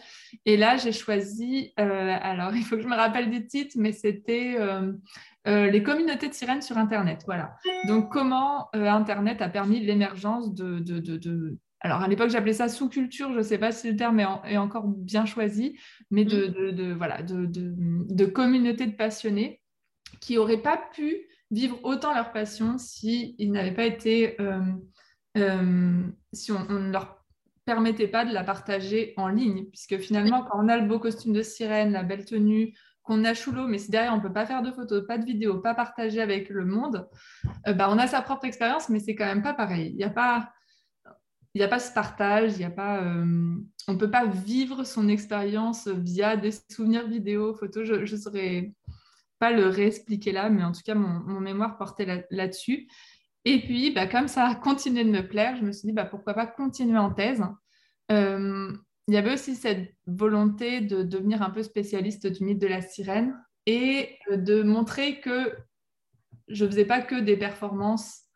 Et 0.47 0.57
là, 0.57 0.77
j'ai 0.77 0.93
choisi, 0.93 1.73
euh, 1.79 2.17
alors 2.21 2.53
il 2.57 2.65
faut 2.65 2.77
que 2.77 2.83
je 2.83 2.89
me 2.89 2.97
rappelle 2.97 3.31
des 3.31 3.47
titres, 3.47 3.77
mais 3.79 3.93
c'était 3.93 4.57
euh, 4.59 4.93
euh, 5.47 5.71
les 5.71 5.83
communautés 5.83 6.29
de 6.29 6.35
sirènes 6.35 6.63
sur 6.63 6.79
Internet. 6.79 7.23
Voilà. 7.27 7.57
Donc, 7.87 8.11
comment 8.11 8.69
Internet 8.73 9.43
a 9.43 9.49
permis 9.49 9.81
l'émergence 9.81 10.55
de, 10.55 10.81
alors 11.81 12.03
à 12.03 12.09
l'époque 12.09 12.31
j'appelais 12.31 12.55
ça 12.55 12.69
sous-culture, 12.69 13.33
je 13.33 13.39
ne 13.39 13.43
sais 13.43 13.59
pas 13.59 13.73
si 13.73 13.91
le 13.91 13.97
terme 13.97 14.21
est, 14.21 14.57
encore 14.57 14.89
bien 14.89 15.27
choisi, 15.27 15.79
mais 16.11 16.25
de, 16.25 16.49
mm. 16.49 16.73
de, 16.73 16.93
voilà, 16.93 17.23
de, 17.23 18.27
communauté 18.27 18.87
de 18.87 18.97
passionnés 18.97 19.61
qui 20.21 20.35
n'auraient 20.35 20.63
pas 20.63 20.81
pu 20.93 21.17
vivre 21.51 21.79
autant 21.83 22.15
leur 22.15 22.33
passion 22.33 22.79
s'ils 22.79 23.53
n'avaient 23.53 23.75
pas 23.75 23.85
été, 23.85 24.37
si 26.33 26.53
on, 26.53 26.65
ne 26.69 26.91
leur 26.91 27.25
permettait 27.65 28.09
pas 28.09 28.25
de 28.25 28.33
la 28.33 28.45
partager 28.45 29.15
en 29.17 29.29
ligne, 29.29 29.67
puisque 29.67 29.99
finalement, 29.99 30.43
quand 30.43 30.59
on 30.63 30.69
a 30.69 30.79
le 30.79 30.89
beau 30.89 30.99
costume 30.99 31.33
de 31.33 31.43
sirène, 31.43 31.93
la 31.93 32.03
belle 32.03 32.25
tenue, 32.25 32.75
qu'on 33.03 33.25
a 33.25 33.33
l'eau, 33.33 33.67
mais 33.67 33.79
si 33.79 33.91
derrière 33.91 34.13
on 34.13 34.19
ne 34.19 34.23
peut 34.23 34.33
pas 34.33 34.45
faire 34.45 34.63
de 34.63 34.71
photos, 34.71 35.07
pas 35.07 35.17
de 35.17 35.25
vidéos, 35.25 35.61
pas 35.61 35.75
partager 35.75 36.21
avec 36.21 36.51
le 36.51 36.67
monde, 36.67 37.09
bah, 37.67 37.89
on 37.91 37.99
a 37.99 38.07
sa 38.07 38.21
propre 38.21 38.45
expérience, 38.45 38.91
mais 38.91 38.99
c'est 39.01 39.15
quand 39.15 39.25
même 39.25 39.43
pas 39.43 39.55
pareil. 39.55 39.91
Il 39.91 39.97
n'y 39.97 40.05
a 40.05 40.11
pas 40.11 40.51
il 41.59 41.63
n'y 41.63 41.65
a 41.65 41.69
pas 41.69 41.81
ce 41.81 41.93
partage, 41.93 42.53
il 42.55 42.61
y 42.61 42.65
a 42.65 42.71
pas, 42.71 43.03
euh, 43.03 43.57
on 43.89 43.93
ne 43.93 43.99
peut 43.99 44.13
pas 44.13 44.27
vivre 44.27 44.85
son 44.85 45.09
expérience 45.09 45.89
via 45.89 46.37
des 46.37 46.53
souvenirs 46.71 47.09
vidéo, 47.09 47.53
photos. 47.53 47.85
Je 47.85 48.15
ne 48.15 48.21
saurais 48.21 48.73
pas 49.41 49.51
le 49.51 49.67
réexpliquer 49.67 50.31
là, 50.31 50.51
mais 50.51 50.63
en 50.63 50.71
tout 50.71 50.83
cas, 50.87 50.95
mon, 50.95 51.41
mémoire 51.41 51.77
portait 51.77 52.25
là-dessus. 52.31 52.87
et 53.45 53.61
puis, 53.61 53.91
bah, 53.91 54.07
comme 54.07 54.29
ça 54.29 54.47
a 54.47 54.55
continué 54.55 55.03
de 55.03 55.11
me 55.11 55.27
plaire, 55.27 55.57
je 55.57 55.65
me 55.65 55.73
suis 55.73 55.89
dit, 55.89 55.93
bah, 55.93 56.05
pourquoi 56.05 56.35
pas 56.35 56.47
continuer 56.47 56.99
en 56.99 57.13
thèse. 57.13 57.43
Euh, 58.13 58.73
il 59.09 59.15
y 59.15 59.17
avait 59.17 59.33
aussi 59.33 59.57
cette 59.57 59.97
volonté 60.07 60.81
de 60.81 61.03
devenir 61.03 61.43
un 61.43 61.51
peu 61.51 61.65
spécialiste 61.65 62.29
du 62.29 62.45
mythe 62.45 62.61
de 62.61 62.69
la 62.69 62.83
sirène 62.83 63.37
et 63.67 64.17
de 64.31 64.63
montrer 64.63 65.21
que 65.21 65.57
je 66.47 66.65
ne 66.65 66.71
faisais 66.71 66.85
pas 66.85 67.03
que 67.03 67.17
des 67.17 67.37
performances 67.37 68.28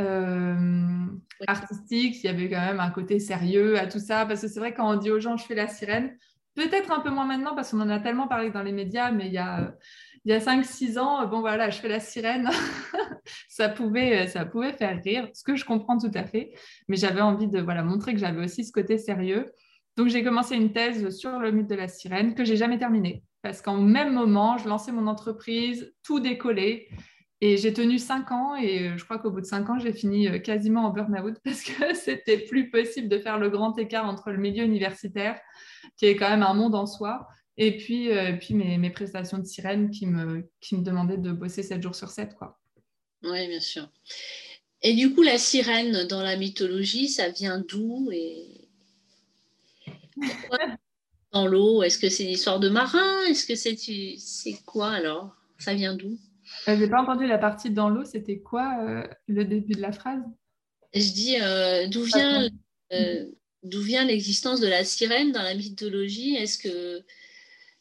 euh, 0.00 1.06
artistique, 1.46 2.22
il 2.22 2.26
y 2.26 2.28
avait 2.28 2.48
quand 2.48 2.60
même 2.60 2.80
un 2.80 2.90
côté 2.90 3.18
sérieux 3.18 3.78
à 3.78 3.86
tout 3.86 3.98
ça, 3.98 4.26
parce 4.26 4.42
que 4.42 4.48
c'est 4.48 4.60
vrai 4.60 4.74
quand 4.74 4.90
on 4.90 4.96
dit 4.96 5.10
aux 5.10 5.20
gens 5.20 5.36
je 5.36 5.44
fais 5.44 5.54
la 5.54 5.68
sirène, 5.68 6.16
peut-être 6.54 6.90
un 6.90 7.00
peu 7.00 7.10
moins 7.10 7.26
maintenant 7.26 7.54
parce 7.54 7.70
qu'on 7.70 7.80
en 7.80 7.88
a 7.88 8.00
tellement 8.00 8.28
parlé 8.28 8.50
dans 8.50 8.62
les 8.62 8.72
médias, 8.72 9.10
mais 9.12 9.26
il 9.26 9.32
y 9.32 9.38
a, 9.38 9.74
il 10.24 10.32
y 10.32 10.34
a 10.34 10.40
5-6 10.40 10.98
ans, 10.98 11.26
bon 11.26 11.40
voilà, 11.40 11.70
je 11.70 11.78
fais 11.78 11.88
la 11.88 12.00
sirène, 12.00 12.50
ça, 13.48 13.68
pouvait, 13.68 14.26
ça 14.26 14.44
pouvait 14.44 14.72
faire 14.72 15.00
rire, 15.02 15.28
ce 15.34 15.44
que 15.44 15.54
je 15.54 15.64
comprends 15.64 15.98
tout 15.98 16.10
à 16.14 16.24
fait, 16.24 16.52
mais 16.88 16.96
j'avais 16.96 17.20
envie 17.20 17.48
de 17.48 17.60
voilà, 17.60 17.82
montrer 17.82 18.14
que 18.14 18.20
j'avais 18.20 18.44
aussi 18.44 18.64
ce 18.64 18.72
côté 18.72 18.98
sérieux. 18.98 19.52
Donc 19.96 20.08
j'ai 20.08 20.22
commencé 20.22 20.54
une 20.54 20.72
thèse 20.72 21.16
sur 21.16 21.38
le 21.38 21.50
mythe 21.50 21.68
de 21.68 21.74
la 21.74 21.88
sirène 21.88 22.34
que 22.34 22.44
j'ai 22.44 22.56
jamais 22.56 22.78
terminée, 22.78 23.22
parce 23.42 23.62
qu'en 23.62 23.80
même 23.80 24.12
moment, 24.12 24.58
je 24.58 24.68
lançais 24.68 24.92
mon 24.92 25.06
entreprise, 25.06 25.92
tout 26.02 26.20
décollait. 26.20 26.88
Et 27.40 27.56
j'ai 27.56 27.72
tenu 27.72 27.98
cinq 27.98 28.32
ans 28.32 28.56
et 28.56 28.88
euh, 28.88 28.98
je 28.98 29.04
crois 29.04 29.18
qu'au 29.18 29.30
bout 29.30 29.40
de 29.40 29.46
cinq 29.46 29.70
ans, 29.70 29.78
j'ai 29.78 29.92
fini 29.92 30.26
euh, 30.26 30.38
quasiment 30.38 30.86
en 30.86 30.90
burn-out 30.90 31.36
parce 31.44 31.62
que 31.62 31.94
c'était 31.94 32.38
plus 32.38 32.70
possible 32.70 33.08
de 33.08 33.18
faire 33.18 33.38
le 33.38 33.48
grand 33.48 33.78
écart 33.78 34.06
entre 34.06 34.30
le 34.30 34.38
milieu 34.38 34.64
universitaire, 34.64 35.40
qui 35.96 36.06
est 36.06 36.16
quand 36.16 36.28
même 36.28 36.42
un 36.42 36.54
monde 36.54 36.74
en 36.74 36.86
soi, 36.86 37.28
et 37.56 37.76
puis, 37.76 38.10
euh, 38.12 38.36
puis 38.36 38.54
mes, 38.54 38.90
prestations 38.90 39.38
de 39.38 39.44
sirène 39.44 39.90
qui 39.90 40.06
me, 40.06 40.48
qui 40.60 40.76
me 40.76 40.82
demandaient 40.82 41.18
de 41.18 41.32
bosser 41.32 41.64
7 41.64 41.82
jours 41.82 41.94
sur 41.94 42.08
7. 42.08 42.34
Quoi. 42.36 42.56
Oui, 43.24 43.48
bien 43.48 43.60
sûr. 43.60 43.88
Et 44.80 44.94
du 44.94 45.12
coup, 45.12 45.22
la 45.22 45.38
sirène 45.38 46.06
dans 46.06 46.22
la 46.22 46.36
mythologie, 46.36 47.08
ça 47.08 47.30
vient 47.30 47.58
d'où 47.68 48.10
et... 48.12 48.68
Dans 51.32 51.46
l'eau, 51.46 51.82
est-ce 51.82 51.98
que 51.98 52.08
c'est 52.08 52.24
une 52.24 52.30
histoire 52.30 52.58
de 52.58 52.70
marin? 52.70 53.22
Est-ce 53.28 53.44
que 53.46 53.54
c'est 53.54 53.76
c'est 53.76 54.64
quoi 54.64 54.88
alors? 54.92 55.36
Ça 55.58 55.74
vient 55.74 55.94
d'où? 55.94 56.18
Je 56.66 56.72
n'ai 56.72 56.88
pas 56.88 57.00
entendu 57.00 57.26
la 57.26 57.38
partie 57.38 57.70
dans 57.70 57.88
l'eau. 57.88 58.04
C'était 58.04 58.38
quoi 58.38 58.74
euh, 58.80 59.06
le 59.26 59.44
début 59.44 59.74
de 59.74 59.80
la 59.80 59.92
phrase? 59.92 60.22
Je 60.94 61.12
dis 61.12 61.36
euh, 61.40 61.86
d'où 61.88 62.02
vient, 62.02 62.48
euh, 62.92 63.26
d'où 63.62 63.80
vient 63.82 64.04
l'existence 64.04 64.60
de 64.60 64.66
la 64.66 64.84
sirène 64.84 65.32
dans 65.32 65.42
la 65.42 65.54
mythologie? 65.54 66.36
Est-ce 66.36 66.58
que 66.58 67.02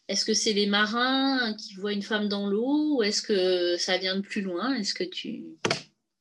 est-ce 0.08 0.26
que 0.26 0.34
c'est 0.34 0.54
les 0.54 0.68
marins 0.68 1.54
qui 1.56 1.74
voient 1.76 1.92
une 1.92 2.02
femme 2.02 2.30
dans 2.30 2.48
l'eau 2.48 2.98
ou 2.98 3.04
est-ce 3.04 3.22
que 3.22 3.76
ça 3.78 3.98
vient 3.98 4.16
de 4.16 4.22
plus 4.22 4.42
loin? 4.42 4.74
Est-ce 4.76 4.94
que 4.94 5.04
tu 5.04 5.44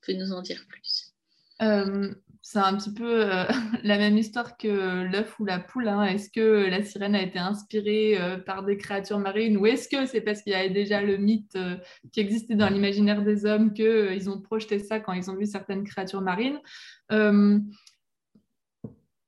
peux 0.00 0.12
nous 0.12 0.32
en 0.32 0.42
dire 0.42 0.64
plus? 0.68 1.14
C'est 2.48 2.60
un 2.60 2.76
petit 2.76 2.92
peu 2.92 3.24
euh, 3.24 3.44
la 3.82 3.98
même 3.98 4.16
histoire 4.16 4.56
que 4.56 5.02
l'œuf 5.02 5.40
ou 5.40 5.44
la 5.44 5.58
poule. 5.58 5.88
Hein. 5.88 6.04
Est-ce 6.04 6.30
que 6.30 6.70
la 6.70 6.84
sirène 6.84 7.16
a 7.16 7.22
été 7.22 7.40
inspirée 7.40 8.16
euh, 8.20 8.38
par 8.38 8.62
des 8.62 8.76
créatures 8.76 9.18
marines 9.18 9.56
ou 9.56 9.66
est-ce 9.66 9.88
que 9.88 10.06
c'est 10.06 10.20
parce 10.20 10.42
qu'il 10.42 10.52
y 10.52 10.54
avait 10.54 10.70
déjà 10.70 11.02
le 11.02 11.16
mythe 11.16 11.56
euh, 11.56 11.76
qui 12.12 12.20
existait 12.20 12.54
dans 12.54 12.68
l'imaginaire 12.68 13.22
des 13.22 13.46
hommes 13.46 13.72
qu'ils 13.72 14.30
ont 14.30 14.40
projeté 14.40 14.78
ça 14.78 15.00
quand 15.00 15.12
ils 15.12 15.28
ont 15.28 15.34
vu 15.34 15.44
certaines 15.44 15.82
créatures 15.82 16.20
marines? 16.20 16.60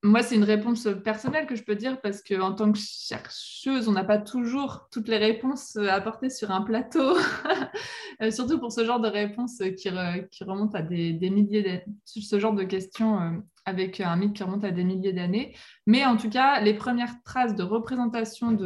Moi, 0.04 0.22
c'est 0.22 0.36
une 0.36 0.44
réponse 0.44 0.86
personnelle 1.02 1.46
que 1.46 1.56
je 1.56 1.64
peux 1.64 1.74
dire 1.74 2.00
parce 2.00 2.22
qu'en 2.22 2.54
tant 2.54 2.70
que 2.70 2.78
chercheuse, 2.78 3.88
on 3.88 3.92
n'a 3.92 4.04
pas 4.04 4.18
toujours 4.18 4.88
toutes 4.92 5.08
les 5.08 5.16
réponses 5.16 5.76
apportées 5.76 6.30
sur 6.30 6.52
un 6.52 6.62
plateau, 6.62 7.16
euh, 8.22 8.30
surtout 8.30 8.60
pour 8.60 8.70
ce 8.70 8.84
genre 8.84 9.00
de 9.00 9.08
réponses 9.08 9.60
qui, 9.76 9.90
remontent 9.90 10.78
à 10.78 10.82
des, 10.82 11.18
milliers 11.30 11.62
d'années, 11.62 11.84
ce 12.04 12.38
genre 12.38 12.54
de 12.54 12.62
questions 12.62 13.20
euh, 13.20 13.30
avec 13.64 14.00
un 14.00 14.14
mythe 14.14 14.34
qui 14.34 14.44
remonte 14.44 14.64
à 14.64 14.70
des 14.70 14.84
milliers 14.84 15.12
d'années. 15.12 15.56
Mais 15.86 16.04
en 16.04 16.16
tout 16.16 16.30
cas, 16.30 16.60
les 16.60 16.74
premières 16.74 17.20
traces 17.24 17.56
de 17.56 17.64
représentation 17.64 18.56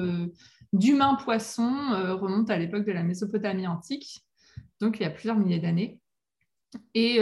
d'humains 0.74 1.14
poissons 1.14 1.92
euh, 1.94 2.14
remontent 2.14 2.52
à 2.52 2.58
l'époque 2.58 2.84
de 2.84 2.92
la 2.92 3.02
Mésopotamie 3.02 3.66
antique, 3.66 4.22
donc 4.80 5.00
il 5.00 5.04
y 5.04 5.06
a 5.06 5.10
plusieurs 5.10 5.36
milliers 5.36 5.60
d'années. 5.60 5.98
Et, 6.94 7.20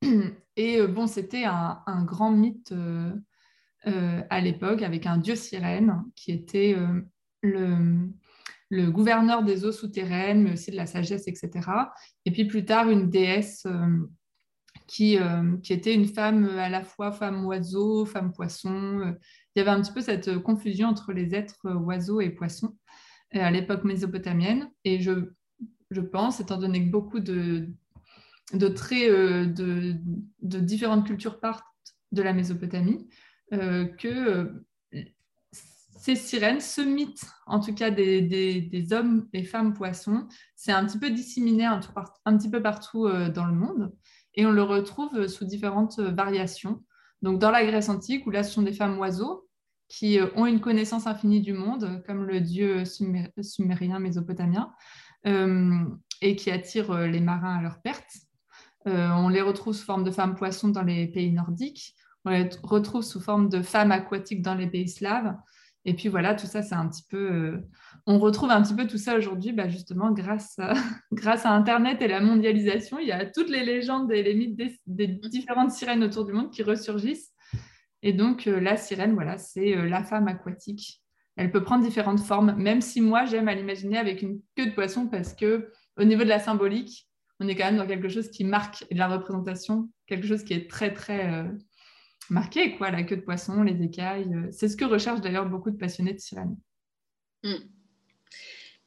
et 0.56 0.86
bon, 0.86 1.06
c'était 1.06 1.44
un, 1.44 2.04
grand 2.04 2.30
mythe 2.30 2.72
euh, 3.86 4.20
à 4.30 4.40
l'époque 4.40 4.82
avec 4.82 5.06
un 5.06 5.16
dieu 5.16 5.36
sirène 5.36 6.02
qui 6.16 6.32
était 6.32 6.74
euh, 6.76 7.02
le, 8.70 8.90
gouverneur 8.90 9.44
des 9.44 9.64
eaux 9.64 9.70
souterraines, 9.70 10.42
mais 10.42 10.54
aussi 10.54 10.72
de 10.72 10.76
la 10.76 10.86
sagesse, 10.86 11.28
etc. 11.28 11.50
Et 12.24 12.32
puis 12.32 12.46
plus 12.46 12.64
tard, 12.64 12.90
une 12.90 13.08
déesse 13.08 13.64
euh, 13.66 14.08
qui, 14.88 15.18
qui, 15.62 15.72
était 15.72 15.94
une 15.94 16.06
femme 16.06 16.46
à 16.58 16.68
la 16.68 16.82
fois 16.82 17.12
femme 17.12 17.44
oiseau, 17.44 18.04
femme 18.04 18.32
poisson. 18.32 19.14
Il 19.54 19.58
y 19.58 19.60
avait 19.60 19.70
un 19.70 19.80
petit 19.80 19.92
peu 19.92 20.00
cette 20.00 20.38
confusion 20.38 20.88
entre 20.88 21.12
les 21.12 21.34
êtres 21.34 21.68
oiseaux 21.74 22.20
et 22.20 22.30
poissons 22.30 22.76
à 23.32 23.50
l'époque 23.50 23.84
mésopotamienne. 23.84 24.70
Et 24.84 25.00
je, 25.00 25.32
je, 25.90 26.00
pense, 26.00 26.40
étant 26.40 26.58
donné 26.58 26.84
que 26.84 26.90
beaucoup 26.90 27.20
de, 27.20 27.68
de 28.52 28.68
traits 28.68 29.10
de, 29.10 29.96
de 30.42 30.60
différentes 30.60 31.06
cultures 31.06 31.40
partent 31.40 31.64
de 32.12 32.22
la 32.22 32.32
Mésopotamie, 32.32 33.08
euh, 33.52 33.84
que 33.84 34.08
euh, 34.08 34.64
ces 35.98 36.16
sirènes, 36.16 36.60
ce 36.60 36.80
mythe, 36.80 37.24
en 37.46 37.60
tout 37.60 37.74
cas 37.74 37.90
des, 37.90 38.88
hommes 38.92 39.28
et 39.32 39.44
femmes 39.44 39.72
poissons, 39.72 40.26
c'est 40.54 40.72
un 40.72 40.84
petit 40.84 40.98
peu 40.98 41.10
disséminé 41.10 41.64
un, 41.64 41.78
petit 41.78 42.50
peu 42.50 42.60
partout 42.62 43.06
euh, 43.06 43.28
dans 43.28 43.44
le 43.44 43.54
monde 43.54 43.92
et 44.34 44.46
on 44.46 44.52
le 44.52 44.62
retrouve 44.62 45.26
sous 45.28 45.44
différentes 45.44 45.98
variations. 45.98 46.82
Donc 47.22 47.38
dans 47.38 47.50
la 47.50 47.64
Grèce 47.64 47.88
antique, 47.88 48.26
où 48.26 48.30
là 48.30 48.42
ce 48.42 48.52
sont 48.52 48.62
des 48.62 48.72
femmes 48.72 48.98
oiseaux 48.98 49.48
qui 49.88 50.18
ont 50.34 50.46
une 50.46 50.60
connaissance 50.60 51.06
infinie 51.06 51.40
du 51.40 51.52
monde, 51.52 52.02
comme 52.06 52.24
le 52.24 52.40
dieu 52.40 52.82
sumérien 52.84 54.00
mésopotamien, 54.00 54.72
et 55.24 56.36
qui 56.36 56.50
attirent 56.50 56.98
les 56.98 57.20
marins 57.20 57.56
à 57.58 57.62
leur 57.62 57.80
perte. 57.80 58.25
On 58.86 59.28
les 59.28 59.42
retrouve 59.42 59.74
sous 59.74 59.84
forme 59.84 60.04
de 60.04 60.10
femmes 60.10 60.34
poissons 60.34 60.68
dans 60.68 60.82
les 60.82 61.08
pays 61.08 61.32
nordiques 61.32 61.94
on 62.26 62.30
les 62.30 62.50
retrouve 62.64 63.02
sous 63.02 63.20
forme 63.20 63.48
de 63.48 63.62
femmes 63.62 63.92
aquatiques 63.92 64.42
dans 64.42 64.56
les 64.56 64.66
pays 64.66 64.88
slaves. 64.88 65.34
Et 65.84 65.94
puis 65.94 66.08
voilà, 66.08 66.34
tout 66.34 66.46
ça, 66.46 66.62
c'est 66.62 66.74
un 66.74 66.88
petit 66.88 67.04
peu. 67.08 67.30
Euh, 67.30 67.58
on 68.06 68.18
retrouve 68.18 68.50
un 68.50 68.60
petit 68.60 68.74
peu 68.74 68.88
tout 68.88 68.98
ça 68.98 69.16
aujourd'hui, 69.16 69.52
bah, 69.52 69.68
justement, 69.68 70.10
grâce 70.10 70.58
à, 70.58 70.74
grâce 71.12 71.46
à 71.46 71.52
Internet 71.52 72.02
et 72.02 72.08
la 72.08 72.20
mondialisation. 72.20 72.98
Il 72.98 73.06
y 73.06 73.12
a 73.12 73.24
toutes 73.24 73.48
les 73.48 73.64
légendes 73.64 74.10
et 74.10 74.24
les 74.24 74.34
mythes 74.34 74.56
des, 74.86 75.06
différentes 75.06 75.70
sirènes 75.70 76.02
autour 76.02 76.24
du 76.24 76.32
monde 76.32 76.50
qui 76.50 76.64
ressurgissent. 76.64 77.32
Et 78.02 78.12
donc, 78.12 78.48
euh, 78.48 78.58
la 78.58 78.76
sirène, 78.76 79.14
voilà, 79.14 79.38
c'est 79.38 79.76
euh, 79.76 79.88
la 79.88 80.02
femme 80.02 80.26
aquatique. 80.26 81.00
Elle 81.36 81.52
peut 81.52 81.62
prendre 81.62 81.84
différentes 81.84 82.20
formes, 82.20 82.56
même 82.56 82.80
si 82.80 83.00
moi, 83.00 83.24
j'aime 83.24 83.46
à 83.46 83.54
l'imaginer 83.54 83.98
avec 83.98 84.22
une 84.22 84.40
queue 84.56 84.66
de 84.66 84.74
poisson 84.74 85.06
parce 85.06 85.32
que, 85.34 85.70
au 85.96 86.02
niveau 86.02 86.24
de 86.24 86.28
la 86.28 86.40
symbolique, 86.40 87.06
on 87.40 87.48
est 87.48 87.54
quand 87.54 87.66
même 87.66 87.76
dans 87.76 87.86
quelque 87.86 88.08
chose 88.08 88.30
qui 88.30 88.44
marque 88.44 88.86
de 88.90 88.98
la 88.98 89.08
représentation, 89.08 89.90
quelque 90.06 90.26
chose 90.26 90.44
qui 90.44 90.54
est 90.54 90.70
très, 90.70 90.92
très 90.92 91.46
marqué, 92.30 92.76
quoi, 92.76 92.90
la 92.90 93.02
queue 93.02 93.16
de 93.16 93.22
poisson, 93.22 93.62
les 93.62 93.82
écailles. 93.82 94.32
Euh, 94.34 94.48
c'est 94.50 94.68
ce 94.68 94.76
que 94.76 94.84
recherchent 94.84 95.20
d'ailleurs 95.20 95.48
beaucoup 95.48 95.70
de 95.70 95.76
passionnés 95.76 96.14
de 96.14 96.20
sirène. 96.20 96.56
Hmm. 97.42 97.54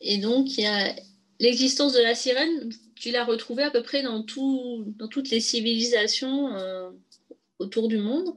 Et 0.01 0.17
donc, 0.17 0.57
il 0.57 0.63
y 0.63 0.67
a 0.67 0.95
l'existence 1.39 1.93
de 1.93 2.01
la 2.01 2.15
sirène, 2.15 2.69
tu 2.95 3.11
l'as 3.11 3.25
retrouvée 3.25 3.63
à 3.63 3.71
peu 3.71 3.83
près 3.83 4.03
dans, 4.03 4.23
tout, 4.23 4.85
dans 4.97 5.07
toutes 5.07 5.29
les 5.29 5.39
civilisations 5.39 6.53
euh, 6.55 6.89
autour 7.59 7.87
du 7.87 7.97
monde, 7.97 8.35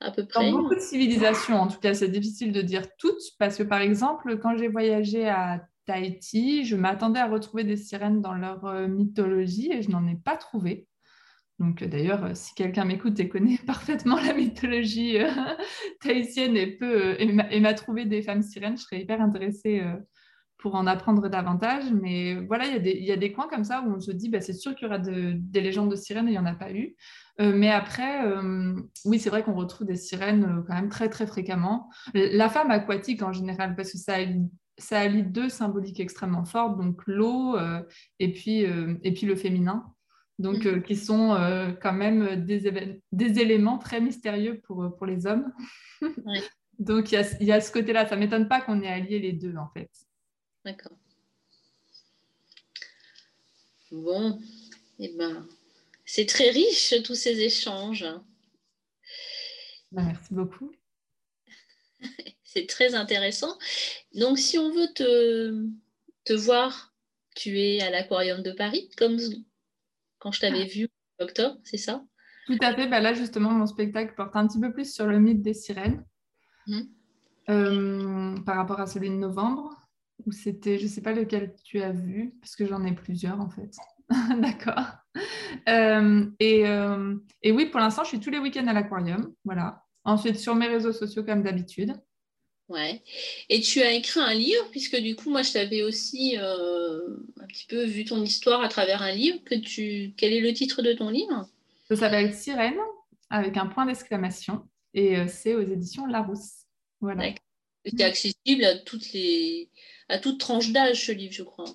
à 0.00 0.10
peu 0.10 0.26
près. 0.26 0.50
Dans 0.50 0.62
beaucoup 0.62 0.74
de 0.74 0.80
civilisations, 0.80 1.56
en 1.56 1.68
tout 1.68 1.78
cas, 1.78 1.94
c'est 1.94 2.08
difficile 2.08 2.52
de 2.52 2.62
dire 2.62 2.86
toutes, 2.98 3.22
parce 3.38 3.56
que 3.56 3.62
par 3.62 3.80
exemple, 3.80 4.38
quand 4.38 4.56
j'ai 4.56 4.68
voyagé 4.68 5.28
à 5.28 5.66
Tahiti, 5.86 6.64
je 6.64 6.76
m'attendais 6.76 7.20
à 7.20 7.28
retrouver 7.28 7.64
des 7.64 7.76
sirènes 7.76 8.20
dans 8.20 8.34
leur 8.34 8.64
euh, 8.66 8.88
mythologie 8.88 9.72
et 9.72 9.82
je 9.82 9.90
n'en 9.90 10.06
ai 10.06 10.16
pas 10.16 10.36
trouvé. 10.36 10.86
Donc 11.58 11.80
euh, 11.80 11.86
d'ailleurs, 11.86 12.24
euh, 12.24 12.34
si 12.34 12.54
quelqu'un 12.54 12.84
m'écoute 12.84 13.18
et 13.20 13.28
connaît 13.28 13.58
parfaitement 13.66 14.16
la 14.16 14.34
mythologie 14.34 15.18
tahitienne 16.00 16.56
et, 16.56 16.76
peut, 16.76 17.16
et 17.18 17.60
m'a 17.60 17.74
trouvé 17.74 18.04
des 18.04 18.20
femmes 18.20 18.42
sirènes, 18.42 18.76
je 18.76 18.82
serais 18.82 19.00
hyper 19.00 19.22
intéressée 19.22 19.82
pour 20.58 20.74
en 20.74 20.88
apprendre 20.88 21.28
davantage. 21.28 21.84
Mais 21.92 22.34
voilà, 22.34 22.66
il 22.66 23.04
y, 23.04 23.12
a 23.12 23.16
des 23.16 23.32
coins 23.32 23.46
comme 23.48 23.64
ça 23.64 23.82
où 23.82 23.94
on 23.94 24.00
se 24.00 24.10
dit, 24.10 24.28
bah, 24.28 24.40
c'est 24.40 24.54
sûr 24.54 24.74
qu'il 24.74 24.86
y 24.86 24.88
aura 24.88 24.98
de, 24.98 25.34
des 25.36 25.60
légendes 25.60 25.90
de 25.90 25.96
sirènes 25.96 26.26
et 26.26 26.32
il 26.32 26.34
n'y 26.34 26.38
en 26.38 26.46
a 26.46 26.54
pas 26.54 26.72
eu. 26.72 26.96
Mais 27.38 27.70
après, 27.70 28.22
oui, 29.04 29.18
c'est 29.18 29.28
vrai 29.28 29.42
qu'on 29.42 29.54
retrouve 29.54 29.86
des 29.86 29.96
sirènes 29.96 30.64
quand 30.66 30.74
même 30.74 30.88
très, 30.88 31.10
très 31.10 31.26
fréquemment. 31.26 31.90
La 32.14 32.48
femme 32.48 32.70
aquatique 32.70 33.22
en 33.22 33.32
général, 33.32 33.76
parce 33.76 33.92
que 33.92 33.98
ça 33.98 34.16
ça 34.78 35.00
allie 35.00 35.22
deux 35.22 35.48
symboliques 35.48 36.00
extrêmement 36.00 36.44
fortes, 36.44 36.76
donc 36.76 37.00
l'eau 37.06 37.56
et, 38.18 38.32
puis, 38.32 38.60
et 38.60 39.12
puis 39.12 39.26
le 39.26 39.36
féminin, 39.36 39.84
donc 40.38 40.64
mm. 40.64 40.82
qui 40.82 40.96
sont 40.96 41.36
quand 41.80 41.92
même 41.94 42.44
des, 42.44 43.00
des, 43.12 43.40
éléments 43.40 43.78
très 43.78 44.00
mystérieux 44.00 44.60
pour, 44.64 44.94
pour 44.96 45.06
les 45.06 45.26
hommes. 45.26 45.52
donc 46.78 47.10
il 47.10 47.14
y 47.14 47.18
a, 47.18 47.42
y 47.42 47.52
a, 47.52 47.60
ce 47.60 47.72
côté-là, 47.72 48.06
ça 48.06 48.16
ne 48.16 48.20
m'étonne 48.20 48.48
pas 48.48 48.60
qu'on 48.60 48.82
ait 48.82 48.88
allié 48.88 49.18
les 49.18 49.32
deux 49.32 49.56
en 49.56 49.68
fait. 49.68 49.90
D'accord. 50.64 50.98
Bon, 53.92 54.38
et 54.98 55.04
eh 55.04 55.16
ben, 55.16 55.46
c'est 56.04 56.26
très 56.26 56.50
riche 56.50 56.94
tous 57.04 57.14
ces 57.14 57.40
échanges. 57.40 58.04
Ben, 59.92 60.04
merci 60.06 60.34
beaucoup. 60.34 60.72
c'est 62.56 62.66
très 62.66 62.94
intéressant. 62.94 63.58
Donc, 64.14 64.38
si 64.38 64.58
on 64.58 64.70
veut 64.70 64.88
te, 64.94 65.66
te 66.24 66.32
voir, 66.32 66.94
tu 67.34 67.60
es 67.60 67.82
à 67.82 67.90
l'Aquarium 67.90 68.42
de 68.42 68.52
Paris, 68.52 68.88
comme 68.96 69.18
quand 70.18 70.32
je 70.32 70.40
t'avais 70.40 70.64
vu 70.64 70.88
en 71.18 71.24
octobre, 71.24 71.58
c'est 71.64 71.76
ça? 71.76 72.02
Tout 72.46 72.56
à 72.62 72.74
fait. 72.74 72.86
Ben 72.86 73.00
là, 73.00 73.12
justement, 73.12 73.50
mon 73.50 73.66
spectacle 73.66 74.14
porte 74.16 74.34
un 74.36 74.46
petit 74.46 74.58
peu 74.58 74.72
plus 74.72 74.90
sur 74.92 75.06
le 75.06 75.18
mythe 75.18 75.42
des 75.42 75.52
sirènes 75.52 76.02
mmh. 76.66 76.80
euh, 77.50 78.36
par 78.46 78.56
rapport 78.56 78.80
à 78.80 78.86
celui 78.86 79.10
de 79.10 79.16
novembre 79.16 79.70
ou 80.24 80.32
c'était, 80.32 80.78
je 80.78 80.84
ne 80.84 80.88
sais 80.88 81.02
pas 81.02 81.12
lequel 81.12 81.54
tu 81.62 81.82
as 81.82 81.92
vu, 81.92 82.34
parce 82.40 82.56
que 82.56 82.64
j'en 82.64 82.84
ai 82.84 82.94
plusieurs 82.94 83.38
en 83.38 83.50
fait. 83.50 83.76
D'accord. 84.40 84.86
Euh, 85.68 86.26
et, 86.38 86.66
euh, 86.66 87.16
et, 87.42 87.52
oui, 87.52 87.66
pour 87.66 87.80
l'instant, 87.80 88.04
je 88.04 88.08
suis 88.08 88.20
tous 88.20 88.30
les 88.30 88.38
week-ends 88.38 88.66
à 88.66 88.72
l'aquarium. 88.72 89.34
Voilà. 89.44 89.82
Ensuite, 90.04 90.38
sur 90.38 90.54
mes 90.54 90.68
réseaux 90.68 90.92
sociaux, 90.92 91.24
comme 91.24 91.42
d'habitude. 91.42 91.92
Ouais. 92.68 93.02
Et 93.48 93.60
tu 93.60 93.80
as 93.82 93.92
écrit 93.92 94.20
un 94.20 94.34
livre, 94.34 94.68
puisque 94.70 94.96
du 94.96 95.14
coup, 95.14 95.30
moi, 95.30 95.42
je 95.42 95.52
t'avais 95.52 95.82
aussi 95.82 96.36
euh, 96.38 97.16
un 97.40 97.46
petit 97.46 97.66
peu 97.66 97.84
vu 97.84 98.04
ton 98.04 98.22
histoire 98.22 98.62
à 98.62 98.68
travers 98.68 99.02
un 99.02 99.12
livre. 99.12 99.38
Que 99.44 99.54
tu... 99.54 100.12
Quel 100.16 100.32
est 100.32 100.40
le 100.40 100.52
titre 100.52 100.82
de 100.82 100.92
ton 100.92 101.10
livre? 101.10 101.48
Ça 101.88 101.96
s'appelle 101.96 102.34
Sirène, 102.34 102.78
avec 103.30 103.56
un 103.56 103.66
point 103.66 103.86
d'exclamation. 103.86 104.62
Et 104.94 105.16
c'est 105.28 105.54
aux 105.54 105.62
éditions 105.62 106.06
Larousse. 106.06 106.64
Voilà. 107.00 107.32
C'est 107.84 108.02
accessible 108.02 108.64
à 108.64 108.76
toutes 108.78 109.12
les 109.12 109.68
à 110.08 110.18
toute 110.18 110.38
tranche 110.38 110.70
d'âge, 110.72 111.06
ce 111.06 111.12
livre, 111.12 111.32
je 111.32 111.42
crois. 111.42 111.66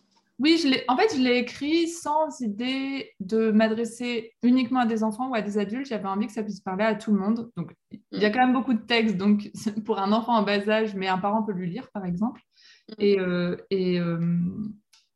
Oui, 0.41 0.57
je 0.57 0.67
en 0.87 0.97
fait, 0.97 1.15
je 1.15 1.21
l'ai 1.21 1.37
écrit 1.37 1.87
sans 1.87 2.41
idée 2.41 3.11
de 3.19 3.51
m'adresser 3.51 4.33
uniquement 4.41 4.79
à 4.79 4.85
des 4.87 5.03
enfants 5.03 5.29
ou 5.29 5.35
à 5.35 5.41
des 5.43 5.59
adultes. 5.59 5.85
J'avais 5.85 6.07
envie 6.07 6.25
que 6.25 6.33
ça 6.33 6.41
puisse 6.41 6.61
parler 6.61 6.83
à 6.83 6.95
tout 6.95 7.11
le 7.11 7.19
monde. 7.19 7.51
Donc, 7.55 7.75
il 7.91 8.19
y 8.19 8.25
a 8.25 8.29
mm. 8.29 8.31
quand 8.31 8.39
même 8.39 8.53
beaucoup 8.53 8.73
de 8.73 8.81
textes. 8.81 9.17
Donc, 9.17 9.51
pour 9.85 9.99
un 9.99 10.11
enfant 10.11 10.33
en 10.33 10.41
bas 10.41 10.67
âge, 10.67 10.95
mais 10.95 11.07
un 11.07 11.19
parent 11.19 11.43
peut 11.43 11.51
lui 11.51 11.69
lire, 11.69 11.91
par 11.91 12.05
exemple. 12.05 12.41
Mm. 12.89 12.93
Et, 12.97 13.19
euh, 13.19 13.55
et, 13.69 13.99
euh, 13.99 14.39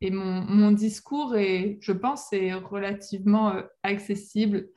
et 0.02 0.12
mon, 0.12 0.42
mon, 0.42 0.72
discours, 0.72 1.36
est, 1.36 1.80
je 1.82 1.92
pense, 1.92 2.32
est 2.32 2.54
relativement 2.54 3.50
euh, 3.50 3.64
accessible. 3.82 4.70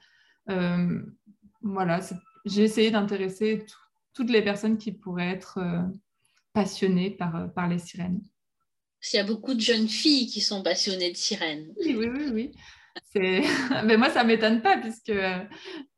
voilà, 1.61 2.01
j'ai 2.47 2.63
essayé 2.63 2.91
d'intéresser 2.91 3.67
toutes 4.15 4.31
les 4.31 4.41
personnes 4.41 4.79
qui 4.79 4.93
pourraient 4.93 5.29
être 5.29 5.61
passionnée 6.59 7.11
par, 7.11 7.37
euh, 7.37 7.47
par 7.47 7.69
les 7.69 7.79
sirènes. 7.79 8.21
Il 9.13 9.17
y 9.17 9.21
a 9.21 9.25
beaucoup 9.25 9.55
de 9.55 9.61
jeunes 9.61 9.89
filles 9.89 10.27
qui 10.27 10.41
sont 10.41 10.63
passionnées 10.63 11.11
de 11.11 11.17
sirènes. 11.17 11.73
Oui, 11.79 11.97
oui, 11.97 12.09
oui. 12.13 12.31
oui. 12.33 12.53
Mais 13.85 13.97
moi, 13.97 14.11
ça 14.11 14.23
ne 14.23 14.29
m'étonne 14.29 14.61
pas, 14.61 14.77
puisque 14.77 15.11
euh, 15.11 15.39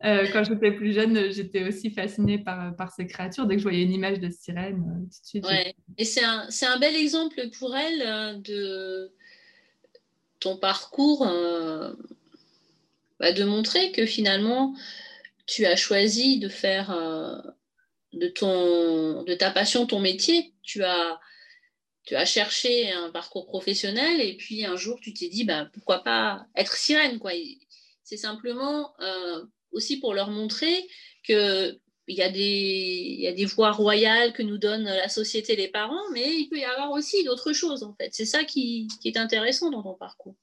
euh, 0.05 0.27
quand 0.33 0.45
j'étais 0.45 0.73
plus 0.73 0.93
jeune, 0.93 1.33
j'étais 1.33 1.65
aussi 1.65 1.91
fascinée 1.91 2.39
par, 2.39 2.77
par 2.77 2.93
ces 2.93 3.07
créatures. 3.07 3.47
Dès 3.47 3.55
que 3.55 3.61
je 3.61 3.65
voyais 3.65 3.83
une 3.83 3.93
image 3.93 4.21
de 4.21 4.29
sirène, 4.29 4.85
tout 5.11 5.21
de 5.21 5.27
suite. 5.27 5.47
Ouais. 5.47 5.75
Et 5.99 6.05
c'est 6.05 6.25
un, 6.25 6.49
un, 6.49 6.79
bel 6.79 6.95
exemple 6.95 7.49
pour 7.59 7.77
elle 7.77 8.43
de 8.43 9.13
ton 10.41 10.57
parcours, 10.57 11.27
bah, 13.19 13.33
de 13.33 13.45
montrer 13.45 13.93
que 13.93 14.07
finalement, 14.07 14.75
tu 15.47 15.67
as 15.67 15.77
choisi 15.77 16.39
de 16.39 16.49
faire 16.49 16.95
de, 18.13 18.29
ton, 18.29 19.23
de 19.25 19.35
ta 19.35 19.51
passion, 19.51 19.87
ton 19.87 20.01
métier. 20.01 20.55
Tu 20.63 20.83
as, 20.83 21.19
tu 22.11 22.17
as 22.17 22.25
cherché 22.25 22.91
un 22.91 23.09
parcours 23.11 23.47
professionnel 23.47 24.21
et 24.21 24.37
puis 24.37 24.65
un 24.65 24.75
jour 24.75 24.99
tu 25.01 25.15
t'es 25.15 25.29
dit 25.29 25.45
bah, 25.45 25.69
pourquoi 25.73 26.03
pas 26.03 26.45
être 26.57 26.75
sirène. 26.75 27.21
Quoi. 27.21 27.31
C'est 28.03 28.17
simplement 28.17 28.93
euh, 29.01 29.45
aussi 29.71 30.01
pour 30.01 30.13
leur 30.13 30.29
montrer 30.29 30.89
que 31.23 31.79
il 32.09 32.17
y, 32.17 32.23
a 32.23 32.29
des, 32.29 33.17
y 33.21 33.29
a 33.29 33.33
des 33.33 33.45
voies 33.45 33.71
royales 33.71 34.33
que 34.33 34.43
nous 34.43 34.59
donne 34.59 34.83
la 34.83 35.09
société, 35.09 35.55
les 35.55 35.69
parents, 35.69 36.11
mais 36.13 36.35
il 36.35 36.49
peut 36.49 36.59
y 36.59 36.65
avoir 36.65 36.91
aussi 36.91 37.23
d'autres 37.23 37.53
choses 37.53 37.85
en 37.85 37.95
fait. 37.95 38.09
C'est 38.11 38.25
ça 38.25 38.43
qui, 38.43 38.89
qui, 39.01 39.07
est 39.07 39.17
intéressant 39.17 39.71
dans 39.71 39.85
ton 39.85 39.95
parcours. 39.95 40.35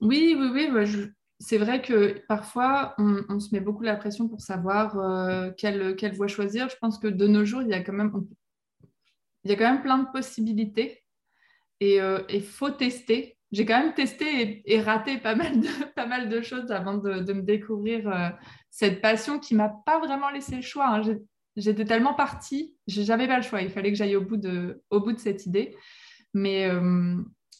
Oui, 0.00 0.34
oui, 0.34 0.48
oui. 0.72 0.86
Je, 0.86 1.02
c'est 1.38 1.58
vrai 1.58 1.82
que 1.82 2.24
parfois, 2.28 2.94
on, 2.96 3.38
se 3.40 3.54
met 3.54 3.60
beaucoup 3.60 3.82
la 3.82 3.96
pression 3.96 4.26
pour 4.26 4.40
savoir 4.40 4.98
euh, 4.98 5.50
quelle, 5.58 6.14
voie 6.14 6.28
choisir. 6.28 6.70
Je 6.70 6.76
pense 6.80 6.98
que 6.98 7.08
de 7.08 7.26
nos 7.26 7.44
jours, 7.44 7.60
il 7.60 7.68
y 7.68 7.74
a 7.74 7.82
quand 7.82 7.92
même, 7.92 8.10
il 9.44 9.50
y 9.50 9.56
quand 9.56 9.70
même 9.70 9.82
plein 9.82 9.98
de 9.98 10.10
possibilités 10.10 11.02
et 11.80 11.96
il 11.96 12.00
euh, 12.00 12.40
faut 12.40 12.70
tester. 12.70 13.36
J'ai 13.52 13.66
quand 13.66 13.78
même 13.78 13.94
testé 13.94 14.62
et, 14.64 14.80
raté 14.80 15.18
pas 15.18 15.34
mal, 15.34 15.60
de, 15.60 15.68
pas 15.96 16.06
mal 16.06 16.28
de 16.28 16.40
choses 16.40 16.70
avant 16.70 16.98
de, 16.98 17.32
me 17.32 17.42
découvrir 17.42 18.08
euh, 18.08 18.30
cette 18.70 19.00
passion 19.00 19.38
qui 19.38 19.54
m'a 19.54 19.68
pas 19.68 19.98
vraiment 19.98 20.30
laissé 20.30 20.56
le 20.56 20.62
choix. 20.62 20.88
Hein. 20.88 21.02
J'étais 21.56 21.84
tellement 21.84 22.14
partie, 22.14 22.74
j'avais 22.88 23.28
pas 23.28 23.36
le 23.36 23.44
choix. 23.44 23.62
Il 23.62 23.70
fallait 23.70 23.92
que 23.92 23.98
j'aille 23.98 24.16
au, 24.16 24.22
bout 24.22 24.36
de, 24.36 24.82
au 24.90 25.00
bout 25.00 25.12
de 25.12 25.18
cette 25.18 25.46
idée. 25.46 25.76
Mais, 26.32 26.68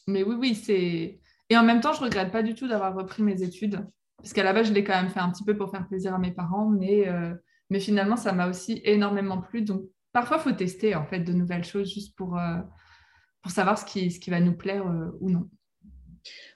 mais 0.05 0.21
oui, 0.23 0.35
oui, 0.37 0.53
c'est 0.53 1.21
et 1.49 1.57
en 1.57 1.63
même 1.63 1.81
temps, 1.81 1.93
je 1.93 1.99
ne 1.99 2.05
regrette 2.05 2.31
pas 2.31 2.43
du 2.43 2.55
tout 2.55 2.67
d'avoir 2.67 2.95
repris 2.95 3.21
mes 3.21 3.43
études, 3.43 3.85
parce 4.17 4.33
qu'à 4.33 4.43
la 4.43 4.53
base, 4.53 4.67
je 4.67 4.73
l'ai 4.73 4.83
quand 4.83 4.99
même 4.99 5.09
fait 5.09 5.19
un 5.19 5.29
petit 5.29 5.43
peu 5.43 5.55
pour 5.55 5.69
faire 5.69 5.87
plaisir 5.87 6.13
à 6.13 6.17
mes 6.17 6.31
parents, 6.31 6.69
mais, 6.69 7.07
euh, 7.07 7.33
mais 7.69 7.79
finalement, 7.79 8.15
ça 8.15 8.33
m'a 8.33 8.47
aussi 8.47 8.81
énormément 8.83 9.39
plu. 9.39 9.61
Donc, 9.61 9.83
parfois, 10.15 10.37
il 10.37 10.43
faut 10.43 10.55
tester 10.55 10.95
en 10.95 11.05
fait 11.05 11.19
de 11.19 11.33
nouvelles 11.33 11.65
choses 11.65 11.93
juste 11.93 12.15
pour, 12.15 12.37
euh, 12.37 12.55
pour 13.43 13.51
savoir 13.51 13.77
ce 13.77 13.83
qui, 13.83 14.09
ce 14.09 14.17
qui 14.17 14.29
va 14.29 14.39
nous 14.39 14.55
plaire 14.55 14.87
euh, 14.87 15.11
ou 15.19 15.29
non. 15.29 15.49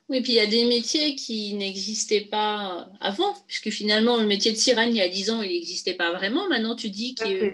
Oui, 0.08 0.22
puis 0.22 0.32
il 0.32 0.36
y 0.36 0.40
a 0.40 0.48
des 0.48 0.64
métiers 0.64 1.14
qui 1.16 1.54
n'existaient 1.56 2.30
pas 2.32 2.90
avant, 3.02 3.36
puisque 3.48 3.70
finalement, 3.70 4.16
le 4.16 4.26
métier 4.26 4.54
de 4.54 4.58
sirène, 4.58 4.92
il 4.92 4.96
y 4.96 5.02
a 5.02 5.10
10 5.10 5.32
ans, 5.32 5.42
il 5.42 5.52
n'existait 5.52 5.94
pas 5.94 6.14
vraiment. 6.14 6.48
Maintenant, 6.48 6.74
tu 6.74 6.90
dis 6.90 7.16
que 7.16 7.54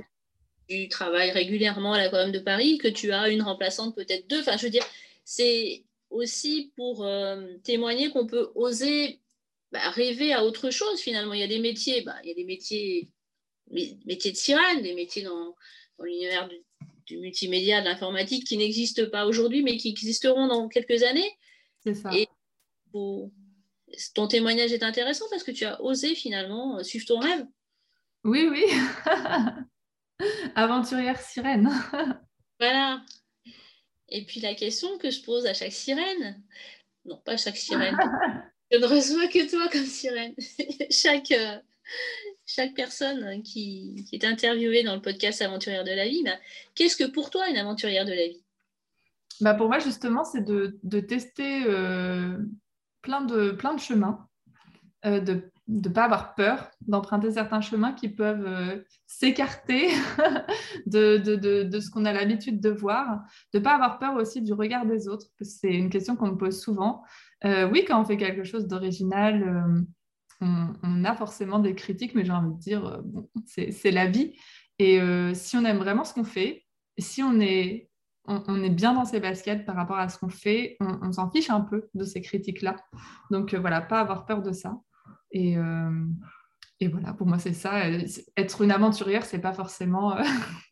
tu 0.69 0.87
travailles 0.89 1.31
régulièrement 1.31 1.93
à 1.93 1.97
l'Aquarium 1.97 2.31
de 2.31 2.39
Paris, 2.39 2.77
que 2.77 2.87
tu 2.87 3.11
as 3.11 3.29
une 3.29 3.41
remplaçante, 3.41 3.95
peut-être 3.95 4.29
deux. 4.29 4.41
Enfin, 4.41 4.57
je 4.57 4.63
veux 4.63 4.69
dire, 4.69 4.85
c'est 5.23 5.85
aussi 6.11 6.71
pour 6.75 7.03
euh, 7.03 7.57
témoigner 7.63 8.11
qu'on 8.11 8.27
peut 8.27 8.51
oser 8.53 9.21
bah, 9.71 9.89
rêver 9.89 10.33
à 10.33 10.45
autre 10.45 10.69
chose 10.69 10.99
finalement. 10.99 11.33
Il 11.33 11.39
y 11.39 11.43
a 11.43 11.47
des 11.47 11.59
métiers, 11.59 12.03
bah, 12.03 12.15
il 12.23 12.29
y 12.29 12.31
a 12.31 12.35
des 12.35 12.45
métiers, 12.45 13.09
métiers 14.05 14.31
de 14.31 14.37
sirène, 14.37 14.83
des 14.83 14.93
métiers 14.93 15.23
dans, 15.23 15.55
l'univers 16.03 16.49
du, 17.05 17.17
multimédia, 17.17 17.81
de 17.81 17.85
l'informatique 17.85 18.45
qui 18.45 18.57
n'existent 18.57 19.09
pas 19.11 19.25
aujourd'hui 19.25 19.63
mais 19.63 19.77
qui 19.77 19.89
existeront 19.89 20.47
dans 20.47 20.67
quelques 20.67 21.03
années. 21.03 21.31
C'est 21.83 21.93
ça. 21.93 22.09
Et 22.13 22.27
ton 24.13 24.27
témoignage 24.27 24.73
est 24.73 24.83
intéressant 24.83 25.25
parce 25.29 25.43
que 25.43 25.51
tu 25.51 25.65
as 25.65 25.81
osé 25.81 26.15
finalement 26.15 26.83
suivre 26.83 27.05
ton 27.05 27.19
rêve. 27.19 27.45
Oui, 28.23 28.47
oui. 28.49 28.63
Aventurière 30.55 31.19
sirène. 31.19 31.69
voilà. 32.59 33.03
Et 34.09 34.25
puis 34.25 34.39
la 34.39 34.55
question 34.55 34.97
que 34.97 35.09
je 35.09 35.21
pose 35.21 35.45
à 35.45 35.53
chaque 35.53 35.73
sirène, 35.73 36.43
non 37.05 37.17
pas 37.17 37.37
chaque 37.37 37.57
sirène, 37.57 37.97
je 38.71 38.77
ne 38.77 38.85
reçois 38.85 39.27
que 39.27 39.49
toi 39.49 39.67
comme 39.69 39.85
sirène, 39.85 40.35
chaque, 40.89 41.31
euh, 41.31 41.57
chaque 42.45 42.73
personne 42.73 43.41
qui, 43.43 44.05
est 44.11 44.23
interviewée 44.23 44.83
dans 44.83 44.95
le 44.95 45.01
podcast 45.01 45.41
Aventurière 45.41 45.83
de 45.83 45.91
la 45.91 46.07
vie, 46.07 46.23
bah, 46.23 46.37
qu'est-ce 46.75 46.95
que 46.95 47.09
pour 47.09 47.29
toi 47.29 47.49
une 47.49 47.57
aventurière 47.57 48.05
de 48.05 48.11
la 48.11 48.27
vie? 48.27 48.43
Bah 49.41 49.53
Pour 49.53 49.67
moi 49.67 49.79
justement, 49.79 50.23
c'est 50.23 50.43
de, 50.43 50.99
tester 50.99 51.63
euh, 51.65 52.37
plein, 53.01 53.21
de, 53.21 53.51
plein 53.51 53.73
de 53.73 53.79
chemins, 53.79 54.27
euh, 55.05 55.19
de 55.19 55.51
de 55.67 55.89
ne 55.89 55.93
pas 55.93 56.03
avoir 56.03 56.35
peur 56.35 56.69
d'emprunter 56.81 57.31
certains 57.31 57.61
chemins 57.61 57.93
qui 57.93 58.09
peuvent 58.09 58.45
euh, 58.45 58.83
s'écarter 59.07 59.87
de, 60.85 61.17
de, 61.17 61.79
ce 61.79 61.89
qu'on 61.89 62.05
a 62.05 62.13
l'habitude 62.13 62.61
de 62.61 62.69
voir, 62.69 63.21
de 63.51 63.57
ne 63.57 63.63
pas 63.63 63.73
avoir 63.73 63.97
peur 63.97 64.15
aussi 64.15 64.41
du 64.41 64.53
regard 64.53 64.85
des 64.85 65.07
autres, 65.07 65.27
c'est 65.41 65.73
une 65.73 65.89
question 65.89 66.15
qu'on 66.15 66.27
me 66.27 66.37
pose 66.37 66.59
souvent. 66.59 67.03
Euh, 67.45 67.67
oui, 67.69 67.83
quand 67.87 67.99
on 67.99 68.05
fait 68.05 68.17
quelque 68.17 68.43
chose 68.43 68.67
d'original, 68.67 69.85
euh, 70.41 70.65
on, 70.83 71.03
a 71.03 71.15
forcément 71.15 71.59
des 71.59 71.75
critiques, 71.75 72.15
mais 72.15 72.25
j'ai 72.25 72.31
envie 72.31 72.53
de 72.53 72.59
dire, 72.59 73.01
bon, 73.03 73.29
c'est 73.45 73.91
la 73.91 74.07
vie. 74.07 74.33
Et 74.79 74.99
si 75.33 75.55
on 75.55 75.63
aime 75.63 75.77
vraiment 75.77 76.03
ce 76.03 76.13
qu'on 76.13 76.25
fait, 76.25 76.65
si 76.97 77.23
on 77.23 77.39
est 77.39 77.89
on, 78.27 78.63
est 78.63 78.69
bien 78.69 78.93
dans 78.93 79.05
ses 79.05 79.19
baskets 79.19 79.65
par 79.65 79.75
rapport 79.75 79.97
à 79.97 80.09
ce 80.09 80.17
qu'on 80.17 80.29
fait. 80.29 80.77
On, 80.79 81.11
s'en 81.11 81.29
fiche 81.29 81.49
un 81.49 81.61
peu 81.61 81.89
de 81.93 82.03
ces 82.03 82.21
critiques-là. 82.21 82.75
Donc 83.31 83.53
euh, 83.53 83.59
voilà, 83.59 83.81
pas 83.81 83.99
avoir 83.99 84.25
peur 84.25 84.41
de 84.41 84.51
ça. 84.51 84.79
Et, 85.31 85.57
euh, 85.57 85.91
voilà, 86.91 87.13
pour 87.13 87.27
moi, 87.27 87.39
c'est 87.39 87.53
ça. 87.53 87.89
Être 88.37 88.61
une 88.61 88.71
aventurière, 88.71 89.25
c'est 89.25 89.39
pas 89.39 89.53
forcément 89.53 90.17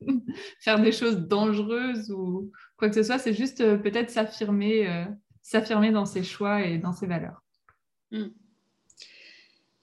faire 0.60 0.80
des 0.80 0.92
choses 0.92 1.28
dangereuses 1.28 2.12
ou 2.12 2.52
quoi 2.78 2.90
que 2.90 2.96
ce 2.96 3.04
soit. 3.04 3.20
C'est 3.20 3.34
juste 3.34 3.58
peut-être 3.82 4.10
s'affirmer, 4.10 5.08
s'affirmer 5.42 5.92
dans 5.92 6.06
ses 6.06 6.24
choix 6.24 6.66
et 6.66 6.78
dans 6.78 6.92
ses 6.92 7.08
valeurs. 7.08 7.42
Hmm. 8.12 8.28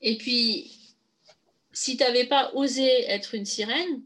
Et 0.03 0.17
puis, 0.17 0.71
si 1.73 1.97
tu 1.97 2.03
n'avais 2.03 2.27
pas 2.27 2.53
osé 2.55 3.05
être 3.09 3.35
une 3.35 3.47
sirène, 3.47 4.03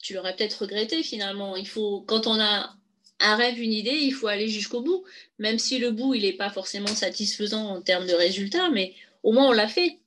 tu 0.00 0.14
l'aurais 0.14 0.36
peut-être 0.36 0.62
regretté 0.62 1.02
finalement. 1.02 1.56
Il 1.56 1.66
faut, 1.66 2.02
quand 2.02 2.26
on 2.26 2.38
a 2.38 2.76
un 3.20 3.36
rêve, 3.36 3.58
une 3.58 3.72
idée, 3.72 3.98
il 4.02 4.12
faut 4.12 4.26
aller 4.26 4.48
jusqu'au 4.48 4.82
bout, 4.82 5.04
même 5.38 5.58
si 5.58 5.78
le 5.78 5.90
bout, 5.90 6.14
il 6.14 6.22
n'est 6.22 6.32
pas 6.32 6.50
forcément 6.50 6.86
satisfaisant 6.86 7.76
en 7.76 7.82
termes 7.82 8.06
de 8.06 8.12
résultats, 8.12 8.70
mais 8.70 8.94
au 9.22 9.32
moins 9.32 9.48
on 9.48 9.52
l'a 9.52 9.68
fait. 9.68 10.00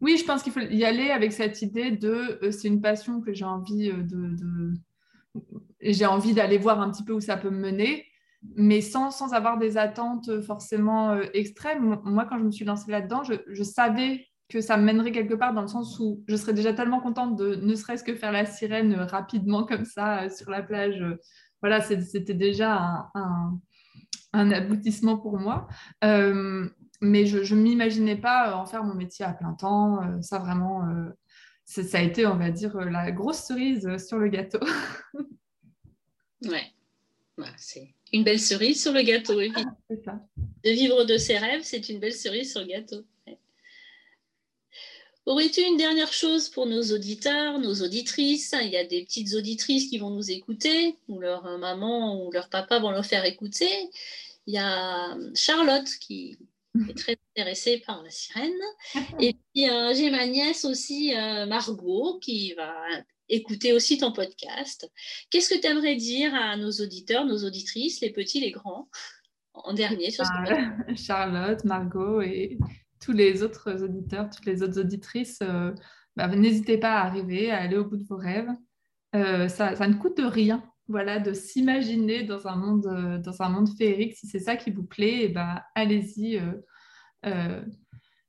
Oui, 0.00 0.18
je 0.18 0.24
pense 0.24 0.42
qu'il 0.42 0.52
faut 0.52 0.60
y 0.60 0.84
aller 0.84 1.10
avec 1.10 1.32
cette 1.32 1.62
idée 1.62 1.92
de 1.92 2.40
euh, 2.42 2.50
c'est 2.50 2.66
une 2.66 2.80
passion 2.80 3.20
que 3.20 3.32
j'ai 3.32 3.44
envie 3.44 3.88
euh, 3.88 4.02
de, 4.02 4.74
j'ai 5.80 6.06
envie 6.06 6.34
d'aller 6.34 6.58
voir 6.58 6.80
un 6.80 6.90
petit 6.90 7.04
peu 7.04 7.12
où 7.12 7.20
ça 7.20 7.36
peut 7.36 7.50
me 7.50 7.70
mener, 7.70 8.06
mais 8.56 8.80
sans, 8.80 9.10
sans 9.10 9.32
avoir 9.34 9.58
des 9.58 9.78
attentes 9.78 10.42
forcément 10.42 11.10
euh, 11.10 11.24
extrêmes. 11.32 12.00
Moi, 12.04 12.26
quand 12.28 12.38
je 12.38 12.44
me 12.44 12.50
suis 12.50 12.64
lancée 12.64 12.90
là-dedans, 12.90 13.22
je, 13.22 13.62
savais 13.62 14.26
que 14.48 14.60
ça 14.60 14.76
mènerait 14.76 15.12
quelque 15.12 15.34
part 15.34 15.54
dans 15.54 15.62
le 15.62 15.68
sens 15.68 15.98
où 15.98 16.22
je 16.26 16.36
serais 16.36 16.52
déjà 16.52 16.72
tellement 16.74 17.00
contente 17.00 17.36
de 17.36 17.54
ne 17.54 17.74
serait-ce 17.74 18.04
que 18.04 18.14
faire 18.14 18.32
la 18.32 18.44
sirène 18.44 18.94
rapidement 18.94 19.64
comme 19.64 19.84
ça 19.84 20.24
euh, 20.24 20.30
sur 20.30 20.50
la 20.50 20.62
plage. 20.62 21.00
Euh, 21.00 21.16
voilà, 21.62 21.80
c'était 21.80 22.34
déjà 22.34 23.08
un, 23.14 24.50
aboutissement 24.50 25.16
pour 25.16 25.38
moi. 25.38 25.68
Euh, 26.02 26.68
mais 27.00 27.26
je 27.26 27.54
ne 27.54 27.60
m'imaginais 27.60 28.16
pas 28.16 28.56
en 28.56 28.66
faire 28.66 28.82
mon 28.82 28.94
métier 28.94 29.24
à 29.24 29.32
plein 29.32 29.52
temps. 29.52 30.00
ça, 30.22 30.40
vraiment, 30.40 30.88
ça, 31.64 31.98
a 31.98 32.00
été, 32.00 32.26
on 32.26 32.36
va 32.36 32.50
dire, 32.50 32.76
la 32.76 33.12
grosse 33.12 33.44
cerise 33.44 33.96
sur 34.04 34.18
le 34.18 34.28
gâteau. 34.28 34.58
ouais, 36.44 36.72
c'est 37.56 37.94
une 38.12 38.24
belle 38.24 38.40
cerise 38.40 38.82
sur 38.82 38.92
le 38.92 39.02
gâteau, 39.02 39.40
ah, 39.40 40.20
De 40.64 40.70
vivre 40.70 41.04
de 41.04 41.16
ses 41.16 41.38
rêves, 41.38 41.62
c'est 41.64 41.88
une 41.88 41.98
belle 41.98 42.12
cerise 42.12 42.50
sur 42.52 42.60
le 42.60 42.66
gâteau. 42.66 43.04
Aurais-tu 45.24 45.60
une 45.60 45.76
dernière 45.76 46.12
chose 46.12 46.48
pour 46.48 46.66
nos 46.66 46.82
auditeurs, 46.82 47.60
nos 47.60 47.74
auditrices? 47.74 48.54
Il 48.60 48.70
y 48.70 48.76
a 48.76 48.84
des 48.84 49.04
petites 49.04 49.34
auditrices 49.34 49.88
qui 49.88 49.98
vont 49.98 50.10
nous 50.10 50.32
écouter, 50.32 50.96
ou 51.06 51.20
leur 51.20 51.44
maman 51.58 52.24
ou 52.24 52.32
leur 52.32 52.48
papa 52.48 52.80
vont 52.80 52.90
leur 52.90 53.06
faire 53.06 53.24
écouter. 53.24 53.70
Il 54.46 54.54
y 54.54 54.58
a 54.58 55.16
Charlotte 55.36 55.88
qui 56.00 56.36
est 56.88 56.94
très 56.94 57.16
intéressée 57.30 57.82
par 57.86 58.02
la 58.02 58.10
sirène. 58.10 58.50
Et 59.20 59.34
puis 59.34 59.70
euh, 59.70 59.94
j'ai 59.94 60.10
ma 60.10 60.26
nièce 60.26 60.64
aussi, 60.64 61.14
euh, 61.14 61.46
Margot, 61.46 62.18
qui 62.20 62.54
va 62.54 62.74
écouter 63.32 63.72
aussi 63.72 63.98
ton 63.98 64.12
podcast. 64.12 64.88
Qu'est-ce 65.30 65.52
que 65.52 65.60
tu 65.60 65.66
aimerais 65.66 65.96
dire 65.96 66.34
à 66.34 66.56
nos 66.56 66.70
auditeurs, 66.70 67.24
nos 67.24 67.44
auditrices, 67.44 68.00
les 68.00 68.12
petits, 68.12 68.40
les 68.40 68.50
grands, 68.52 68.88
en 69.54 69.72
dernier 69.72 70.10
sur 70.10 70.24
ce 70.24 70.94
Charlotte, 70.96 71.64
Margot 71.64 72.20
et 72.20 72.58
tous 73.00 73.12
les 73.12 73.42
autres 73.42 73.82
auditeurs, 73.82 74.28
toutes 74.30 74.46
les 74.46 74.62
autres 74.62 74.78
auditrices, 74.78 75.40
euh, 75.42 75.72
bah, 76.14 76.28
n'hésitez 76.28 76.78
pas 76.78 76.92
à 76.92 77.06
arriver, 77.06 77.50
à 77.50 77.62
aller 77.62 77.76
au 77.76 77.84
bout 77.84 77.96
de 77.96 78.04
vos 78.04 78.16
rêves. 78.16 78.50
Euh, 79.14 79.48
ça, 79.48 79.74
ne 79.88 79.94
coûte 79.94 80.20
rien 80.22 80.62
voilà, 80.88 81.18
de 81.18 81.32
s'imaginer 81.32 82.22
dans, 82.24 82.46
un 82.46 82.56
monde, 82.56 82.86
euh, 82.86 83.18
dans 83.18 83.40
un 83.42 83.48
monde 83.48 83.68
féerique. 83.76 84.14
Si 84.14 84.26
c'est 84.26 84.40
ça 84.40 84.56
qui 84.56 84.70
vous 84.70 84.84
plaît, 84.84 85.22
et 85.22 85.24
eh 85.24 85.28
ben, 85.28 85.60
allez-y, 85.74 86.40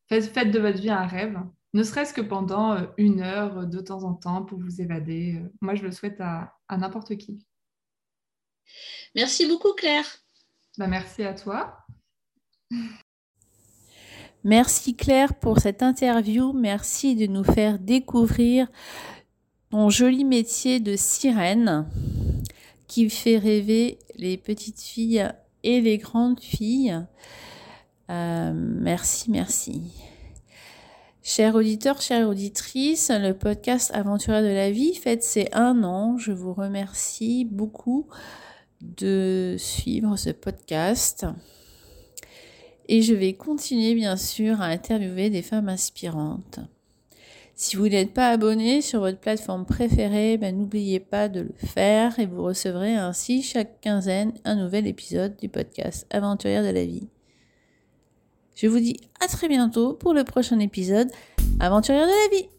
faites, 0.10 0.52
de 0.52 0.60
votre 0.60 0.80
vie 0.80 0.90
un 0.90 1.08
rêve, 1.08 1.38
ne 1.74 1.84
serait-ce 1.84 2.14
que 2.14 2.22
pendant 2.22 2.78
une 2.98 3.22
heure 3.22 3.66
de 3.66 3.80
temps 3.80 4.04
en 4.04 4.14
temps 4.14 4.44
pour 4.44 4.60
vous 4.60 4.82
évader. 4.82 5.42
Moi, 5.62 5.76
je 5.76 5.84
le 5.84 5.92
souhaite 5.92 6.22
à, 6.22 6.54
n'importe 6.70 7.18
qui. 7.18 7.46
Merci 9.16 9.48
beaucoup, 9.48 9.74
Claire. 9.74 10.06
Bah, 10.78 10.88
merci 10.88 11.24
à 11.24 11.34
toi. 11.34 11.78
Merci 14.46 14.94
Claire 14.94 15.36
pour 15.36 15.60
cette 15.60 15.82
interview. 15.82 16.52
Merci 16.52 17.16
de 17.16 17.28
nous 17.28 17.46
faire 17.46 17.80
découvrir 17.80 18.68
ton 19.70 19.90
joli 19.90 20.26
métier 20.26 20.82
de 20.82 20.98
sirène 20.98 21.88
qui 22.88 23.10
fait 23.10 23.38
rêver 23.38 24.00
les 24.16 24.38
petites 24.38 24.82
filles 24.82 25.32
et 25.64 25.80
les 25.80 25.98
grandes 25.98 26.42
filles. 26.42 27.00
Euh, 28.10 28.52
merci, 28.54 29.32
merci. 29.32 29.82
Chers 31.26 31.56
auditeurs, 31.56 32.02
chères 32.02 32.28
auditrices, 32.28 33.10
le 33.10 33.32
podcast 33.32 33.92
Aventurier 33.94 34.42
de 34.42 34.54
la 34.54 34.72
vie 34.72 34.94
fête 34.94 35.24
ses 35.24 35.48
un 35.54 35.86
an. 35.86 36.18
Je 36.18 36.34
vous 36.34 36.54
remercie 36.54 37.46
beaucoup 37.46 38.08
de 38.82 39.56
suivre 39.58 40.18
ce 40.18 40.32
podcast. 40.32 41.26
Et 42.90 43.02
je 43.02 43.14
vais 43.14 43.32
continuer 43.32 43.96
bien 43.96 44.18
sûr 44.18 44.60
à 44.60 44.66
interviewer 44.66 45.30
des 45.30 45.44
femmes 45.44 45.70
inspirantes. 45.70 46.60
Si 47.56 47.78
vous 47.78 47.88
n'êtes 47.88 48.14
pas 48.14 48.28
abonné 48.28 48.82
sur 48.82 49.00
votre 49.00 49.20
plateforme 49.20 49.66
préférée, 49.66 50.38
ben, 50.38 50.54
n'oubliez 50.54 51.00
pas 51.00 51.30
de 51.30 51.40
le 51.40 51.54
faire 51.56 52.20
et 52.20 52.26
vous 52.26 52.44
recevrez 52.44 52.96
ainsi 52.96 53.44
chaque 53.44 53.80
quinzaine 53.80 54.34
un 54.44 54.56
nouvel 54.56 54.88
épisode 54.88 55.38
du 55.38 55.48
podcast 55.48 56.06
Aventurière 56.10 56.64
de 56.64 56.72
la 56.72 56.84
vie. 56.84 57.08
Je 58.56 58.68
vous 58.68 58.80
dis 58.80 59.00
à 59.20 59.28
très 59.28 59.48
bientôt 59.48 59.94
pour 59.94 60.14
le 60.14 60.24
prochain 60.24 60.60
épisode 60.60 61.10
Aventurière 61.60 62.06
de 62.06 62.12
la 62.12 62.38
vie. 62.38 62.53